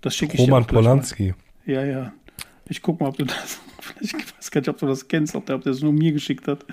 Das 0.00 0.14
schicke 0.14 0.34
ich 0.34 0.40
Roman 0.40 0.62
dir 0.62 0.68
gleich 0.68 0.84
mal. 0.84 0.90
Polanski. 0.90 1.34
Ja, 1.66 1.84
ja. 1.84 2.12
Ich 2.68 2.82
guck 2.82 3.00
mal, 3.00 3.08
ob 3.08 3.16
du 3.18 3.24
das. 3.24 3.60
Ich 4.00 4.12
weiß 4.14 4.50
gar 4.50 4.60
nicht, 4.60 4.68
ob 4.68 4.78
du 4.78 4.86
das 4.86 5.06
kennst, 5.06 5.34
ob 5.36 5.46
der, 5.46 5.54
ob 5.56 5.62
der 5.62 5.72
es 5.72 5.80
nur 5.80 5.92
mir 5.92 6.12
geschickt 6.12 6.48
hat. 6.48 6.64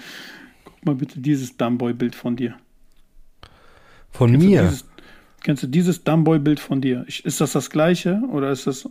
Guck 0.65 0.85
mal 0.85 0.95
bitte 0.95 1.19
dieses 1.19 1.55
Dumbboy-Bild 1.55 2.15
von 2.15 2.35
dir. 2.35 2.55
Von 4.11 4.31
Kennst 4.31 4.43
du 4.45 4.49
mir. 4.49 4.61
Dieses, 4.63 4.85
kennst 5.41 5.63
du 5.63 5.67
dieses 5.67 6.03
Dumbboy-Bild 6.03 6.59
von 6.59 6.81
dir? 6.81 7.05
Ich, 7.07 7.23
ist 7.23 7.39
das 7.39 7.51
das 7.51 7.69
gleiche 7.69 8.19
oder 8.31 8.49
ist 8.51 8.65
das. 8.65 8.89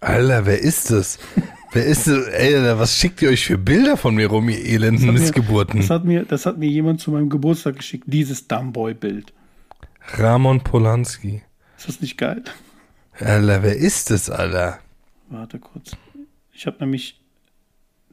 Alter, 0.00 0.46
wer 0.46 0.58
ist 0.60 0.90
das? 0.90 1.18
wer 1.72 1.86
ist 1.86 2.06
das? 2.06 2.26
Ey, 2.28 2.54
was 2.78 2.96
schickt 2.98 3.22
ihr 3.22 3.30
euch 3.30 3.46
für 3.46 3.58
Bilder 3.58 3.96
von 3.96 4.14
mir 4.14 4.26
rum, 4.28 4.48
ihr 4.48 4.58
elenden 4.64 5.06
mir- 5.06 5.12
Missgeburten? 5.12 5.80
Das 5.80 5.90
hat, 5.90 6.04
mir, 6.04 6.24
das 6.24 6.46
hat 6.46 6.58
mir 6.58 6.68
jemand 6.68 7.00
zu 7.00 7.10
meinem 7.10 7.30
Geburtstag 7.30 7.76
geschickt. 7.76 8.04
Dieses 8.06 8.46
Dumbboy-Bild. 8.46 9.32
Ramon 10.18 10.60
Polanski. 10.60 11.42
Ist 11.78 11.88
das 11.88 12.00
nicht 12.00 12.18
geil? 12.18 12.44
Alter, 13.18 13.62
wer 13.62 13.76
ist 13.76 14.10
das, 14.10 14.30
Alter? 14.30 14.78
Warte 15.28 15.58
kurz. 15.58 15.96
Ich 16.52 16.66
habe 16.66 16.78
nämlich. 16.80 17.18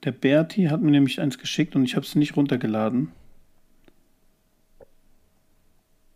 Der 0.06 0.14
Berti 0.14 0.66
hat 0.66 0.82
mir 0.82 0.92
nämlich 0.92 1.20
eins 1.20 1.38
geschickt 1.38 1.76
und 1.76 1.84
ich 1.84 1.96
habe 1.96 2.06
es 2.06 2.16
nicht 2.16 2.38
runtergeladen. 2.38 3.12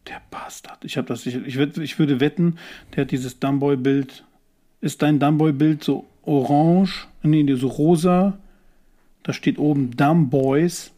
Der 0.08 0.22
Bastard. 0.32 0.86
Ich 0.86 0.96
habe 0.98 1.08
das. 1.08 1.26
Ich, 1.26 1.36
ich, 1.36 1.58
würd, 1.58 1.78
ich 1.78 2.00
würde 2.00 2.20
wetten, 2.22 2.58
der 2.96 3.04
hat 3.04 3.12
dieses 3.12 3.40
Dumbboy-Bild. 3.40 4.24
Ist 4.80 5.02
dein 5.02 5.20
Dumbboy-Bild 5.20 5.84
so 5.84 6.06
orange? 6.24 7.08
Nee, 7.24 7.54
so 7.56 7.68
rosa. 7.68 8.38
Da 9.24 9.34
steht 9.34 9.58
oben 9.58 9.92
Dumbboys. 9.92 10.92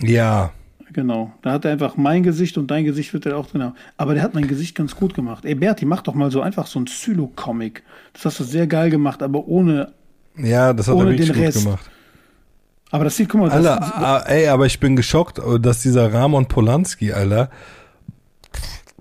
Ja. 0.00 0.52
Genau. 0.92 1.32
Da 1.42 1.52
hat 1.52 1.64
er 1.64 1.72
einfach 1.72 1.96
mein 1.96 2.22
Gesicht 2.22 2.56
und 2.56 2.70
dein 2.70 2.84
Gesicht 2.84 3.12
wird 3.12 3.26
er 3.26 3.36
auch 3.36 3.46
drin 3.46 3.62
haben. 3.62 3.74
Aber 3.96 4.14
der 4.14 4.22
hat 4.22 4.34
mein 4.34 4.48
Gesicht 4.48 4.74
ganz 4.74 4.96
gut 4.96 5.14
gemacht. 5.14 5.44
Ey, 5.44 5.54
Berti, 5.54 5.84
mach 5.84 6.02
doch 6.02 6.14
mal 6.14 6.30
so 6.30 6.40
einfach 6.40 6.66
so 6.66 6.80
ein 6.80 6.86
Zylo-Comic. 6.86 7.82
Das 8.14 8.24
hast 8.24 8.40
du 8.40 8.44
sehr 8.44 8.66
geil 8.66 8.90
gemacht, 8.90 9.22
aber 9.22 9.46
ohne. 9.46 9.92
Ja, 10.36 10.72
das 10.72 10.88
hat 10.88 10.94
Ohne 10.94 11.10
er 11.10 11.10
wirklich 11.12 11.28
den 11.28 11.36
gut 11.36 11.44
Rest. 11.46 11.64
gemacht. 11.64 11.90
Aber 12.90 13.04
das 13.04 13.16
sieht, 13.16 13.28
guck 13.28 13.40
mal, 13.40 13.50
das, 13.50 13.66
Alter, 13.66 13.96
ah, 13.96 14.24
ey, 14.28 14.48
aber 14.48 14.64
ich 14.64 14.80
bin 14.80 14.96
geschockt, 14.96 15.40
dass 15.60 15.82
dieser 15.82 16.10
Ramon 16.14 16.46
Polanski, 16.46 17.12
Alter, 17.12 17.50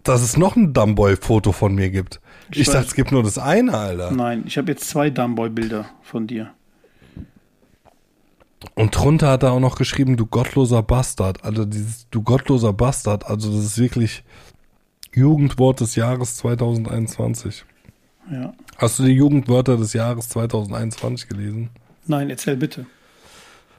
dass 0.04 0.22
es 0.22 0.36
noch 0.36 0.56
ein 0.58 0.74
Dumbboy-Foto 0.74 1.52
von 1.54 1.74
mir 1.74 1.90
gibt. 1.90 2.20
Ich, 2.52 2.62
Ich 2.62 2.68
dachte, 2.68 2.88
es 2.88 2.96
gibt 2.96 3.12
nur 3.14 3.24
das 3.24 3.38
eine, 3.38 3.74
Alter. 3.74 4.12
Nein, 4.12 4.44
ich 4.46 4.58
habe 4.58 4.72
jetzt 4.72 4.90
zwei 4.90 5.10
Dumbboy-Bilder 5.10 5.86
von 6.02 6.28
dir. 6.28 6.52
Und 8.76 8.96
drunter 8.96 9.30
hat 9.30 9.44
er 9.44 9.52
auch 9.52 9.60
noch 9.60 9.76
geschrieben, 9.76 10.18
du 10.18 10.26
gottloser 10.26 10.82
Bastard. 10.82 11.44
Also 11.44 11.66
dieses 11.66 12.10
du 12.10 12.24
gottloser 12.24 12.74
Bastard, 12.74 13.26
also 13.28 13.52
das 13.52 13.66
ist 13.66 13.78
wirklich 13.78 14.24
Jugendwort 15.14 15.80
des 15.80 15.96
Jahres 15.96 16.38
2021. 16.38 17.66
Ja. 18.32 18.54
Hast 18.78 19.00
du 19.00 19.04
die 19.04 19.14
Jugendwörter 19.14 19.78
des 19.78 19.94
Jahres 19.94 20.30
2021 20.30 21.30
gelesen? 21.30 21.70
Nein, 22.06 22.30
erzähl 22.30 22.58
bitte. 22.58 22.86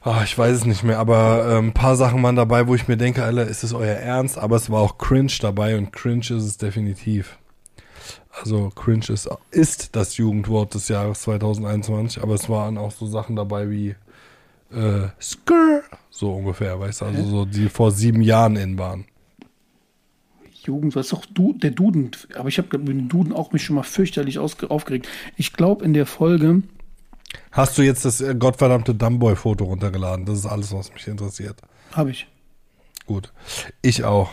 Ah, 0.00 0.22
ich 0.24 0.38
weiß 0.38 0.58
es 0.58 0.64
nicht 0.64 0.84
mehr, 0.84 0.98
aber 0.98 1.44
äh, 1.46 1.58
ein 1.58 1.74
paar 1.74 1.96
Sachen 1.96 2.22
waren 2.22 2.36
dabei, 2.36 2.66
wo 2.66 2.74
ich 2.74 2.88
mir 2.88 2.96
denke, 2.96 3.24
Alter, 3.24 3.46
ist 3.46 3.64
es 3.64 3.74
euer 3.74 3.96
Ernst? 3.96 4.38
Aber 4.38 4.56
es 4.56 4.70
war 4.70 4.80
auch 4.80 4.96
Cringe 4.96 5.32
dabei 5.40 5.76
und 5.76 5.92
Cringe 5.92 6.20
ist 6.20 6.30
es 6.30 6.56
definitiv. 6.56 7.38
Also 8.40 8.70
Cringe 8.70 9.06
ist, 9.08 9.28
ist 9.50 9.96
das 9.96 10.16
Jugendwort 10.16 10.74
des 10.74 10.88
Jahres 10.88 11.22
2021, 11.22 12.22
aber 12.22 12.34
es 12.34 12.48
waren 12.48 12.78
auch 12.78 12.92
so 12.92 13.06
Sachen 13.06 13.34
dabei 13.34 13.70
wie 13.70 13.96
äh, 14.72 15.08
Skrr, 15.20 15.82
so 16.10 16.34
ungefähr, 16.34 16.78
weißt 16.78 17.00
du, 17.00 17.04
also 17.06 17.24
so, 17.24 17.44
die 17.44 17.68
vor 17.68 17.90
sieben 17.90 18.22
Jahren 18.22 18.56
in 18.56 18.78
waren. 18.78 19.06
Jugend, 20.64 20.94
was 20.96 21.06
ist 21.06 21.12
doch 21.12 21.24
du, 21.26 21.54
der 21.54 21.70
Duden. 21.70 22.10
Aber 22.34 22.48
ich 22.48 22.58
habe 22.58 22.76
mit 22.78 22.88
dem 22.88 23.08
Duden 23.08 23.32
auch 23.32 23.52
mich 23.52 23.64
schon 23.64 23.76
mal 23.76 23.84
fürchterlich 23.84 24.38
aufgeregt. 24.38 25.08
Ich 25.36 25.54
glaube, 25.54 25.84
in 25.84 25.94
der 25.94 26.04
Folge, 26.04 26.62
Hast 27.52 27.78
du 27.78 27.82
jetzt 27.82 28.04
das 28.04 28.20
äh, 28.20 28.34
gottverdammte 28.34 28.94
Dumbboy-Foto 28.94 29.64
runtergeladen? 29.64 30.24
Das 30.26 30.38
ist 30.38 30.46
alles, 30.46 30.72
was 30.72 30.92
mich 30.92 31.06
interessiert. 31.06 31.60
habe 31.92 32.10
ich. 32.10 32.26
Gut. 33.06 33.32
Ich 33.82 34.04
auch. 34.04 34.30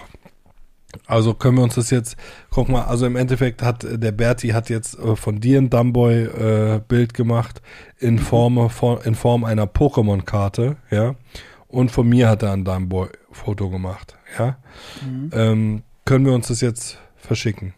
Also 1.07 1.33
können 1.33 1.57
wir 1.57 1.63
uns 1.63 1.75
das 1.75 1.91
jetzt, 1.91 2.17
guck 2.49 2.69
mal, 2.69 2.83
also 2.85 3.05
im 3.05 3.15
Endeffekt 3.15 3.61
hat 3.61 3.83
äh, 3.83 3.99
der 3.99 4.11
Berti 4.11 4.49
hat 4.49 4.69
jetzt 4.69 4.97
äh, 4.97 5.15
von 5.15 5.39
dir 5.39 5.59
ein 5.59 5.69
Dumbboy-Bild 5.69 7.13
gemacht 7.13 7.61
in 7.99 8.17
Form, 8.19 8.69
von, 8.69 9.01
in 9.01 9.15
Form 9.15 9.43
einer 9.43 9.65
Pokémon-Karte, 9.65 10.77
ja. 10.89 11.15
Und 11.67 11.91
von 11.91 12.07
mir 12.07 12.29
hat 12.29 12.43
er 12.43 12.53
ein 12.53 12.63
Dumbboy-Foto 12.63 13.69
gemacht, 13.69 14.15
ja. 14.39 14.57
Ähm, 15.31 15.83
können 16.05 16.25
wir 16.25 16.33
uns 16.33 16.47
das 16.47 16.61
jetzt 16.61 16.99
verschicken? 17.17 17.73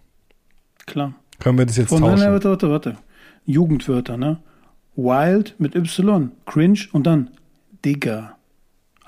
Klar. 0.86 1.14
Können 1.40 1.58
wir 1.58 1.66
das 1.66 1.78
jetzt 1.78 1.90
Von, 1.90 2.02
tauschen? 2.02 2.20
nein, 2.20 2.32
warte, 2.32 2.50
warte, 2.50 2.70
warte. 2.70 2.98
Jugendwörter, 3.46 4.18
ne? 4.18 4.40
Wild 4.96 5.56
mit 5.60 5.76
Y, 5.76 6.32
Cringe 6.46 6.80
und 6.92 7.06
dann 7.06 7.30
Digger. 7.86 8.37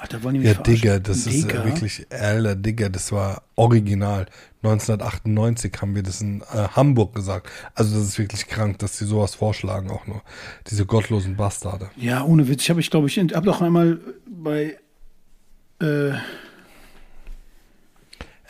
Alter, 0.02 0.24
wollen 0.24 0.36
die 0.36 0.40
mich 0.40 0.48
Ja, 0.48 0.54
verarschen? 0.56 0.76
Digga, 0.76 1.00
das 1.00 1.18
ist 1.28 1.34
Digger? 1.34 1.64
äh, 1.64 1.66
wirklich, 1.68 2.08
alter 2.10 2.56
Digga, 2.56 2.90
das 2.90 3.12
war 3.12 3.44
original. 3.56 4.28
1998 4.64 5.74
haben 5.82 5.94
wir 5.96 6.04
das 6.04 6.22
in 6.22 6.42
äh, 6.54 6.68
Hamburg 6.76 7.14
gesagt. 7.16 7.50
Also 7.76 7.98
das 7.98 8.08
ist 8.08 8.18
wirklich 8.20 8.48
krank, 8.48 8.80
dass 8.80 8.98
sie 8.98 9.06
sowas 9.06 9.36
vorschlagen 9.36 9.90
auch 9.92 10.08
nur. 10.08 10.22
Diese 10.70 10.86
gottlosen 10.86 11.36
Bastarde. 11.36 11.90
Ja, 11.98 12.24
ohne 12.24 12.48
Witz. 12.48 12.64
Ich 12.64 12.70
habe, 12.70 12.80
ich 12.80 12.90
glaube, 12.90 13.08
ich 13.08 13.18
habe 13.18 13.46
doch 13.46 13.62
einmal 13.62 14.00
bei. 14.26 14.78
Äh, 15.82 16.12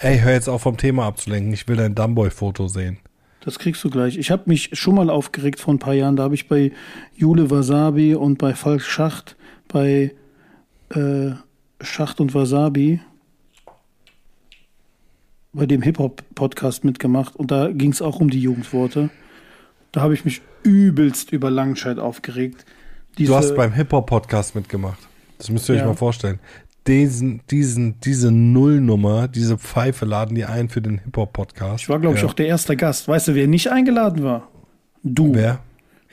Ey, 0.02 0.20
hör 0.20 0.32
jetzt 0.32 0.48
auf 0.48 0.62
vom 0.62 0.78
Thema 0.78 1.06
abzulenken. 1.08 1.52
Ich 1.54 1.68
will 1.68 1.76
dein 1.76 1.94
Dumbboy-Foto 1.94 2.68
sehen. 2.70 3.00
das 3.44 3.60
kriegst 3.60 3.84
du 3.84 3.90
gleich. 3.90 4.18
Ich 4.18 4.32
habe 4.32 4.44
mich 4.46 4.70
schon 4.74 4.96
mal 4.96 5.10
aufgeregt 5.10 5.60
vor 5.60 5.74
ein 5.74 5.80
paar 5.80 5.94
Jahren. 5.94 6.16
Da 6.16 6.24
habe 6.24 6.36
ich 6.36 6.48
bei 6.48 6.72
Jule 7.16 7.50
Wasabi 7.52 8.16
und 8.16 8.38
bei 8.38 8.54
Falk 8.54 8.82
Schacht, 8.82 9.36
bei 9.68 10.14
äh, 10.92 11.32
Schacht 11.82 12.20
und 12.20 12.34
Wasabi, 12.34 13.00
bei 15.54 15.66
dem 15.66 15.82
Hip-Hop-Podcast 15.82 16.84
mitgemacht. 16.84 17.36
Und 17.36 17.52
da 17.52 17.72
ging 17.72 17.92
es 17.92 18.02
auch 18.02 18.20
um 18.20 18.30
die 18.30 18.42
Jugendworte. 18.42 19.10
Da 19.92 20.02
habe 20.02 20.14
ich 20.14 20.26
mich 20.26 20.42
übelst 20.64 21.32
über 21.32 21.50
Langscheid 21.50 21.98
aufgeregt. 22.00 22.66
Diese, 23.18 23.32
Du 23.32 23.38
hast 23.38 23.56
beim 23.56 23.74
Hip-Hop-Podcast 23.74 24.56
mitgemacht. 24.56 25.00
Das 25.38 25.50
müsst 25.50 25.68
ihr 25.70 25.76
euch 25.76 25.82
Ja. 25.82 25.88
mal 25.88 25.96
vorstellen. 25.96 26.40
Diesen, 26.88 27.42
diesen, 27.50 28.00
diese 28.02 28.32
Nullnummer, 28.32 29.28
diese 29.28 29.58
Pfeife 29.58 30.06
laden 30.06 30.36
die 30.36 30.46
ein 30.46 30.70
für 30.70 30.82
den 30.82 31.00
Hip-Hop-Podcast. 31.00 31.84
ich 31.84 31.90
war, 31.90 32.00
glaube 32.00 32.16
ich, 32.16 32.22
ja. 32.22 32.28
auch 32.28 32.34
der 32.34 32.48
erste 32.48 32.76
Gast. 32.78 33.08
Weißt 33.08 33.28
du, 33.30 33.36
wer 33.36 33.48
nicht 33.48 33.72
eingeladen 33.72 34.24
war? 34.24 34.50
Du. 35.04 35.34
Wer? 35.34 35.60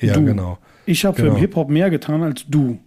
Ja, 0.00 0.14
Du. 0.14 0.24
genau. 0.24 0.58
Ich 0.86 1.04
habe 1.04 1.16
für 1.16 1.22
Genau. 1.22 1.34
den 1.34 1.40
Hip-Hop 1.40 1.68
mehr 1.70 1.90
getan 1.90 2.22
als 2.22 2.44
du. 2.48 2.78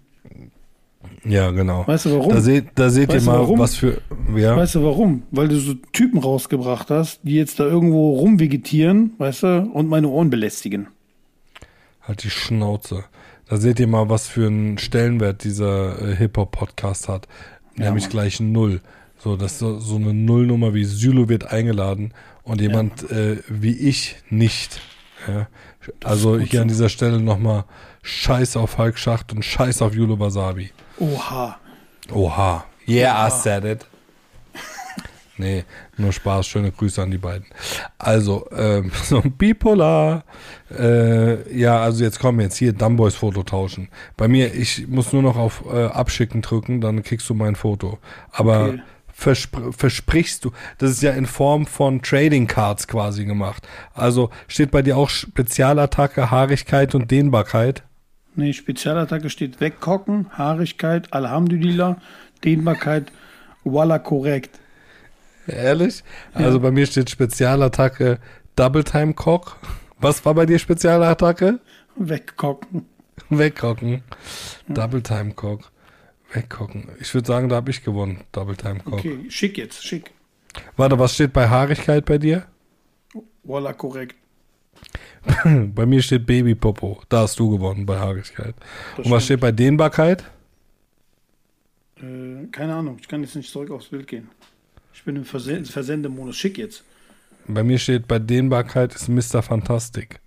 Ja, 1.24 1.52
genau. 1.52 1.88
Weißt 1.88 2.06
du 2.06 2.18
warum? 2.18 2.30
Da 2.34 2.41
seht, 2.41 2.68
da 2.76 2.89
seht 2.89 3.10
Weißt 3.10 3.26
ihr 3.26 3.32
mal, 3.32 3.39
warum? 3.39 3.60
was 3.60 3.76
für. 3.76 4.02
Ja. 4.36 4.56
Weißt 4.58 4.76
du 4.76 4.84
warum? 4.84 5.24
Weil 5.32 5.47
du 5.47 5.58
so 5.60 5.74
Typen 5.93 6.20
rausgebracht 6.20 6.89
hast, 6.89 7.22
die 7.24 7.36
jetzt 7.36 7.60
da 7.60 7.66
irgendwo 7.66 8.18
rumvegetieren, 8.18 9.14
weißt 9.18 9.43
du, 9.43 9.70
und 9.74 9.88
meine 9.88 10.10
Ohren 10.10 10.30
belästigen. 10.30 10.88
Halt 12.02 12.24
die 12.24 12.30
Schnauze. 12.30 13.06
Da 13.47 13.58
seht 13.58 13.80
ihr 13.80 13.88
mal, 13.88 14.10
was 14.10 14.28
für 14.28 14.47
einen 14.47 14.78
Stellenwert 14.78 15.43
dieser 15.43 16.02
äh, 16.02 16.16
Hip-Hop-Podcast 16.16 17.08
hat. 17.08 17.28
Nämlich 17.76 18.06
Mann. 18.06 18.12
gleich 18.12 18.39
Null. 18.39 18.82
So, 19.18 19.36
das 19.36 19.60
so, 19.60 19.80
so 19.80 19.95
eine 19.95 20.14
Nullnummer 20.14 20.74
wie 20.74 20.86
Sylo 20.86 21.30
wird 21.30 21.52
eingeladen 21.52 22.14
und 22.43 22.62
jemand 22.62 23.10
äh, 23.12 23.38
wie 23.50 23.74
ich 23.74 24.16
nicht. 24.30 24.82
Ja. 25.28 25.47
Also 26.04 26.40
hier 26.40 26.60
so. 26.60 26.62
an 26.62 26.68
dieser 26.68 26.90
Stelle 26.90 27.20
nochmal 27.20 27.66
Scheiß 28.02 28.58
auf 28.58 28.72
Falk 28.72 28.98
Schacht 28.98 29.32
und 29.34 29.44
Scheiß 29.44 29.82
auf 29.82 29.94
Julo 29.94 30.20
Wasabi. 30.20 30.72
Oha. 31.00 31.58
Oha. 32.12 32.66
Yeah, 32.88 33.28
I 33.28 33.32
said 33.32 33.66
it. 33.66 33.86
Nee, 35.40 35.64
nur 35.96 36.12
Spaß. 36.12 36.46
Schöne 36.48 36.70
Grüße 36.70 37.02
an 37.02 37.12
die 37.12 37.18
beiden. 37.18 37.46
Also, 37.98 38.46
ähm, 38.52 38.92
so 39.04 39.22
bipolar. 39.22 40.26
Äh, 40.70 41.58
ja, 41.58 41.80
also 41.80 42.04
jetzt 42.04 42.20
kommen 42.20 42.42
jetzt 42.42 42.58
hier 42.58 42.74
Dumboys 42.74 43.16
Foto 43.16 43.44
tauschen. 43.44 43.88
Bei 44.18 44.28
mir, 44.28 44.54
ich 44.54 44.86
muss 44.90 45.14
nur 45.14 45.22
noch 45.22 45.38
auf 45.38 45.64
äh, 45.72 45.86
Abschicken 45.86 46.42
drücken, 46.42 46.82
dann 46.82 47.04
kriegst 47.04 47.30
du 47.30 47.36
mein 47.36 47.56
Foto. 47.56 48.00
Aber 48.34 48.66
Okay. 48.66 48.82
Verspr 49.20 49.74
versprichst 49.74 50.45
du, 50.45 50.51
das 50.78 50.91
ist 50.91 51.01
ja 51.01 51.11
in 51.11 51.26
Form 51.26 51.65
von 51.65 52.01
Trading 52.01 52.47
Cards 52.47 52.88
quasi 52.88 53.26
gemacht. 53.26 53.67
Also 53.93 54.30
steht 54.47 54.72
bei 54.72 54.82
dir 54.82 54.97
auch 54.97 55.09
Spezialattacke, 55.09 56.32
Haarigkeit 56.32 56.95
und 56.95 57.11
Dehnbarkeit. 57.11 57.84
Nee, 58.36 58.53
Spezialattacke 58.53 59.30
steht 59.30 59.59
wegkocken, 59.59 60.28
Haarigkeit, 60.32 61.13
Alhamdulillah, 61.13 61.97
Dehnbarkeit, 62.43 63.11
voila 63.63 63.99
korrekt. 63.99 64.59
Ehrlich? 65.47 66.03
Also 66.34 66.59
bei 66.59 66.72
mir 66.72 66.86
steht 66.86 67.09
Spezialattacke 67.09 68.20
Double 68.55 68.84
Time 68.84 69.13
Cock. 69.13 69.57
Was 69.99 70.24
war 70.24 70.34
bei 70.34 70.45
dir 70.45 70.59
Spezialattacke? 70.59 71.59
Wegkocken. 71.97 72.86
Wegkocken. 73.30 74.03
Double 74.70 75.01
Time 75.01 75.34
Cock. 75.34 75.72
Wegkocken. 76.34 76.89
Ich 76.99 77.13
würde 77.13 77.27
sagen, 77.27 77.49
da 77.49 77.55
habe 77.57 77.71
ich 77.71 77.84
gewonnen. 77.84 78.21
Double 78.32 78.55
Time 78.55 78.80
Cock. 78.80 78.99
Okay, 78.99 79.25
schick 79.30 79.57
jetzt, 79.57 79.84
schick. 79.84 80.11
Warte, 80.77 80.97
was 80.99 81.13
steht 81.15 81.34
bei 81.34 81.47
Haarigkeit 81.47 82.05
bei 82.05 82.17
dir? 82.17 82.45
Voila 83.43 83.73
korrekt. 83.73 84.15
bei 85.43 85.86
mir 85.86 86.01
steht 86.01 86.25
Baby 86.25 86.55
Popo. 86.55 87.01
Da 87.09 87.21
hast 87.21 87.39
du 87.39 87.49
gewonnen 87.49 87.86
bei 87.86 87.97
Haarigkeit. 87.97 88.55
Das 88.95 89.05
Und 89.05 89.11
was 89.11 89.23
stimmt. 89.23 89.39
steht 89.39 89.39
bei 89.41 89.51
Dehnbarkeit? 89.51 90.23
Äh, 91.97 92.47
keine 92.51 92.75
Ahnung, 92.75 92.97
ich 93.01 93.07
kann 93.07 93.21
jetzt 93.21 93.36
nicht 93.36 93.51
zurück 93.51 93.71
aufs 93.71 93.88
Bild 93.88 94.07
gehen. 94.07 94.30
Ich 94.93 95.03
bin 95.03 95.15
im 95.15 95.25
Versen 95.25 95.65
Versendemodus. 95.65 96.38
Schick 96.38 96.57
jetzt. 96.57 96.84
Bei 97.47 97.63
mir 97.63 97.80
steht 97.80 98.07
bei 98.07 98.19
Dehnbarkeit 98.19 98.93
ist 98.93 99.09
Mr. 99.09 99.41
Fantastic. 99.41 100.19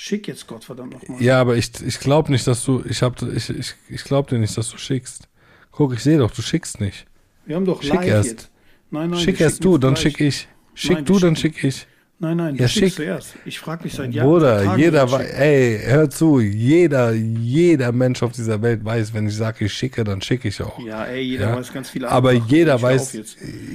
Schick 0.00 0.28
jetzt, 0.28 0.46
Gottverdammt 0.46 0.92
nochmal. 0.92 1.20
Ja, 1.20 1.40
aber 1.40 1.56
ich, 1.56 1.72
ich 1.84 1.98
glaube 1.98 2.30
nicht, 2.30 2.46
dass 2.46 2.64
du, 2.64 2.84
ich 2.88 3.02
hab, 3.02 3.20
ich, 3.20 3.50
ich, 3.50 3.74
ich 3.88 4.04
glaube 4.04 4.30
dir 4.30 4.38
nicht, 4.38 4.56
dass 4.56 4.70
du 4.70 4.78
schickst. 4.78 5.26
Guck, 5.72 5.92
ich 5.92 6.00
sehe 6.04 6.18
doch, 6.18 6.30
du 6.30 6.40
schickst 6.40 6.80
nicht. 6.80 7.04
Wir 7.46 7.56
haben 7.56 7.64
doch 7.64 7.82
Schick 7.82 7.94
live 7.94 8.06
erst. 8.06 8.30
jetzt. 8.30 8.50
Nein, 8.92 9.10
nein. 9.10 9.18
Schick 9.18 9.40
erst 9.40 9.64
du, 9.64 9.76
dann 9.76 9.94
gleich. 9.94 10.02
schick 10.04 10.20
ich. 10.20 10.46
Schick 10.74 10.92
Nein, 10.98 11.04
du, 11.04 11.18
dann 11.18 11.34
schick 11.34 11.64
ich. 11.64 11.84
Nein, 12.20 12.36
nein, 12.36 12.54
du 12.56 12.62
Ja, 12.62 12.68
schickst 12.68 12.90
schick. 12.90 12.94
zuerst. 12.94 13.34
Ich 13.44 13.58
frage 13.58 13.82
mich 13.82 13.92
seit 13.94 14.12
Jahren. 14.14 14.28
Bruder, 14.28 14.76
jeder 14.76 15.10
weiß, 15.10 15.30
ey, 15.32 15.80
hör 15.84 16.08
zu, 16.08 16.38
jeder, 16.38 17.12
jeder 17.12 17.90
Mensch 17.90 18.22
auf 18.22 18.30
dieser 18.30 18.62
Welt 18.62 18.84
weiß, 18.84 19.12
wenn 19.14 19.26
ich 19.26 19.34
sage, 19.34 19.64
ich 19.64 19.74
schicke, 19.74 20.04
dann 20.04 20.22
schicke 20.22 20.46
ich 20.46 20.62
auch. 20.62 20.78
Ja, 20.78 21.06
ey, 21.06 21.22
jeder 21.22 21.48
Ja. 21.50 21.56
weiß 21.56 21.72
ganz 21.72 21.90
viele 21.90 22.08
Aber 22.08 22.28
andere 22.30 22.42
Sachen. 22.44 22.56
jeder 22.56 22.82
weiß, 22.82 23.18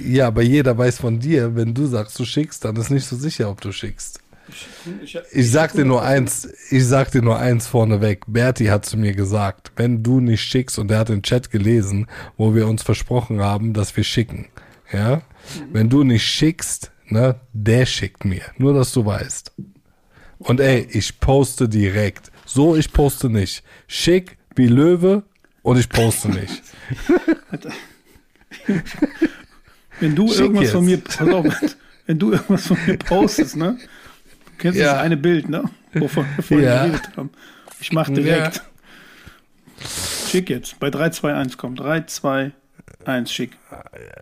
ja, 0.07 0.28
aber 0.28 0.41
jeder 0.41 0.78
weiß 0.78 0.99
von 0.99 1.19
dir, 1.19 1.53
wenn 1.53 1.74
du 1.74 1.86
sagst, 1.86 2.17
du 2.17 2.24
schickst, 2.24 2.63
dann 2.63 2.78
ist 2.78 2.89
nicht 2.91 3.05
so 3.05 3.17
sicher, 3.17 3.49
ob 3.49 3.59
du 3.59 3.74
schickst. 3.74 4.19
Ich, 4.47 5.17
Ich 5.31 5.51
sag 5.51 5.73
dir 5.73 5.85
nur 5.85 6.03
eins, 6.03 6.47
ich 6.69 6.85
sag 6.85 7.11
dir 7.11 7.21
nur 7.21 7.37
eins 7.39 7.67
vorneweg. 7.67 8.25
Berti 8.27 8.65
hat 8.65 8.85
zu 8.85 8.97
mir 8.97 9.13
gesagt, 9.13 9.71
wenn 9.75 10.03
du 10.03 10.19
nicht 10.19 10.41
schickst, 10.41 10.77
und 10.79 10.91
er 10.91 10.99
hat 10.99 11.09
den 11.09 11.23
Chat 11.23 11.49
gelesen, 11.51 12.07
wo 12.37 12.53
wir 12.53 12.67
uns 12.67 12.83
versprochen 12.83 13.41
haben, 13.41 13.73
dass 13.73 13.95
wir 13.95 14.03
schicken. 14.03 14.47
Ja? 14.91 15.21
Wenn 15.71 15.89
du 15.89 16.03
nicht 16.03 16.25
schickst, 16.25 16.91
ne, 17.07 17.39
der 17.53 17.85
schickt 17.85 18.25
mir. 18.25 18.43
Nur, 18.57 18.73
dass 18.73 18.91
du 18.91 19.05
weißt. 19.05 19.51
Und 20.39 20.59
ey, 20.59 20.87
ich 20.91 21.19
poste 21.19 21.69
direkt. 21.69 22.31
So, 22.45 22.75
ich 22.75 22.91
poste 22.91 23.29
nicht. 23.29 23.63
Schick 23.87 24.37
wie 24.55 24.67
Löwe 24.67 25.23
und 25.61 25.77
ich 25.77 25.89
poste 25.89 26.29
nicht. 26.29 26.61
Wenn 29.99 30.15
du 30.15 30.27
Schick 30.27 30.39
irgendwas 30.39 30.71
von 30.71 30.85
mir, 30.85 30.97
jetzt. 30.97 31.21
auf, 31.21 31.45
wenn 32.05 32.19
du 32.19 32.31
irgendwas 32.33 32.67
von 32.67 32.77
mir 32.85 32.97
postest, 32.97 33.55
ne? 33.55 33.77
Kennst 34.64 34.80
Ja. 34.80 34.93
das 34.93 35.01
eine 35.01 35.18
Bild, 35.18 35.49
ne? 35.49 35.61
Wovon 35.93 36.26
wir 36.38 36.41
vorhin 36.43 36.66
Ja. 36.66 36.86
geredet 36.86 37.09
haben. 37.18 37.30
Ich 37.82 37.91
mach 37.91 38.07
direkt. 38.09 38.64
Schick 40.30 40.49
jetzt. 40.49 40.80
Bei 40.80 40.89
3, 40.89 41.09
2, 41.09 41.34
1 41.34 41.57
kommt. 41.57 41.82
3, 41.82 42.01
2, 42.05 42.53
1, 43.03 43.30
schick. 43.30 43.57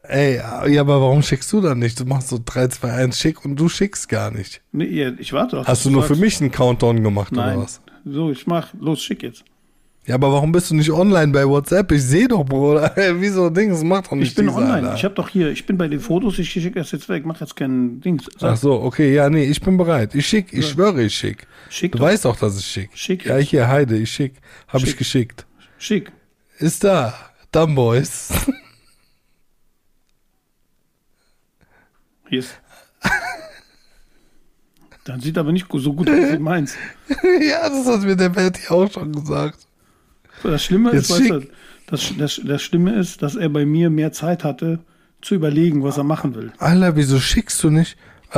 Ey, 0.01 0.37
ja, 0.37 0.81
aber 0.81 0.99
warum 0.99 1.21
schickst 1.21 1.53
du 1.53 1.61
dann 1.61 1.77
nicht? 1.77 1.99
Du 1.99 2.05
machst 2.05 2.29
so 2.29 2.39
3, 2.43 2.69
2, 2.69 2.91
1 2.91 3.19
schick 3.19 3.45
und 3.45 3.55
du 3.55 3.69
schickst 3.69 4.09
gar 4.09 4.31
nicht. 4.31 4.61
Nee, 4.71 5.09
ich 5.19 5.31
warte 5.31 5.57
doch. 5.57 5.67
Hast 5.67 5.85
du 5.85 5.91
nur 5.91 6.01
für 6.01 6.15
mich 6.15 6.41
einen 6.41 6.51
Countdown 6.51 7.03
gemacht 7.03 7.31
Nein. 7.33 7.57
oder 7.57 7.63
was? 7.65 7.81
So, 8.03 8.31
ich 8.31 8.47
mach. 8.47 8.73
Los, 8.79 9.03
schick 9.03 9.21
jetzt. 9.21 9.43
Ja, 10.07 10.15
aber 10.15 10.31
warum 10.33 10.51
bist 10.51 10.71
du 10.71 10.75
nicht 10.75 10.89
online 10.91 11.31
bei 11.31 11.47
WhatsApp? 11.47 11.91
Ich 11.91 12.01
sehe 12.03 12.27
doch, 12.27 12.43
Bruder. 12.43 12.91
Wieso 13.19 13.51
Dings 13.51 13.83
macht 13.83 14.07
doch 14.07 14.13
nicht 14.13 14.29
Ich 14.29 14.35
bin 14.35 14.47
diese, 14.47 14.57
online. 14.57 14.73
Alter. 14.89 14.95
Ich 14.95 15.03
habe 15.03 15.13
doch 15.13 15.29
hier, 15.29 15.51
ich 15.51 15.65
bin 15.67 15.77
bei 15.77 15.87
den 15.87 15.99
Fotos, 15.99 16.39
ich 16.39 16.49
schicke 16.49 16.79
das 16.79 16.91
jetzt 16.91 17.07
weg. 17.07 17.23
Mach 17.25 17.39
jetzt 17.39 17.55
kein 17.55 18.01
Dings. 18.01 18.25
Sag, 18.39 18.53
Ach 18.53 18.57
so, 18.57 18.81
okay, 18.81 19.13
ja, 19.13 19.29
nee, 19.29 19.43
ich 19.43 19.61
bin 19.61 19.77
bereit. 19.77 20.15
Ich 20.15 20.25
schick, 20.27 20.51
ich 20.53 20.67
schwöre, 20.67 21.03
ich 21.03 21.13
schick. 21.15 21.45
Schick 21.69 21.91
Du 21.91 21.99
doch. 21.99 22.05
weißt 22.05 22.25
doch, 22.25 22.35
dass 22.35 22.57
ich 22.57 22.65
schick. 22.65 22.89
Schick 22.95 23.25
Ja, 23.25 23.37
hier, 23.37 23.67
Heide, 23.67 23.95
ich 23.95 24.11
schick. 24.11 24.33
Hab 24.67 24.81
ich 24.81 24.89
Schick. 24.89 24.97
geschickt. 24.97 25.45
Schick. 25.77 26.11
Ist 26.57 26.83
da. 26.83 27.13
Dumb 27.51 27.75
Boys. 27.75 28.29
Hier 32.29 32.39
ist. 32.39 32.57
Dann 35.03 35.19
sieht 35.19 35.37
aber 35.37 35.51
nicht 35.51 35.67
so 35.71 35.93
gut 35.93 36.09
aus 36.09 36.15
wie 36.15 36.37
meins. 36.37 36.75
ja, 37.41 37.67
das 37.69 37.85
hat 37.87 38.03
mir 38.03 38.15
der 38.15 38.29
Betty 38.29 38.67
auch 38.69 38.89
schon 38.91 39.11
gesagt. 39.11 39.67
Das 40.43 40.63
Schlimme 40.63 40.91
ist, 40.91 41.09
weißt 41.09 41.29
du, 41.29 41.47
das, 41.87 42.13
das, 42.17 42.41
das 42.43 42.61
Schlimme 42.61 42.93
ist, 42.95 43.21
dass 43.21 43.35
er 43.35 43.49
bei 43.49 43.65
mir 43.65 43.89
mehr 43.89 44.11
Zeit 44.11 44.43
hatte, 44.43 44.79
zu 45.21 45.35
überlegen, 45.35 45.83
was 45.83 45.97
er 45.97 46.03
machen 46.03 46.35
will. 46.35 46.51
Alter, 46.57 46.95
wieso 46.95 47.19
schickst 47.19 47.63
du 47.63 47.69
nicht? 47.69 47.97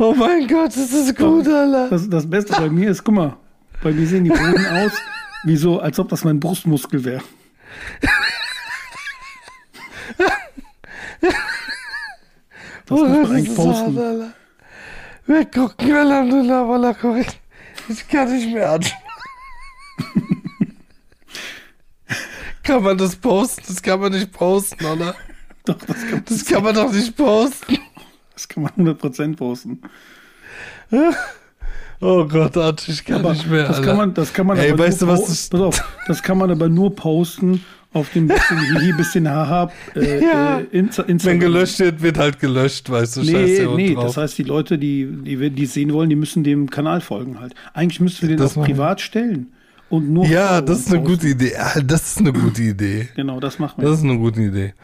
Oh 0.00 0.14
mein 0.14 0.46
Gott, 0.46 0.68
das 0.68 0.92
ist 0.92 1.16
gut, 1.16 1.48
Alter. 1.48 1.88
Das, 1.90 2.08
das 2.08 2.30
Beste 2.30 2.52
bei 2.52 2.70
mir 2.70 2.90
ist, 2.90 3.02
guck 3.02 3.16
mal, 3.16 3.36
bei 3.82 3.90
mir 3.90 4.06
sehen 4.06 4.22
die 4.22 4.30
Boden 4.30 4.64
aus, 4.70 4.92
wie 5.42 5.56
so, 5.56 5.80
als 5.80 5.98
ob 5.98 6.08
das 6.08 6.22
mein 6.22 6.38
Brustmuskel 6.38 7.04
wäre. 7.04 7.22
Das 12.88 12.98
muss 12.98 13.08
man 13.08 13.26
eigentlich 13.32 13.54
posten. 13.54 14.32
Wir 15.26 15.44
gucken, 15.44 15.92
Alhamdulillah, 15.92 16.68
Wallah. 16.68 16.96
Ich 17.88 18.08
kann 18.08 18.34
nicht 18.34 18.52
mehr 18.52 18.70
anschauen. 18.72 18.98
kann 22.62 22.82
man 22.82 22.96
das 22.98 23.16
posten? 23.16 23.62
Das 23.66 23.82
kann 23.82 24.00
man 24.00 24.12
nicht 24.12 24.32
posten, 24.32 24.84
oder? 24.84 25.14
Doch, 25.64 25.76
das 25.86 26.06
kann, 26.08 26.22
Das 26.26 26.44
kann 26.44 26.62
man 26.62 26.74
doch 26.74 26.92
nicht 26.92 27.16
posten. 27.16 27.78
das 28.34 28.48
kann 28.48 28.62
man 28.64 28.72
100% 28.72 29.36
posten. 29.36 29.80
Oh 32.00 32.24
Gott, 32.26 32.56
Arsch, 32.56 32.88
ich 32.88 33.04
kann 33.04 33.16
Aber 33.20 33.32
nicht 33.32 33.46
mehr, 33.50 33.66
das 33.66 33.76
Alter. 33.78 33.88
kann 33.88 33.96
man, 33.98 34.14
das 34.14 34.32
kann 34.32 34.46
man 34.46 34.56
Ey, 34.56 34.70
aber 34.72 34.84
weißt 34.84 35.02
du, 35.02 35.06
was 35.08 35.20
po- 35.20 35.26
das- 35.26 35.48
pass 35.50 35.60
auf, 35.60 35.84
das 36.06 36.22
kann 36.22 36.38
man 36.38 36.50
aber 36.50 36.68
nur 36.68 36.94
posten 36.94 37.64
auf 37.92 38.10
dem 38.12 38.28
bisschen 38.28 38.58
Hihi, 38.80 38.92
bisschen 38.92 39.28
Haha 39.28 39.70
äh, 39.96 40.22
Ja. 40.22 40.58
äh, 40.60 40.64
Insta 40.72 41.02
Wenn 41.04 41.12
Instagram. 41.12 41.40
gelöscht 41.40 41.78
wird, 41.80 42.02
wird 42.02 42.18
halt 42.18 42.38
gelöscht, 42.40 42.90
weißt 42.90 43.16
du, 43.16 43.20
Nee, 43.22 43.32
scheiße 43.32 43.74
nee, 43.76 43.94
drauf. 43.94 44.04
das 44.06 44.16
heißt, 44.18 44.38
die 44.38 44.42
Leute, 44.42 44.78
die, 44.78 45.06
die, 45.24 45.50
die 45.50 45.62
es 45.64 45.74
sehen 45.74 45.92
wollen, 45.92 46.10
die 46.10 46.16
müssen 46.16 46.44
dem 46.44 46.68
Kanal 46.70 47.00
folgen 47.00 47.40
halt. 47.40 47.54
Eigentlich 47.74 48.00
müssten 48.00 48.22
wir 48.22 48.28
den 48.28 48.38
Das 48.38 48.56
auf 48.56 48.64
privat 48.64 49.00
stellen. 49.00 49.52
Und 49.90 50.10
nur 50.10 50.26
ja, 50.26 50.60
das 50.60 50.80
ist 50.80 50.88
eine 50.92 51.00
posten. 51.00 51.14
gute 51.14 51.28
Idee. 51.28 51.52
Ja, 51.54 51.80
das 51.80 52.08
ist 52.08 52.18
eine 52.18 52.32
gute 52.34 52.62
Idee. 52.62 53.08
Genau, 53.16 53.40
das 53.40 53.58
machen 53.58 53.80
wir. 53.82 53.88
Das 53.88 53.98
ist 53.98 54.04
eine 54.04 54.18
gute 54.18 54.42
Idee. 54.42 54.74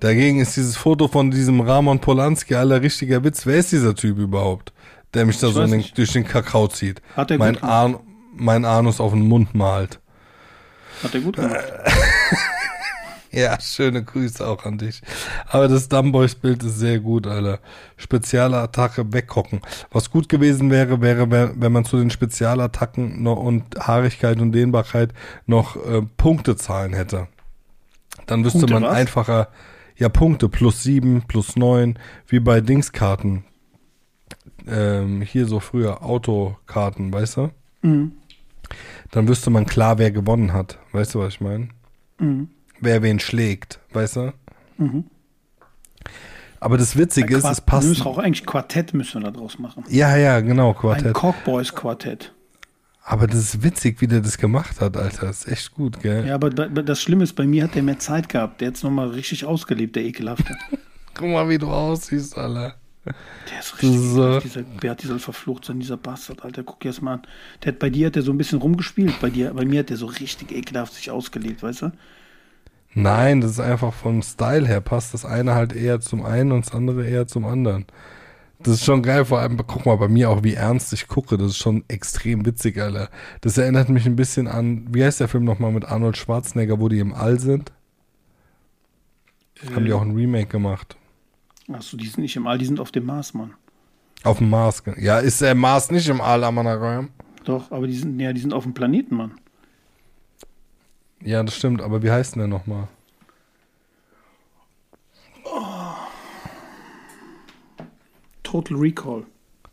Dagegen 0.00 0.40
ist 0.40 0.56
dieses 0.56 0.76
Foto 0.76 1.08
von 1.08 1.30
diesem 1.30 1.60
Ramon 1.62 1.98
Polanski 2.00 2.54
aller 2.54 2.82
richtiger 2.82 3.24
Witz. 3.24 3.46
Wer 3.46 3.56
ist 3.56 3.72
dieser 3.72 3.94
Typ 3.94 4.18
überhaupt, 4.18 4.72
der 5.14 5.24
mich 5.24 5.38
da 5.38 5.48
Ich 5.48 5.54
so 5.54 5.66
den, 5.66 5.84
durch 5.94 6.12
den 6.12 6.24
Kakao 6.24 6.68
zieht? 6.68 7.00
Hat 7.16 7.30
er 7.30 7.38
mein. 7.38 7.62
Arn, 7.62 7.96
mein 8.34 8.64
Anus 8.66 9.00
auf 9.00 9.12
den 9.12 9.26
Mund 9.26 9.54
malt. 9.54 9.98
Hat 11.02 11.14
er 11.14 11.20
gut 11.20 11.36
gemacht. 11.36 11.56
Ja, 13.32 13.60
schöne 13.60 14.02
Grüße 14.02 14.44
auch 14.44 14.64
an 14.64 14.78
dich. 14.78 15.02
Aber 15.46 15.68
das 15.68 15.88
Dumbboys-Bild 15.88 16.64
ist 16.64 16.78
sehr 16.78 16.98
gut, 16.98 17.28
Alter. 17.28 17.60
Spezialattacke 17.96 19.12
weghocken. 19.12 19.60
Was 19.92 20.10
gut 20.10 20.28
gewesen 20.28 20.70
wäre, 20.70 21.00
wäre, 21.00 21.30
wenn 21.30 21.72
man 21.72 21.84
zu 21.84 21.96
den 21.98 22.10
Spezialattacken 22.10 23.22
noch 23.22 23.36
und 23.36 23.78
Haarigkeit 23.78 24.40
und 24.40 24.50
Dehnbarkeit 24.52 25.12
noch 25.46 25.76
äh, 25.76 26.02
Punktezahlen 26.16 26.92
hätte. 26.92 27.28
Dann 28.26 28.44
wüsste 28.44 28.60
Punkte 28.60 28.74
man 28.74 28.82
was? 28.82 28.96
einfacher, 28.96 29.48
Ja, 29.96 30.08
Punkte, 30.08 30.48
plus 30.48 30.82
sieben, 30.82 31.22
plus 31.28 31.54
neun, 31.54 31.98
wie 32.26 32.40
bei 32.40 32.60
Dingskarten. 32.60 33.44
Ähm, 34.66 35.22
hier 35.22 35.46
so 35.46 35.60
früher 35.60 36.02
Autokarten, 36.02 37.12
weißt 37.12 37.36
du? 37.36 37.50
Mhm. 37.82 38.12
Dann 39.10 39.26
wüsste 39.28 39.50
man 39.50 39.66
klar, 39.66 39.98
wer 39.98 40.10
gewonnen 40.10 40.52
hat. 40.52 40.78
Weißt 40.92 41.14
du, 41.14 41.20
was 41.20 41.34
ich 41.34 41.40
meine? 41.40 41.68
Mhm. 42.18 42.48
Wer 42.80 43.02
wen 43.02 43.18
schlägt, 43.20 43.80
weißt 43.92 44.16
du? 44.16 44.32
Mhm. 44.78 45.04
Aber 46.60 46.76
das 46.76 46.96
Witzige 46.96 47.36
ist, 47.36 47.44
es 47.44 47.58
Wir 47.58 47.62
passt. 47.64 47.88
müssen 47.88 48.06
auch 48.06 48.18
eigentlich 48.18 48.44
Quartett 48.46 48.92
müssen 48.94 49.22
wir 49.22 49.30
da 49.30 49.36
draus 49.38 49.58
machen. 49.58 49.84
Ja, 49.88 50.16
ja, 50.16 50.40
genau, 50.40 50.70
Ein 50.70 50.76
Quartett. 50.76 51.14
Cockboys-Quartett. 51.14 52.32
Aber 53.02 53.26
das 53.26 53.36
ist 53.40 53.62
witzig, 53.62 54.00
wie 54.00 54.06
der 54.06 54.20
das 54.20 54.36
gemacht 54.38 54.80
hat, 54.80 54.96
Alter. 54.96 55.26
Das 55.26 55.44
ist 55.44 55.48
echt 55.48 55.74
gut, 55.74 56.00
gell? 56.00 56.26
Ja, 56.26 56.34
aber 56.34 56.50
da- 56.50 56.68
das 56.68 57.00
Schlimme 57.00 57.24
ist, 57.24 57.32
bei 57.34 57.46
mir 57.46 57.64
hat 57.64 57.74
der 57.74 57.82
mehr 57.82 57.98
Zeit 57.98 58.28
gehabt. 58.28 58.60
Der 58.60 58.68
hat 58.68 58.76
es 58.76 58.82
nochmal 58.82 59.08
richtig 59.08 59.44
ausgelebt, 59.46 59.96
der 59.96 60.04
Ekelhafte. 60.04 60.54
Guck 61.14 61.28
mal, 61.28 61.48
wie 61.48 61.58
du 61.58 61.68
aussiehst, 61.68 62.36
Alter. 62.36 62.74
Der 63.04 63.60
ist 63.60 63.82
richtig. 63.82 63.98
So. 63.98 64.40
Dieser 64.40 64.62
Bert, 64.62 65.02
dieser 65.02 65.18
verflucht 65.18 65.64
sein, 65.64 65.80
dieser 65.80 65.96
Bastard, 65.96 66.44
Alter. 66.44 66.62
Guck 66.62 66.80
dir 66.80 66.88
das 66.88 67.00
mal 67.00 67.14
an. 67.14 67.22
Der 67.62 67.72
hat, 67.72 67.78
bei 67.78 67.90
dir 67.90 68.08
hat 68.08 68.16
der 68.16 68.22
so 68.22 68.32
ein 68.32 68.38
bisschen 68.38 68.60
rumgespielt. 68.60 69.20
Bei 69.20 69.30
dir, 69.30 69.54
bei 69.54 69.64
mir 69.64 69.80
hat 69.80 69.90
der 69.90 69.96
so 69.96 70.06
richtig 70.06 70.52
ekelhaft 70.52 70.94
sich 70.94 71.10
ausgelebt, 71.10 71.62
weißt 71.62 71.82
du? 71.82 71.92
Nein, 72.92 73.40
das 73.40 73.52
ist 73.52 73.60
einfach 73.60 73.94
vom 73.94 74.20
Style 74.22 74.66
her 74.66 74.80
passt 74.80 75.14
das 75.14 75.24
eine 75.24 75.54
halt 75.54 75.74
eher 75.74 76.00
zum 76.00 76.24
einen 76.24 76.50
und 76.50 76.66
das 76.66 76.74
andere 76.74 77.06
eher 77.06 77.26
zum 77.26 77.44
anderen. 77.44 77.86
Das 78.58 78.74
ist 78.74 78.84
schon 78.84 79.02
geil, 79.02 79.24
vor 79.24 79.38
allem, 79.38 79.56
guck 79.56 79.86
mal, 79.86 79.96
bei 79.96 80.08
mir 80.08 80.28
auch, 80.28 80.42
wie 80.42 80.54
ernst 80.54 80.92
ich 80.92 81.08
gucke, 81.08 81.38
das 81.38 81.52
ist 81.52 81.56
schon 81.56 81.84
extrem 81.88 82.44
witzig, 82.44 82.78
Alter. 82.78 83.08
Das 83.40 83.56
erinnert 83.56 83.88
mich 83.88 84.04
ein 84.06 84.16
bisschen 84.16 84.48
an, 84.48 84.86
wie 84.90 85.02
heißt 85.02 85.20
der 85.20 85.28
Film 85.28 85.44
nochmal 85.44 85.72
mit 85.72 85.86
Arnold 85.86 86.18
Schwarzenegger, 86.18 86.78
wo 86.78 86.88
die 86.88 86.98
im 86.98 87.14
All 87.14 87.38
sind? 87.38 87.72
Haben 89.74 89.84
die 89.84 89.92
auch 89.92 90.02
ein 90.02 90.14
Remake 90.14 90.48
gemacht. 90.48 90.96
Achso, 91.72 91.96
die 91.96 92.06
sind 92.06 92.22
nicht 92.22 92.36
im 92.36 92.46
All, 92.46 92.58
die 92.58 92.66
sind 92.66 92.80
auf 92.80 92.90
dem 92.90 93.06
Mars, 93.06 93.34
Mann. 93.34 93.54
Auf 94.24 94.38
dem 94.38 94.50
Mars. 94.50 94.82
Ja, 94.98 95.18
ist 95.18 95.40
der 95.40 95.54
Mars 95.54 95.90
nicht 95.90 96.08
im 96.08 96.20
All, 96.20 96.44
Amanagam? 96.44 97.10
Doch, 97.44 97.70
aber 97.70 97.86
die 97.86 97.96
sind, 97.96 98.18
ja, 98.20 98.32
die 98.32 98.40
sind 98.40 98.52
auf 98.52 98.64
dem 98.64 98.74
Planeten, 98.74 99.16
Mann. 99.16 99.32
Ja, 101.22 101.42
das 101.42 101.56
stimmt, 101.56 101.82
aber 101.82 102.02
wie 102.02 102.10
heißt 102.10 102.34
denn 102.34 102.40
der 102.40 102.48
nochmal? 102.48 102.88
Total 108.42 108.76
Recall. 108.76 109.24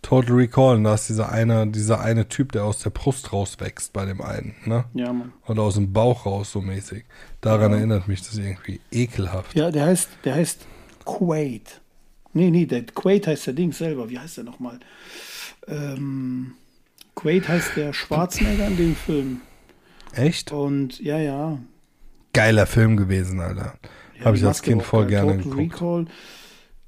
Total 0.04 0.36
Recall, 0.36 0.76
und 0.76 0.84
da 0.84 0.94
ist 0.94 1.10
dieser 1.10 1.32
eine, 1.32 1.68
dieser 1.68 2.00
eine 2.00 2.28
Typ, 2.30 2.52
der 2.52 2.64
aus 2.64 2.80
der 2.80 2.92
Brust 2.92 3.34
rauswächst 3.34 3.92
bei 3.92 4.06
dem 4.06 4.22
einen, 4.22 4.56
ne? 4.66 4.86
Ja, 4.94 5.12
Mann. 5.12 5.34
Oder 5.48 5.64
aus 5.64 5.74
dem 5.74 5.92
Bauch 5.92 6.26
raus, 6.26 6.52
so 6.52 6.62
mäßig. 6.62 7.04
Daran 7.42 7.74
erinnert 7.74 8.08
mich 8.08 8.22
das 8.22 8.38
irgendwie 8.38 8.80
ekelhaft. 8.92 9.56
Ja, 9.56 9.72
der 9.72 9.88
heißt, 9.88 10.10
der 10.24 10.36
heißt 10.36 10.66
Quaid. 11.04 11.82
Nee, 12.38 12.52
nee, 12.52 12.66
der 12.68 12.84
Quaid 12.86 13.26
heißt 13.28 13.48
der 13.48 13.54
Ding 13.56 13.72
selber. 13.74 14.10
Wie 14.10 14.20
heißt 14.20 14.38
der 14.38 14.44
nochmal? 14.44 14.80
Ähm, 15.68 16.54
Quaid 17.16 17.48
heißt 17.48 17.76
der 17.76 17.94
Schwarzenegger 17.94 18.68
in 18.68 18.78
dem 18.78 18.96
Film. 18.96 19.42
Echt? 20.14 20.52
Und 20.52 21.00
ja, 21.00 21.18
ja. 21.18 21.58
Geiler 22.34 22.68
Film 22.68 22.96
gewesen, 22.96 23.40
Alter. 23.40 23.74
ja 24.20 24.26
Habe 24.26 24.38
ich 24.38 24.46
als 24.46 24.62
Kind 24.62 24.84
voll 24.84 25.08
geil. 25.08 25.26
gerne 25.26 25.42
Total 25.42 25.58
geguckt. 25.66 25.82
Recall. 25.82 26.06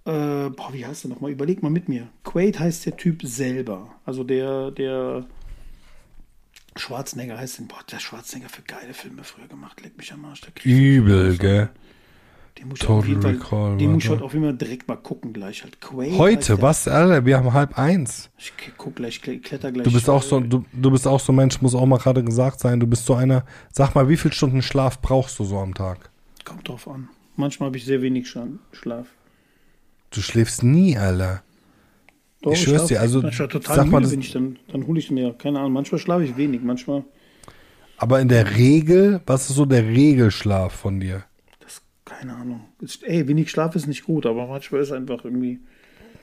Äh, 0.05 0.49
boah, 0.51 0.69
wie 0.71 0.85
heißt 0.85 1.03
der 1.05 1.09
nochmal? 1.09 1.31
Überleg 1.31 1.63
mal 1.63 1.69
mit 1.71 1.89
mir. 1.89 2.07
Quaid 2.23 2.59
heißt 2.59 2.85
der 2.85 2.95
Typ 2.95 3.21
selber. 3.23 3.89
Also 4.05 4.23
der, 4.23 4.69
der 4.71 5.25
Schwarzenegger 6.75 7.37
heißt 7.39 7.57
den. 7.59 7.67
Boah, 7.67 7.81
der 7.91 7.99
Schwarzenegger 7.99 8.49
für 8.49 8.61
geile 8.61 8.93
Filme 8.93 9.23
früher 9.23 9.47
gemacht. 9.47 9.81
Leck 9.81 9.97
mich 9.97 10.13
am 10.13 10.25
Arsch. 10.25 10.41
Der 10.41 10.51
Übel, 10.63 11.37
gell? 11.37 11.69
Den 12.57 12.67
muss 12.67 12.79
ich 12.79 12.85
Total 12.85 12.97
auf 12.99 13.07
jeden 13.07 13.21
Fall, 13.21 13.31
Recall, 13.33 13.77
den 13.77 13.91
muss 13.93 14.03
ich 14.03 14.09
heute 14.09 14.23
auf 14.23 14.33
jeden 14.33 14.45
Fall 14.45 14.55
direkt 14.57 14.87
mal 14.87 14.97
gucken 14.97 15.31
gleich. 15.31 15.63
Halt 15.63 15.77
heißt 15.81 16.17
Heute, 16.17 16.61
was, 16.61 16.87
Alter? 16.87 17.25
Wir 17.25 17.37
haben 17.37 17.53
halb 17.53 17.77
eins. 17.77 18.29
Ich 18.37 18.51
guck 18.77 18.95
gleich, 18.95 19.17
kle- 19.17 19.41
kletter 19.41 19.71
gleich. 19.71 19.85
Du 19.85 19.91
bist 19.93 20.09
auch 20.09 20.21
so, 20.23 20.39
du, 20.41 20.65
du 20.73 20.91
bist 20.91 21.07
auch 21.07 21.19
so 21.19 21.31
ein 21.31 21.35
Mensch, 21.37 21.61
muss 21.61 21.75
auch 21.75 21.85
mal 21.85 21.97
gerade 21.99 22.23
gesagt 22.23 22.59
sein. 22.59 22.79
Du 22.79 22.87
bist 22.87 23.05
so 23.05 23.13
einer. 23.13 23.45
Sag 23.71 23.95
mal, 23.95 24.09
wie 24.09 24.17
viel 24.17 24.33
Stunden 24.33 24.61
Schlaf 24.61 25.01
brauchst 25.01 25.39
du 25.39 25.45
so 25.45 25.57
am 25.59 25.73
Tag? 25.73 26.09
Kommt 26.43 26.67
drauf 26.67 26.87
an. 26.87 27.07
Manchmal 27.37 27.67
habe 27.67 27.77
ich 27.77 27.85
sehr 27.85 28.01
wenig 28.01 28.27
Schla- 28.27 28.57
Schlaf. 28.73 29.07
Du 30.11 30.21
schläfst 30.21 30.63
nie, 30.63 30.97
Alter. 30.97 31.43
Doch, 32.41 32.53
Ich 32.53 32.63
schwör's 32.63 32.87
dir, 32.87 32.99
also, 33.01 33.21
manchmal 33.21 33.47
total 33.49 33.75
sag 33.75 33.87
mal, 33.87 33.99
müde 33.99 34.11
bin 34.11 34.21
ich 34.21 34.31
dann, 34.31 34.57
dann 34.71 34.87
hole 34.87 34.97
ich 34.99 35.11
mir, 35.11 35.33
keine 35.33 35.59
Ahnung, 35.59 35.73
manchmal 35.73 35.99
schlafe 35.99 36.23
ich 36.23 36.37
wenig, 36.37 36.61
manchmal, 36.63 37.03
Aber 37.97 38.21
in 38.21 38.29
der 38.29 38.55
Regel, 38.55 39.19
was 39.25 39.49
ist 39.49 39.57
so 39.57 39.65
der 39.65 39.85
Regelschlaf 39.85 40.73
von 40.73 41.01
dir? 41.01 41.23
Keine 42.09 42.35
Ahnung. 42.35 42.61
Ey, 43.03 43.27
wenig 43.27 43.49
Schlaf 43.51 43.75
ist 43.75 43.87
nicht 43.87 44.03
gut, 44.05 44.25
aber 44.25 44.47
manchmal 44.47 44.81
ist 44.81 44.91
einfach 44.91 45.23
irgendwie. 45.23 45.59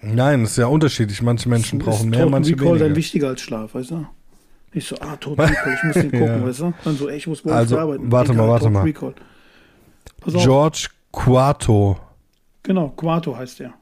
Nein, 0.03 0.43
das 0.43 0.53
ist 0.53 0.57
ja 0.59 0.67
unterschiedlich. 0.67 1.23
Manche 1.23 1.49
Menschen 1.49 1.79
brauchen 1.79 2.11
mehr, 2.11 2.21
Total 2.21 2.31
manche 2.31 2.53
Recall 2.53 2.67
dann 2.73 2.81
weniger. 2.81 2.97
wichtiger 2.97 3.29
als 3.29 3.41
Schlaf, 3.41 3.75
weißt 3.75 3.91
du? 3.93 4.07
Ich 4.73 4.85
so, 4.87 4.97
ah, 5.01 5.17
Total 5.17 5.47
Recall, 5.47 5.75
ich 5.75 5.83
muss 5.85 5.95
den 5.95 6.11
gucken, 6.11 6.27
Ja. 6.27 6.45
weißt 6.47 6.61
du? 6.61 6.75
Dann 6.85 6.97
so, 6.97 7.09
ey, 7.09 7.17
ich 7.17 7.27
muss 7.27 7.45
morgens 7.45 7.61
Also, 7.61 7.79
arbeiten. 7.79 8.13
warte 8.13 8.33
mal, 8.35 8.49
warte 8.49 8.69
mal. 8.71 8.83
Recall. 8.83 9.15
Pass 10.21 10.35
auf, 10.35 10.43
George 10.43 10.89
Quarto. 11.13 11.99
genau, 12.63 12.89
Quarto 12.91 13.37
heißt 13.37 13.61
der. 13.61 13.73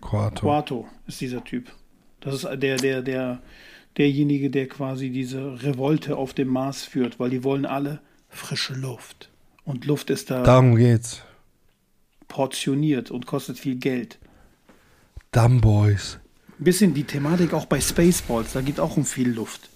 Quarto. 0.00 0.40
Quarto 0.46 0.86
ist 1.06 1.20
dieser 1.20 1.44
Typ. 1.44 1.66
Das 2.20 2.34
ist 2.34 2.44
der, 2.44 2.76
der, 2.76 3.02
der, 3.02 3.40
derjenige, 3.96 4.50
der 4.50 4.68
quasi 4.68 5.10
diese 5.10 5.62
Revolte 5.62 6.16
auf 6.16 6.34
dem 6.34 6.48
Mars 6.48 6.82
führt, 6.84 7.20
weil 7.20 7.30
die 7.30 7.44
wollen 7.44 7.66
alle 7.66 8.00
frische 8.28 8.74
Luft. 8.74 9.28
Und 9.64 9.84
Luft 9.84 10.10
ist 10.10 10.30
da 10.30 10.42
Darum 10.42 10.74
geht's. 10.76 11.22
portioniert 12.28 13.10
und 13.10 13.26
kostet 13.26 13.58
viel 13.58 13.76
Geld. 13.76 14.18
Dumb 15.30 15.62
Boys. 15.62 16.18
Ein 16.58 16.64
bisschen 16.64 16.94
die 16.94 17.04
Thematik 17.04 17.54
auch 17.54 17.66
bei 17.66 17.80
Spaceballs, 17.80 18.52
da 18.52 18.60
geht 18.60 18.80
auch 18.80 18.96
um 18.96 19.04
viel 19.04 19.30
Luft. 19.30 19.68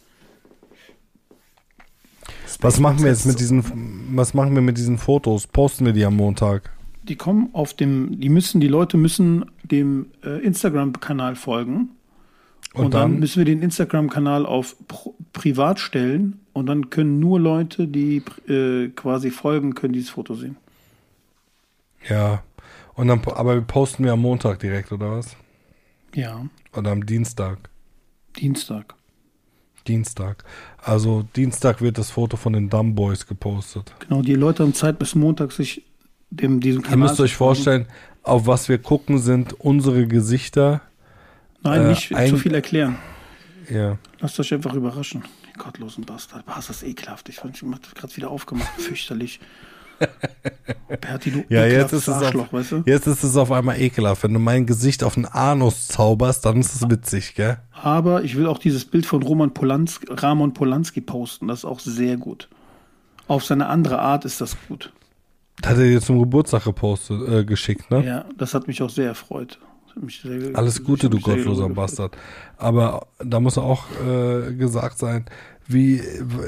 Was 2.61 2.80
machen 2.80 3.03
wir 3.03 3.11
jetzt 3.11 3.26
mit 3.26 3.39
diesen, 3.41 4.16
was 4.16 4.32
machen 4.34 4.55
wir 4.55 4.62
mit 4.62 4.78
diesen 4.78 4.99
Fotos? 4.99 5.47
Posten 5.47 5.84
wir 5.84 5.93
die 5.93 6.05
am 6.05 6.16
Montag? 6.16 6.70
Die 7.03 7.16
kommen 7.16 7.51
auf 7.53 7.74
dem, 7.74 8.20
die 8.20 8.28
müssen, 8.28 8.61
die 8.61 8.68
Leute 8.68 8.97
müssen 8.97 9.45
dem 9.62 10.07
äh, 10.24 10.43
Instagram-Kanal 10.43 11.37
folgen. 11.37 11.91
Und, 12.77 12.87
Und, 12.87 12.95
dann? 12.95 13.12
dann? 13.12 13.20
müssen 13.20 13.39
wir 13.39 13.45
den 13.47 13.62
Instagram-Kanal 13.62 14.45
auf 14.45 14.77
privat 15.33 15.81
stellen 15.81 16.41
und 16.53 16.66
dann 16.66 16.91
können 16.91 17.18
nur 17.20 17.41
Leute, 17.41 17.89
die 17.89 18.22
äh, 18.49 18.89
quasi 18.89 19.31
folgen, 19.31 19.74
können 19.74 19.95
dieses 19.95 20.11
Foto 20.11 20.35
sehen. 20.35 20.57
Ja. 22.09 22.43
Und 22.95 23.09
dann, 23.09 23.20
aber 23.24 23.61
posten 23.62 24.05
wir 24.05 24.12
am 24.12 24.20
Montag 24.20 24.59
direkt, 24.59 24.93
oder 24.93 25.11
was? 25.11 25.37
Ja, 26.14 26.47
Oder 26.74 26.93
am 26.93 27.05
Dienstag? 27.05 27.59
Dienstag. 28.39 28.95
Dienstag. 29.87 30.45
Also 30.79 31.22
Dienstag 31.37 31.81
wird 31.81 31.99
das 31.99 32.11
Foto 32.11 32.37
von 32.37 32.53
den 32.53 32.68
Dumb 32.68 32.97
Boys 32.97 33.27
gepostet. 33.27 33.95
Genau, 34.01 34.22
die 34.22 34.35
Leute 34.35 34.62
haben 34.62 34.74
Zeit 34.74 34.99
bis 34.99 35.14
Montag 35.14 35.53
sich 35.53 35.85
dem 36.31 36.61
diesem 36.61 36.83
Ihr 36.83 36.89
Kanal 36.89 36.99
müsst 37.01 37.16
zu 37.16 37.22
euch 37.22 37.37
vorstellen, 37.37 37.87
auf 38.22 38.47
was 38.47 38.68
wir 38.68 38.79
gucken, 38.79 39.18
sind 39.18 39.53
unsere 39.61 40.07
Gesichter. 40.07 40.81
Nein, 41.66 41.82
äh, 41.82 41.88
nicht 41.90 42.14
ein- 42.14 42.28
zu 42.30 42.36
viel 42.38 42.54
erklären. 42.54 42.96
Ja. 43.68 43.98
Lasst 44.20 44.38
euch 44.40 44.54
einfach 44.54 44.74
überraschen. 44.74 45.24
Die 45.48 45.58
gottlosen 45.58 46.04
Bastard. 46.04 46.46
Boah, 46.46 46.58
ist 46.58 46.68
das 46.70 46.82
ekelhaft. 46.82 47.28
Ich 47.28 47.36
fand, 47.36 47.56
ich 47.56 47.62
hab 47.62 47.94
gerade 47.94 48.16
wieder 48.16 48.30
aufgemacht. 48.30 48.70
Fürchterlich. 48.80 49.40
Berti, 51.00 51.30
du 51.30 51.44
Ja, 51.48 51.64
jetzt 51.66 51.92
ist, 51.92 52.06
es 52.06 52.22
auf, 52.22 52.52
weißt 52.52 52.72
du? 52.72 52.82
jetzt 52.86 53.06
ist 53.06 53.22
es 53.22 53.36
auf 53.36 53.50
einmal 53.50 53.80
ekelhaft. 53.80 54.22
Wenn 54.24 54.34
du 54.34 54.38
mein 54.38 54.66
Gesicht 54.66 55.02
auf 55.02 55.14
den 55.14 55.24
Anus 55.26 55.88
zauberst, 55.88 56.44
dann 56.44 56.60
ist 56.60 56.74
es 56.74 56.88
witzig, 56.90 57.34
gell? 57.34 57.58
Aber 57.72 58.22
ich 58.22 58.36
will 58.36 58.46
auch 58.46 58.58
dieses 58.58 58.84
Bild 58.84 59.06
von 59.06 59.22
Roman 59.22 59.54
Polanski, 59.54 60.06
Ramon 60.10 60.52
Polanski 60.52 61.00
posten. 61.00 61.48
Das 61.48 61.60
ist 61.60 61.64
auch 61.64 61.80
sehr 61.80 62.16
gut. 62.18 62.48
Auf 63.26 63.44
seine 63.44 63.68
andere 63.68 63.98
Art 63.98 64.24
ist 64.26 64.40
das 64.40 64.56
gut. 64.68 64.92
Hat 65.64 65.78
er 65.78 65.84
dir 65.84 66.00
zum 66.02 66.18
Geburtstag 66.20 66.64
gepostet, 66.64 67.26
äh, 67.28 67.44
geschickt, 67.44 67.90
ne? 67.90 68.04
Ja, 68.04 68.24
das 68.36 68.52
hat 68.52 68.68
mich 68.68 68.82
auch 68.82 68.90
sehr 68.90 69.06
erfreut. 69.06 69.58
Das 69.99 70.55
Alles 70.55 70.84
Gute, 70.84 71.09
du 71.09 71.20
gottloser. 71.20 71.70
Bastard. 71.70 72.16
Aber 72.59 73.07
da 73.18 73.40
muss 73.40 73.57
auch 73.57 73.84
äh, 74.07 74.53
gesagt 74.55 74.99
sein, 74.99 75.24
wie, 75.68 75.99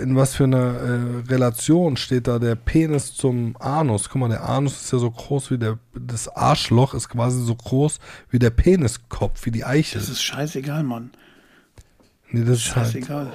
in 0.02 0.14
was 0.16 0.34
für 0.34 0.44
einer 0.44 0.74
äh, 0.74 1.22
Relation 1.28 1.96
steht 1.96 2.28
da 2.28 2.38
der 2.38 2.54
Penis 2.54 3.14
zum 3.14 3.56
Anus? 3.58 4.10
Guck 4.10 4.20
mal, 4.20 4.28
der 4.28 4.48
Anus 4.48 4.82
ist 4.82 4.92
ja 4.92 4.98
so 4.98 5.10
groß 5.10 5.50
wie 5.50 5.58
der, 5.58 5.78
das 5.94 6.28
Arschloch 6.28 6.94
ist 6.94 7.08
quasi 7.08 7.42
so 7.42 7.54
groß 7.54 7.98
wie 8.30 8.38
der 8.38 8.50
Peniskopf, 8.50 9.46
wie 9.46 9.50
die 9.50 9.64
Eichel. 9.64 9.98
Das 10.00 10.10
ist 10.10 10.22
scheißegal, 10.22 10.82
Mann. 10.82 11.10
nee, 12.30 12.44
das 12.44 12.58
ist 12.58 12.76
halt, 12.76 12.92
Scheißegal. 12.92 13.32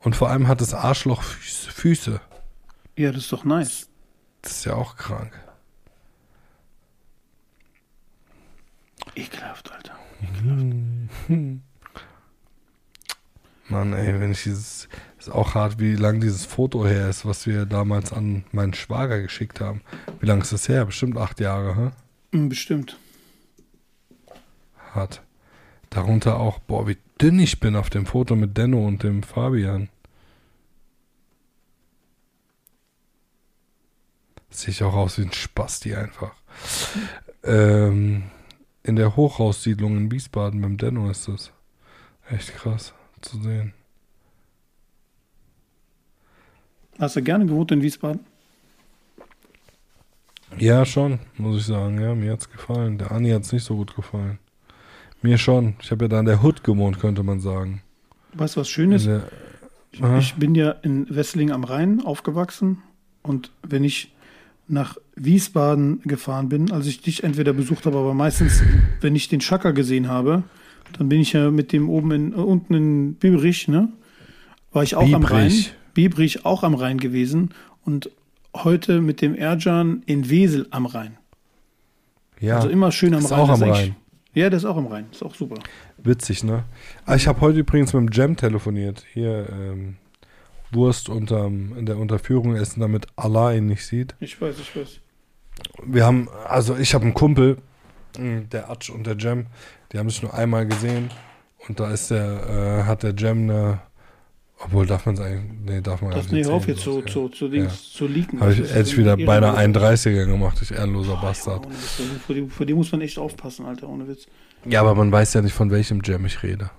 und 0.00 0.16
vor 0.16 0.28
allem 0.28 0.48
hat 0.48 0.60
das 0.60 0.74
Arschloch 0.74 1.22
Füße, 1.22 1.70
Füße. 1.70 2.20
Ja, 2.98 3.12
das 3.12 3.22
ist 3.22 3.32
doch 3.32 3.44
nice. 3.44 3.88
Das 4.42 4.52
ist 4.52 4.64
ja 4.66 4.74
auch 4.74 4.96
krank. 4.96 5.32
Ekelhaft, 9.14 9.70
Alter. 9.72 9.96
Mann, 13.68 13.92
ey, 13.92 14.20
wenn 14.20 14.32
ich 14.32 14.42
dieses, 14.44 14.88
ist 15.18 15.30
auch 15.30 15.54
hart, 15.54 15.78
wie 15.78 15.94
lang 15.94 16.20
dieses 16.20 16.44
Foto 16.44 16.86
her 16.86 17.08
ist, 17.08 17.24
was 17.24 17.46
wir 17.46 17.66
damals 17.66 18.12
an 18.12 18.44
meinen 18.52 18.74
Schwager 18.74 19.20
geschickt 19.20 19.60
haben. 19.60 19.82
Wie 20.20 20.26
lange 20.26 20.42
ist 20.42 20.52
das 20.52 20.68
her? 20.68 20.84
Bestimmt 20.84 21.16
acht 21.16 21.40
Jahre, 21.40 21.76
hä? 21.76 21.90
Hm, 22.36 22.48
Bestimmt. 22.48 22.98
Hat. 24.92 25.22
Darunter 25.90 26.38
auch, 26.38 26.58
boah, 26.58 26.86
wie 26.86 26.98
dünn 27.20 27.38
ich 27.38 27.60
bin 27.60 27.76
auf 27.76 27.90
dem 27.90 28.06
Foto 28.06 28.34
mit 28.36 28.56
Denno 28.56 28.86
und 28.86 29.02
dem 29.02 29.22
Fabian. 29.22 29.88
Sehe 34.50 34.70
ich 34.70 34.82
auch 34.82 34.94
aus 34.94 35.18
wie 35.18 35.22
ein 35.22 35.32
Spasti 35.32 35.94
einfach. 35.94 36.34
Ähm, 37.42 38.24
in 38.82 38.96
der 38.96 39.16
Hochhaussiedlung 39.16 39.96
in 39.96 40.10
Wiesbaden 40.10 40.60
beim 40.60 40.76
Denno 40.76 41.10
ist 41.10 41.28
das. 41.28 41.52
Echt 42.30 42.54
krass 42.54 42.94
zu 43.20 43.40
sehen. 43.40 43.72
Hast 46.98 47.16
du 47.16 47.22
gerne 47.22 47.46
gewohnt 47.46 47.70
in 47.72 47.82
Wiesbaden? 47.82 48.20
Ja, 50.58 50.84
schon, 50.84 51.18
muss 51.38 51.58
ich 51.58 51.66
sagen. 51.66 52.00
Ja, 52.00 52.14
mir 52.14 52.32
hat's 52.32 52.50
gefallen. 52.50 52.98
Der 52.98 53.10
Ani 53.12 53.30
hat's 53.30 53.52
nicht 53.52 53.64
so 53.64 53.76
gut 53.76 53.96
gefallen. 53.96 54.38
Mir 55.22 55.38
schon. 55.38 55.74
Ich 55.80 55.90
habe 55.90 56.04
ja 56.04 56.08
da 56.08 56.20
in 56.20 56.26
der 56.26 56.42
Hood 56.42 56.62
gewohnt, 56.64 57.00
könnte 57.00 57.22
man 57.22 57.40
sagen. 57.40 57.82
Weißt 58.34 58.56
du, 58.56 58.60
was 58.60 58.68
schön 58.68 58.92
ist? 58.92 59.06
Der, 59.06 59.28
Aha. 60.00 60.18
Ich 60.18 60.34
bin 60.34 60.54
ja 60.54 60.70
in 60.70 61.06
Wesseling 61.14 61.50
am 61.50 61.64
Rhein 61.64 62.00
aufgewachsen 62.04 62.82
und 63.22 63.50
wenn 63.62 63.84
ich 63.84 64.12
nach 64.68 64.96
Wiesbaden 65.16 66.00
gefahren 66.04 66.48
bin, 66.48 66.70
als 66.70 66.86
ich 66.86 67.00
dich 67.02 67.24
entweder 67.24 67.52
besucht 67.52 67.84
habe, 67.86 67.98
aber 67.98 68.14
meistens, 68.14 68.62
wenn 69.00 69.14
ich 69.16 69.28
den 69.28 69.40
Schacker 69.40 69.72
gesehen 69.72 70.08
habe, 70.08 70.44
dann 70.98 71.08
bin 71.08 71.20
ich 71.20 71.32
ja 71.32 71.50
mit 71.50 71.72
dem 71.72 71.88
oben 71.88 72.10
in, 72.12 72.32
äh, 72.32 72.36
unten 72.36 72.74
in 72.74 73.14
Biebrich, 73.14 73.68
ne? 73.68 73.88
War 74.72 74.82
ich 74.82 74.94
auch 74.94 75.02
am 75.12 75.24
Rhein. 75.24 75.48
Biebrich. 75.48 75.74
Biebrich 75.94 76.44
auch 76.46 76.62
am 76.62 76.74
Rhein 76.74 76.98
gewesen 76.98 77.50
und 77.84 78.10
heute 78.54 79.00
mit 79.00 79.20
dem 79.20 79.34
Erjan 79.34 80.02
in 80.06 80.30
Wesel 80.30 80.66
am 80.70 80.86
Rhein. 80.86 81.18
ja, 82.40 82.56
Also 82.56 82.68
immer 82.68 82.90
schön 82.92 83.12
am 83.14 83.20
ist 83.20 83.30
Rhein. 83.32 83.40
auch 83.40 83.48
Das 83.48 83.62
am 83.62 83.70
Rhein. 83.70 83.96
Ja, 84.34 84.48
der 84.48 84.56
ist 84.56 84.64
auch 84.64 84.76
am 84.78 84.86
Rhein. 84.86 85.06
Ist 85.12 85.22
auch 85.22 85.34
super. 85.34 85.56
Witzig, 86.02 86.42
ne? 86.44 86.64
Ah, 87.04 87.16
ich 87.16 87.26
habe 87.28 87.40
heute 87.42 87.58
übrigens 87.58 87.92
mit 87.92 88.02
dem 88.02 88.08
Jam 88.12 88.34
telefoniert. 88.36 89.04
Hier, 89.12 89.46
ähm, 89.52 89.96
Wurst 90.72 91.08
unterm, 91.08 91.76
in 91.76 91.86
der 91.86 91.96
Unterführung 91.98 92.56
essen, 92.56 92.80
damit 92.80 93.06
Allah 93.16 93.52
ihn 93.52 93.66
nicht 93.66 93.86
sieht. 93.86 94.14
Ich 94.20 94.40
weiß, 94.40 94.56
ich 94.58 94.74
weiß. 94.76 95.00
Wir 95.84 96.04
haben, 96.04 96.28
also 96.48 96.76
ich 96.76 96.94
habe 96.94 97.04
einen 97.04 97.14
Kumpel, 97.14 97.58
mh, 98.18 98.42
der 98.52 98.70
Atsch 98.70 98.90
und 98.90 99.06
der 99.06 99.16
Jam, 99.18 99.46
die 99.92 99.98
haben 99.98 100.08
sich 100.10 100.22
nur 100.22 100.32
einmal 100.34 100.66
gesehen 100.66 101.10
und 101.68 101.78
da 101.78 101.90
ist 101.90 102.10
der, 102.10 102.80
äh, 102.84 102.88
hat 102.88 103.02
der 103.02 103.14
Jam 103.16 103.42
eine, 103.50 103.80
obwohl 104.58 104.86
darf 104.86 105.06
man 105.06 105.14
es 105.16 105.20
eigentlich, 105.20 105.52
nee, 105.64 105.80
darf 105.80 106.00
man 106.02 106.12
Das 106.12 106.26
gar 106.26 106.32
nee, 106.32 106.38
nicht 106.40 106.50
auf 106.50 106.66
jetzt 106.66 106.80
zu, 106.82 106.92
sowas, 107.00 107.10
zu, 107.12 107.28
zu, 107.28 107.46
Ja. 107.48 107.68
zu 107.68 108.06
leaken. 108.06 108.40
Habe 108.40 108.52
ich, 108.52 108.60
hätte 108.60 108.88
ich 108.88 108.96
wieder 108.96 109.16
beinahe 109.16 109.50
irre. 109.52 109.56
einen 109.58 109.74
30er 109.74 110.24
gemacht, 110.26 110.58
ich 110.62 110.70
ehrenloser 110.72 111.18
Ah, 111.18 111.22
Bastard. 111.22 111.66
Ja, 111.66 111.70
vor, 112.26 112.34
die, 112.34 112.48
vor 112.48 112.64
die 112.66 112.74
muss 112.74 112.90
man 112.92 113.00
echt 113.02 113.18
aufpassen, 113.18 113.66
Alter, 113.66 113.88
ohne 113.88 114.08
Witz. 114.08 114.26
Ja, 114.64 114.80
aber 114.80 114.94
man 114.94 115.10
weiß 115.12 115.34
ja 115.34 115.42
nicht, 115.42 115.52
von 115.54 115.70
welchem 115.70 116.00
Jam 116.04 116.24
ich 116.24 116.42
rede. 116.42 116.70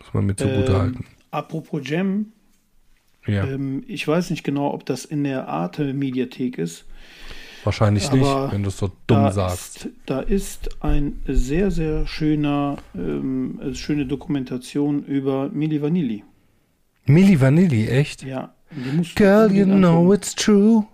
Muss 0.00 0.14
man 0.14 0.26
mir 0.26 0.36
zugute 0.36 0.72
Ähm, 0.72 0.78
halten. 0.78 1.06
Apropos 1.30 1.80
Jam, 1.84 2.32
Ja, 3.26 3.44
ähm, 3.46 3.84
ich 3.86 4.06
weiß 4.06 4.30
nicht 4.30 4.44
genau, 4.44 4.72
ob 4.72 4.84
das 4.86 5.04
in 5.04 5.24
der 5.24 5.48
Arte-Mediathek 5.48 6.58
ist. 6.58 6.84
wahrscheinlich 7.64 8.10
nicht, 8.10 8.24
aber 8.24 8.50
wenn 8.52 8.62
du 8.62 8.68
es 8.68 8.78
so 8.78 8.88
dumm 9.06 9.18
da 9.24 9.32
sagst. 9.32 9.76
Ist, 9.86 9.88
da 10.06 10.20
ist 10.20 10.82
ein 10.82 11.20
sehr, 11.26 11.70
sehr 11.70 12.06
schöner, 12.06 12.78
ähm, 12.94 13.60
äh, 13.62 13.74
schöne 13.74 14.06
Dokumentation 14.06 15.04
über 15.04 15.48
Milli 15.50 15.80
Vanilli. 15.82 16.24
Milli 17.06 17.40
Vanilli, 17.40 17.86
echt? 17.88 18.22
Ja, 18.22 18.54
Girl, 19.16 19.50
you 19.52 19.64
know 19.66 19.98
angucken. 19.98 20.14
it's 20.14 20.34
true. 20.34 20.86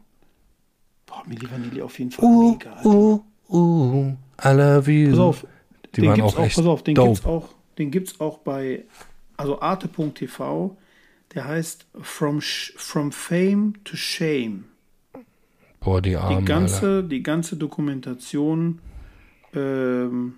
Boah, 1.06 1.22
Milli 1.26 1.46
Vanilli 1.50 1.82
auf 1.82 1.98
jeden 1.98 2.10
Fall 2.10 2.24
Uh, 2.24 2.52
mega. 2.52 2.72
Alter. 2.72 2.88
uh, 2.88 3.22
uh, 3.50 4.12
I 4.44 4.48
love 4.52 4.90
you. 4.90 5.10
Pass 5.10 5.18
auf, 5.18 5.46
Die 5.94 6.00
den 6.00 6.08
waren 6.10 6.14
gibt's 6.16 6.34
auch 6.34 6.38
auch, 6.38 6.44
echt 6.46 6.56
pass 6.56 6.66
auf, 6.66 6.82
den 6.82 6.94
dope. 6.94 7.08
gibt's 7.10 7.26
auch, 7.26 7.48
den 7.78 7.90
gibt's 7.90 8.20
auch 8.20 8.38
bei, 8.38 8.84
also 9.36 9.60
arte.tv, 9.60 10.76
der 11.34 11.44
heißt 11.46 11.86
From, 12.00 12.38
Sh- 12.40 12.72
From 12.76 13.12
Fame 13.12 13.74
to 13.84 13.96
Shame. 13.96 14.64
Boah, 15.80 16.00
die 16.02 16.10
Die 16.10 16.16
Armen, 16.16 16.36
Alter. 16.38 16.44
ganze, 16.44 17.04
die 17.04 17.22
ganze 17.22 17.56
Dokumentation, 17.56 18.80
ähm, 19.54 20.34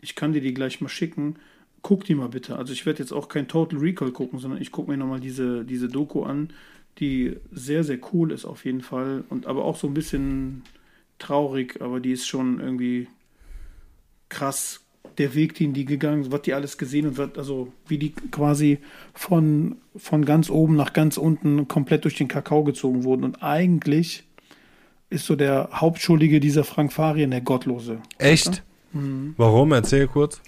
ich 0.00 0.14
kann 0.14 0.32
dir 0.32 0.40
die 0.40 0.54
gleich 0.54 0.80
mal 0.80 0.88
schicken. 0.88 1.36
Guck 1.82 2.04
die 2.04 2.14
mal 2.14 2.28
bitte. 2.28 2.56
Also 2.56 2.72
ich 2.72 2.86
werde 2.86 3.00
jetzt 3.00 3.12
auch 3.12 3.28
kein 3.28 3.48
Total 3.48 3.78
Recall 3.78 4.12
gucken, 4.12 4.38
sondern 4.38 4.60
ich 4.60 4.72
gucke 4.72 4.90
mir 4.90 4.96
nochmal 4.96 5.20
diese, 5.20 5.64
diese 5.64 5.88
Doku 5.88 6.22
an, 6.22 6.52
die 6.98 7.36
sehr, 7.52 7.84
sehr 7.84 7.98
cool 8.12 8.32
ist 8.32 8.44
auf 8.44 8.64
jeden 8.64 8.80
Fall. 8.82 9.24
Und 9.28 9.46
aber 9.46 9.64
auch 9.64 9.76
so 9.76 9.86
ein 9.88 9.94
bisschen 9.94 10.62
traurig, 11.18 11.80
aber 11.82 12.00
die 12.00 12.12
ist 12.12 12.26
schon 12.26 12.60
irgendwie 12.60 13.08
krass. 14.28 14.83
Der 15.18 15.34
Weg, 15.34 15.54
den 15.54 15.72
die 15.74 15.84
gegangen 15.84 16.24
sind, 16.24 16.32
was 16.32 16.42
die 16.42 16.54
alles 16.54 16.78
gesehen 16.78 17.06
und 17.06 17.18
was, 17.18 17.30
also 17.36 17.72
wie 17.86 17.98
die 17.98 18.10
quasi 18.30 18.78
von, 19.14 19.76
von 19.96 20.24
ganz 20.24 20.50
oben 20.50 20.76
nach 20.76 20.92
ganz 20.92 21.16
unten 21.16 21.68
komplett 21.68 22.04
durch 22.04 22.16
den 22.16 22.28
Kakao 22.28 22.64
gezogen 22.64 23.04
wurden. 23.04 23.24
Und 23.24 23.42
eigentlich 23.42 24.24
ist 25.10 25.26
so 25.26 25.36
der 25.36 25.68
Hauptschuldige 25.72 26.40
dieser 26.40 26.64
Frank 26.64 26.92
Farien, 26.92 27.30
der 27.30 27.40
Gottlose. 27.40 27.98
Echt? 28.18 28.62
Mhm. 28.92 29.34
Warum? 29.36 29.72
Erzähl 29.72 30.06
kurz. 30.08 30.40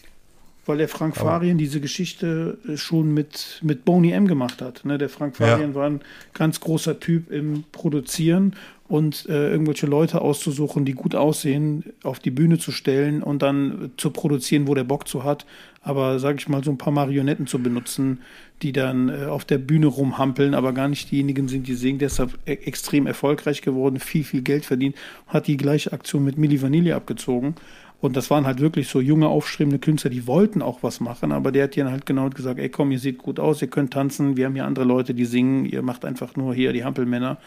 Weil 0.65 0.79
der 0.79 0.89
Frank 0.89 1.17
Farien 1.17 1.59
diese 1.59 1.81
Geschichte 1.81 2.59
äh, 2.69 2.77
schon 2.77 3.15
mit, 3.15 3.61
mit 3.63 3.85
Boney 3.85 4.11
M 4.11 4.27
gemacht 4.27 4.61
hat. 4.61 4.85
Ne? 4.85 4.99
Der 4.99 5.09
Frank 5.09 5.37
Farien 5.37 5.71
Ja. 5.71 5.75
war 5.77 5.87
ein 5.89 6.01
ganz 6.35 6.59
großer 6.59 6.99
Typ 6.99 7.31
im 7.31 7.63
Produzieren 7.71 8.57
und 8.89 9.27
äh, 9.29 9.51
irgendwelche 9.51 9.87
Leute 9.87 10.21
auszusuchen, 10.21 10.85
die 10.85 10.93
gut 10.93 11.15
aussehen, 11.15 11.85
auf 12.05 12.21
die 12.21 12.31
Bühne 12.31 12.59
zu 12.59 12.71
stellen 12.71 13.23
und 13.23 13.43
dann 13.43 13.91
zu 13.97 14.11
produzieren, 14.11 14.69
wo 14.69 14.75
der 14.75 14.85
Bock 14.85 15.09
zu 15.09 15.25
hat. 15.25 15.45
Aber 15.83 16.19
sage 16.19 16.39
ich 16.39 16.49
mal, 16.49 16.63
so 16.63 16.71
ein 16.71 16.79
paar 16.79 16.93
Marionetten 16.93 17.47
zu 17.47 17.61
benutzen, 17.61 18.21
die 18.63 18.73
dann 18.73 19.09
äh, 19.09 19.27
auf 19.27 19.45
der 19.45 19.59
Bühne 19.59 19.87
rumhampeln, 19.87 20.55
aber 20.55 20.73
gar 20.73 20.89
nicht 20.89 21.11
diejenigen 21.11 21.49
sind, 21.49 21.67
die 21.67 21.75
singen. 21.75 21.99
Deshalb 21.99 22.39
e 22.47 22.53
extrem 22.53 23.07
erfolgreich 23.07 23.63
geworden, 23.63 23.99
viel, 23.99 24.25
viel 24.25 24.43
Geld 24.43 24.65
verdient, 24.65 24.97
hat 25.27 25.47
die 25.47 25.57
gleiche 25.57 25.93
Aktion 25.93 26.25
mit 26.25 26.39
Milli 26.39 26.63
Vanilli 26.63 26.93
abgezogen. 26.93 27.57
Und 28.01 28.17
das 28.17 28.31
waren 28.31 28.47
halt 28.47 28.61
wirklich 28.61 28.89
so 28.89 29.01
junge, 29.01 29.29
aufstrebende 29.29 29.79
Künstler, 29.79 30.11
die 30.11 30.27
wollten 30.27 30.61
auch 30.61 30.83
was 30.83 31.01
machen, 31.01 31.33
aber 31.33 31.51
der 31.51 31.65
hat 31.65 31.75
hier 31.75 31.91
halt 31.91 32.05
genau 32.05 32.29
gesagt, 32.29 32.61
ey 32.61 32.69
komm, 32.69 32.93
ihr 32.93 32.99
seht 32.99 33.19
gut 33.19 33.41
aus, 33.41 33.63
ihr 33.63 33.69
könnt 33.69 33.95
tanzen, 33.95 34.37
wir 34.37 34.47
haben 34.47 34.55
hier 34.55 34.67
andere 34.67 34.85
Leute, 34.85 35.15
die 35.15 35.25
singen, 35.25 35.65
ihr 35.65 35.81
macht 35.81 36.05
einfach 36.05 36.37
nur 36.37 36.55
hier 36.55 36.75
die 36.75 36.85
Hampelmänner. 36.85 37.39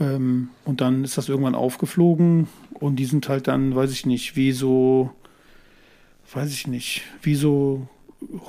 Ähm, 0.00 0.50
und 0.64 0.80
dann 0.80 1.04
ist 1.04 1.18
das 1.18 1.28
irgendwann 1.28 1.54
aufgeflogen 1.54 2.48
und 2.74 2.96
die 2.96 3.04
sind 3.04 3.28
halt 3.28 3.48
dann, 3.48 3.74
weiß 3.74 3.90
ich 3.92 4.06
nicht, 4.06 4.36
wie 4.36 4.52
so, 4.52 5.10
weiß 6.32 6.52
ich 6.52 6.66
nicht, 6.66 7.02
wie 7.22 7.34
so 7.34 7.88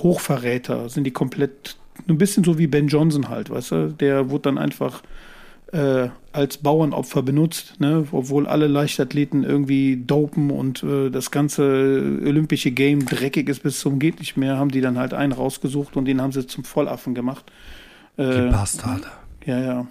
Hochverräter, 0.02 0.88
sind 0.88 1.04
die 1.04 1.12
komplett, 1.12 1.76
ein 2.08 2.18
bisschen 2.18 2.44
so 2.44 2.58
wie 2.58 2.66
Ben 2.66 2.88
Johnson 2.88 3.28
halt, 3.28 3.50
weißt 3.50 3.70
du, 3.72 3.92
der 3.92 4.30
wurde 4.30 4.42
dann 4.42 4.58
einfach 4.58 5.02
äh, 5.72 6.08
als 6.32 6.58
Bauernopfer 6.58 7.22
benutzt, 7.22 7.80
ne? 7.80 8.06
obwohl 8.12 8.46
alle 8.48 8.66
Leichtathleten 8.66 9.44
irgendwie 9.44 9.96
dopen 9.96 10.50
und 10.50 10.82
äh, 10.82 11.10
das 11.10 11.30
ganze 11.30 11.62
olympische 12.24 12.72
Game 12.72 13.06
dreckig 13.06 13.48
ist 13.48 13.62
bis 13.62 13.80
zum 13.80 13.98
geht 14.00 14.18
nicht 14.20 14.36
mehr, 14.36 14.56
haben 14.58 14.70
die 14.70 14.80
dann 14.80 14.98
halt 14.98 15.14
einen 15.14 15.32
rausgesucht 15.32 15.96
und 15.96 16.06
den 16.06 16.20
haben 16.20 16.32
sie 16.32 16.46
zum 16.46 16.64
Vollaffen 16.64 17.14
gemacht. 17.14 17.44
Die 18.32 18.40
Äh, 18.40 18.50
Bastarde. 18.50 19.08
ja, 19.44 19.60
ja. 19.60 19.86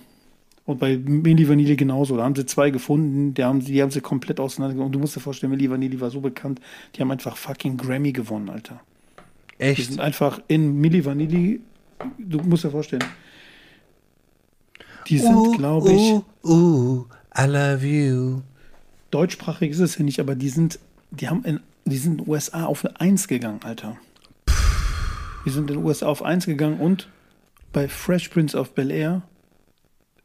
Und 0.70 0.80
bei 0.80 0.98
Milli 0.98 1.50
Vanilli 1.50 1.76
genauso. 1.76 2.16
Da 2.16 2.24
haben 2.24 2.36
sie 2.36 2.46
zwei 2.46 2.70
gefunden, 2.70 3.34
die 3.34 3.44
haben, 3.44 3.60
sie- 3.62 3.72
die 3.74 3.82
haben 3.82 3.90
sie 3.90 4.02
komplett 4.02 4.40
auseinandergenommen. 4.40 4.90
Und 4.90 4.92
du 4.94 5.00
musst 5.00 5.16
dir 5.16 5.20
vorstellen, 5.20 5.50
Milli 5.52 5.68
Vanilli 5.70 6.00
war 6.00 6.12
so 6.12 6.22
bekannt, 6.22 6.62
die 6.96 7.02
haben 7.02 7.10
einfach 7.12 7.36
fucking 7.38 7.76
Grammy 7.78 8.12
gewonnen, 8.12 8.50
Alter. 8.50 8.80
Die 9.58 9.64
Echt? 9.64 9.88
sind 9.88 10.00
einfach 10.00 10.40
in 10.48 10.76
Milli 10.80 11.04
Vanilli, 11.04 11.60
du 12.20 12.38
musst 12.40 12.64
dir 12.66 12.70
vorstellen, 12.72 13.04
die 15.08 15.18
sind, 15.18 15.58
glaube 15.58 15.92
ich, 15.92 16.14
Uh, 16.44 16.50
uh, 16.52 17.06
I 17.38 17.46
love 17.46 17.86
you. 17.86 18.42
deutschsprachig 19.12 19.72
ist 19.72 19.80
es 19.80 19.98
ja 19.98 20.06
nicht, 20.06 20.20
aber 20.20 20.36
die 20.36 20.50
sind, 20.50 20.80
die 21.12 21.28
haben 21.28 21.44
in, 21.46 21.60
die 21.86 21.98
sind 21.98 22.20
in 22.20 22.26
den 22.26 22.30
USA 22.30 22.66
auf 22.66 22.86
eine 22.86 23.00
Eins 23.02 23.28
gegangen, 23.28 23.60
Alter. 23.64 23.98
Die 25.46 25.50
sind 25.50 25.70
in 25.72 25.78
den 25.78 25.84
USA 25.84 26.06
auf 26.06 26.22
Eins 26.24 26.46
gegangen 26.46 26.80
und 26.80 27.10
bei 27.74 27.88
Fresh 27.88 28.30
Prince 28.30 28.56
of 28.58 28.74
Bel 28.76 28.92
Air 28.92 29.24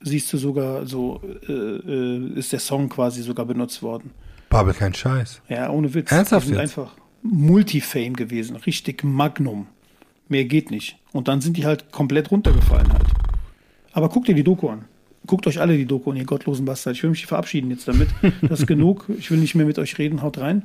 siehst 0.00 0.32
du 0.32 0.38
sogar 0.38 0.86
so, 0.86 1.20
äh, 1.48 1.52
äh, 1.52 2.38
ist 2.38 2.52
der 2.52 2.60
Song 2.60 2.88
quasi 2.88 3.22
sogar 3.22 3.46
benutzt 3.46 3.82
worden. 3.82 4.10
Babel, 4.50 4.74
kein 4.74 4.94
Scheiß. 4.94 5.40
Ja, 5.48 5.70
ohne 5.70 5.92
Witz. 5.94 6.12
Ernsthaft 6.12 6.46
Die 6.46 6.50
sind 6.50 6.58
jetzt? 6.60 6.78
einfach 6.78 6.94
Multifame 7.22 8.12
gewesen, 8.12 8.56
richtig 8.56 9.02
Magnum. 9.02 9.66
Mehr 10.28 10.44
geht 10.44 10.70
nicht. 10.70 10.96
Und 11.12 11.28
dann 11.28 11.40
sind 11.40 11.56
die 11.56 11.64
halt 11.66 11.90
komplett 11.92 12.30
runtergefallen 12.30 12.92
halt. 12.92 13.06
Aber 13.92 14.08
guckt 14.08 14.28
dir 14.28 14.34
die 14.34 14.44
Doku 14.44 14.68
an. 14.68 14.84
Guckt 15.26 15.46
euch 15.46 15.60
alle 15.60 15.76
die 15.76 15.86
Doku 15.86 16.10
an, 16.10 16.16
ihr 16.16 16.24
gottlosen 16.24 16.64
Bastard. 16.66 16.96
Ich 16.96 17.02
will 17.02 17.10
mich 17.10 17.26
verabschieden 17.26 17.70
jetzt 17.70 17.88
damit. 17.88 18.08
Das 18.42 18.60
ist 18.60 18.66
genug. 18.66 19.06
Ich 19.18 19.30
will 19.30 19.38
nicht 19.38 19.54
mehr 19.54 19.66
mit 19.66 19.78
euch 19.78 19.96
reden. 19.98 20.22
Haut 20.22 20.38
rein. 20.38 20.64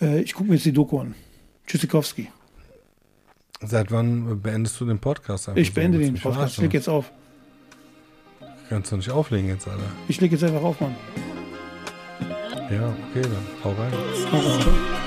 Äh, 0.00 0.20
ich 0.22 0.34
gucke 0.34 0.48
mir 0.48 0.56
jetzt 0.56 0.66
die 0.66 0.72
Doku 0.72 0.98
an. 0.98 1.14
Tschüssikowski. 1.66 2.28
Seit 3.62 3.90
wann 3.92 4.40
beendest 4.42 4.78
du 4.80 4.84
den 4.84 4.98
Podcast? 4.98 5.48
einfach 5.48 5.60
Ich 5.60 5.68
so? 5.68 5.74
beende 5.74 5.98
Willst 5.98 6.12
den 6.12 6.20
Podcast. 6.20 6.54
Ich 6.54 6.60
leg 6.60 6.74
jetzt 6.74 6.88
auf. 6.88 7.12
Kannst 8.68 8.92
du 8.92 8.96
nicht 8.96 9.10
auflegen 9.10 9.48
jetzt, 9.48 9.68
Alter. 9.68 9.82
Ich 10.08 10.20
leg 10.20 10.32
jetzt 10.32 10.44
einfach 10.44 10.62
auf, 10.62 10.80
Mann. 10.80 10.94
Ja, 12.70 12.94
okay, 13.10 13.22
dann 13.22 13.46
hau 13.62 13.70
rein. 13.72 13.92
Hau 14.32 14.38
rein. 14.38 15.03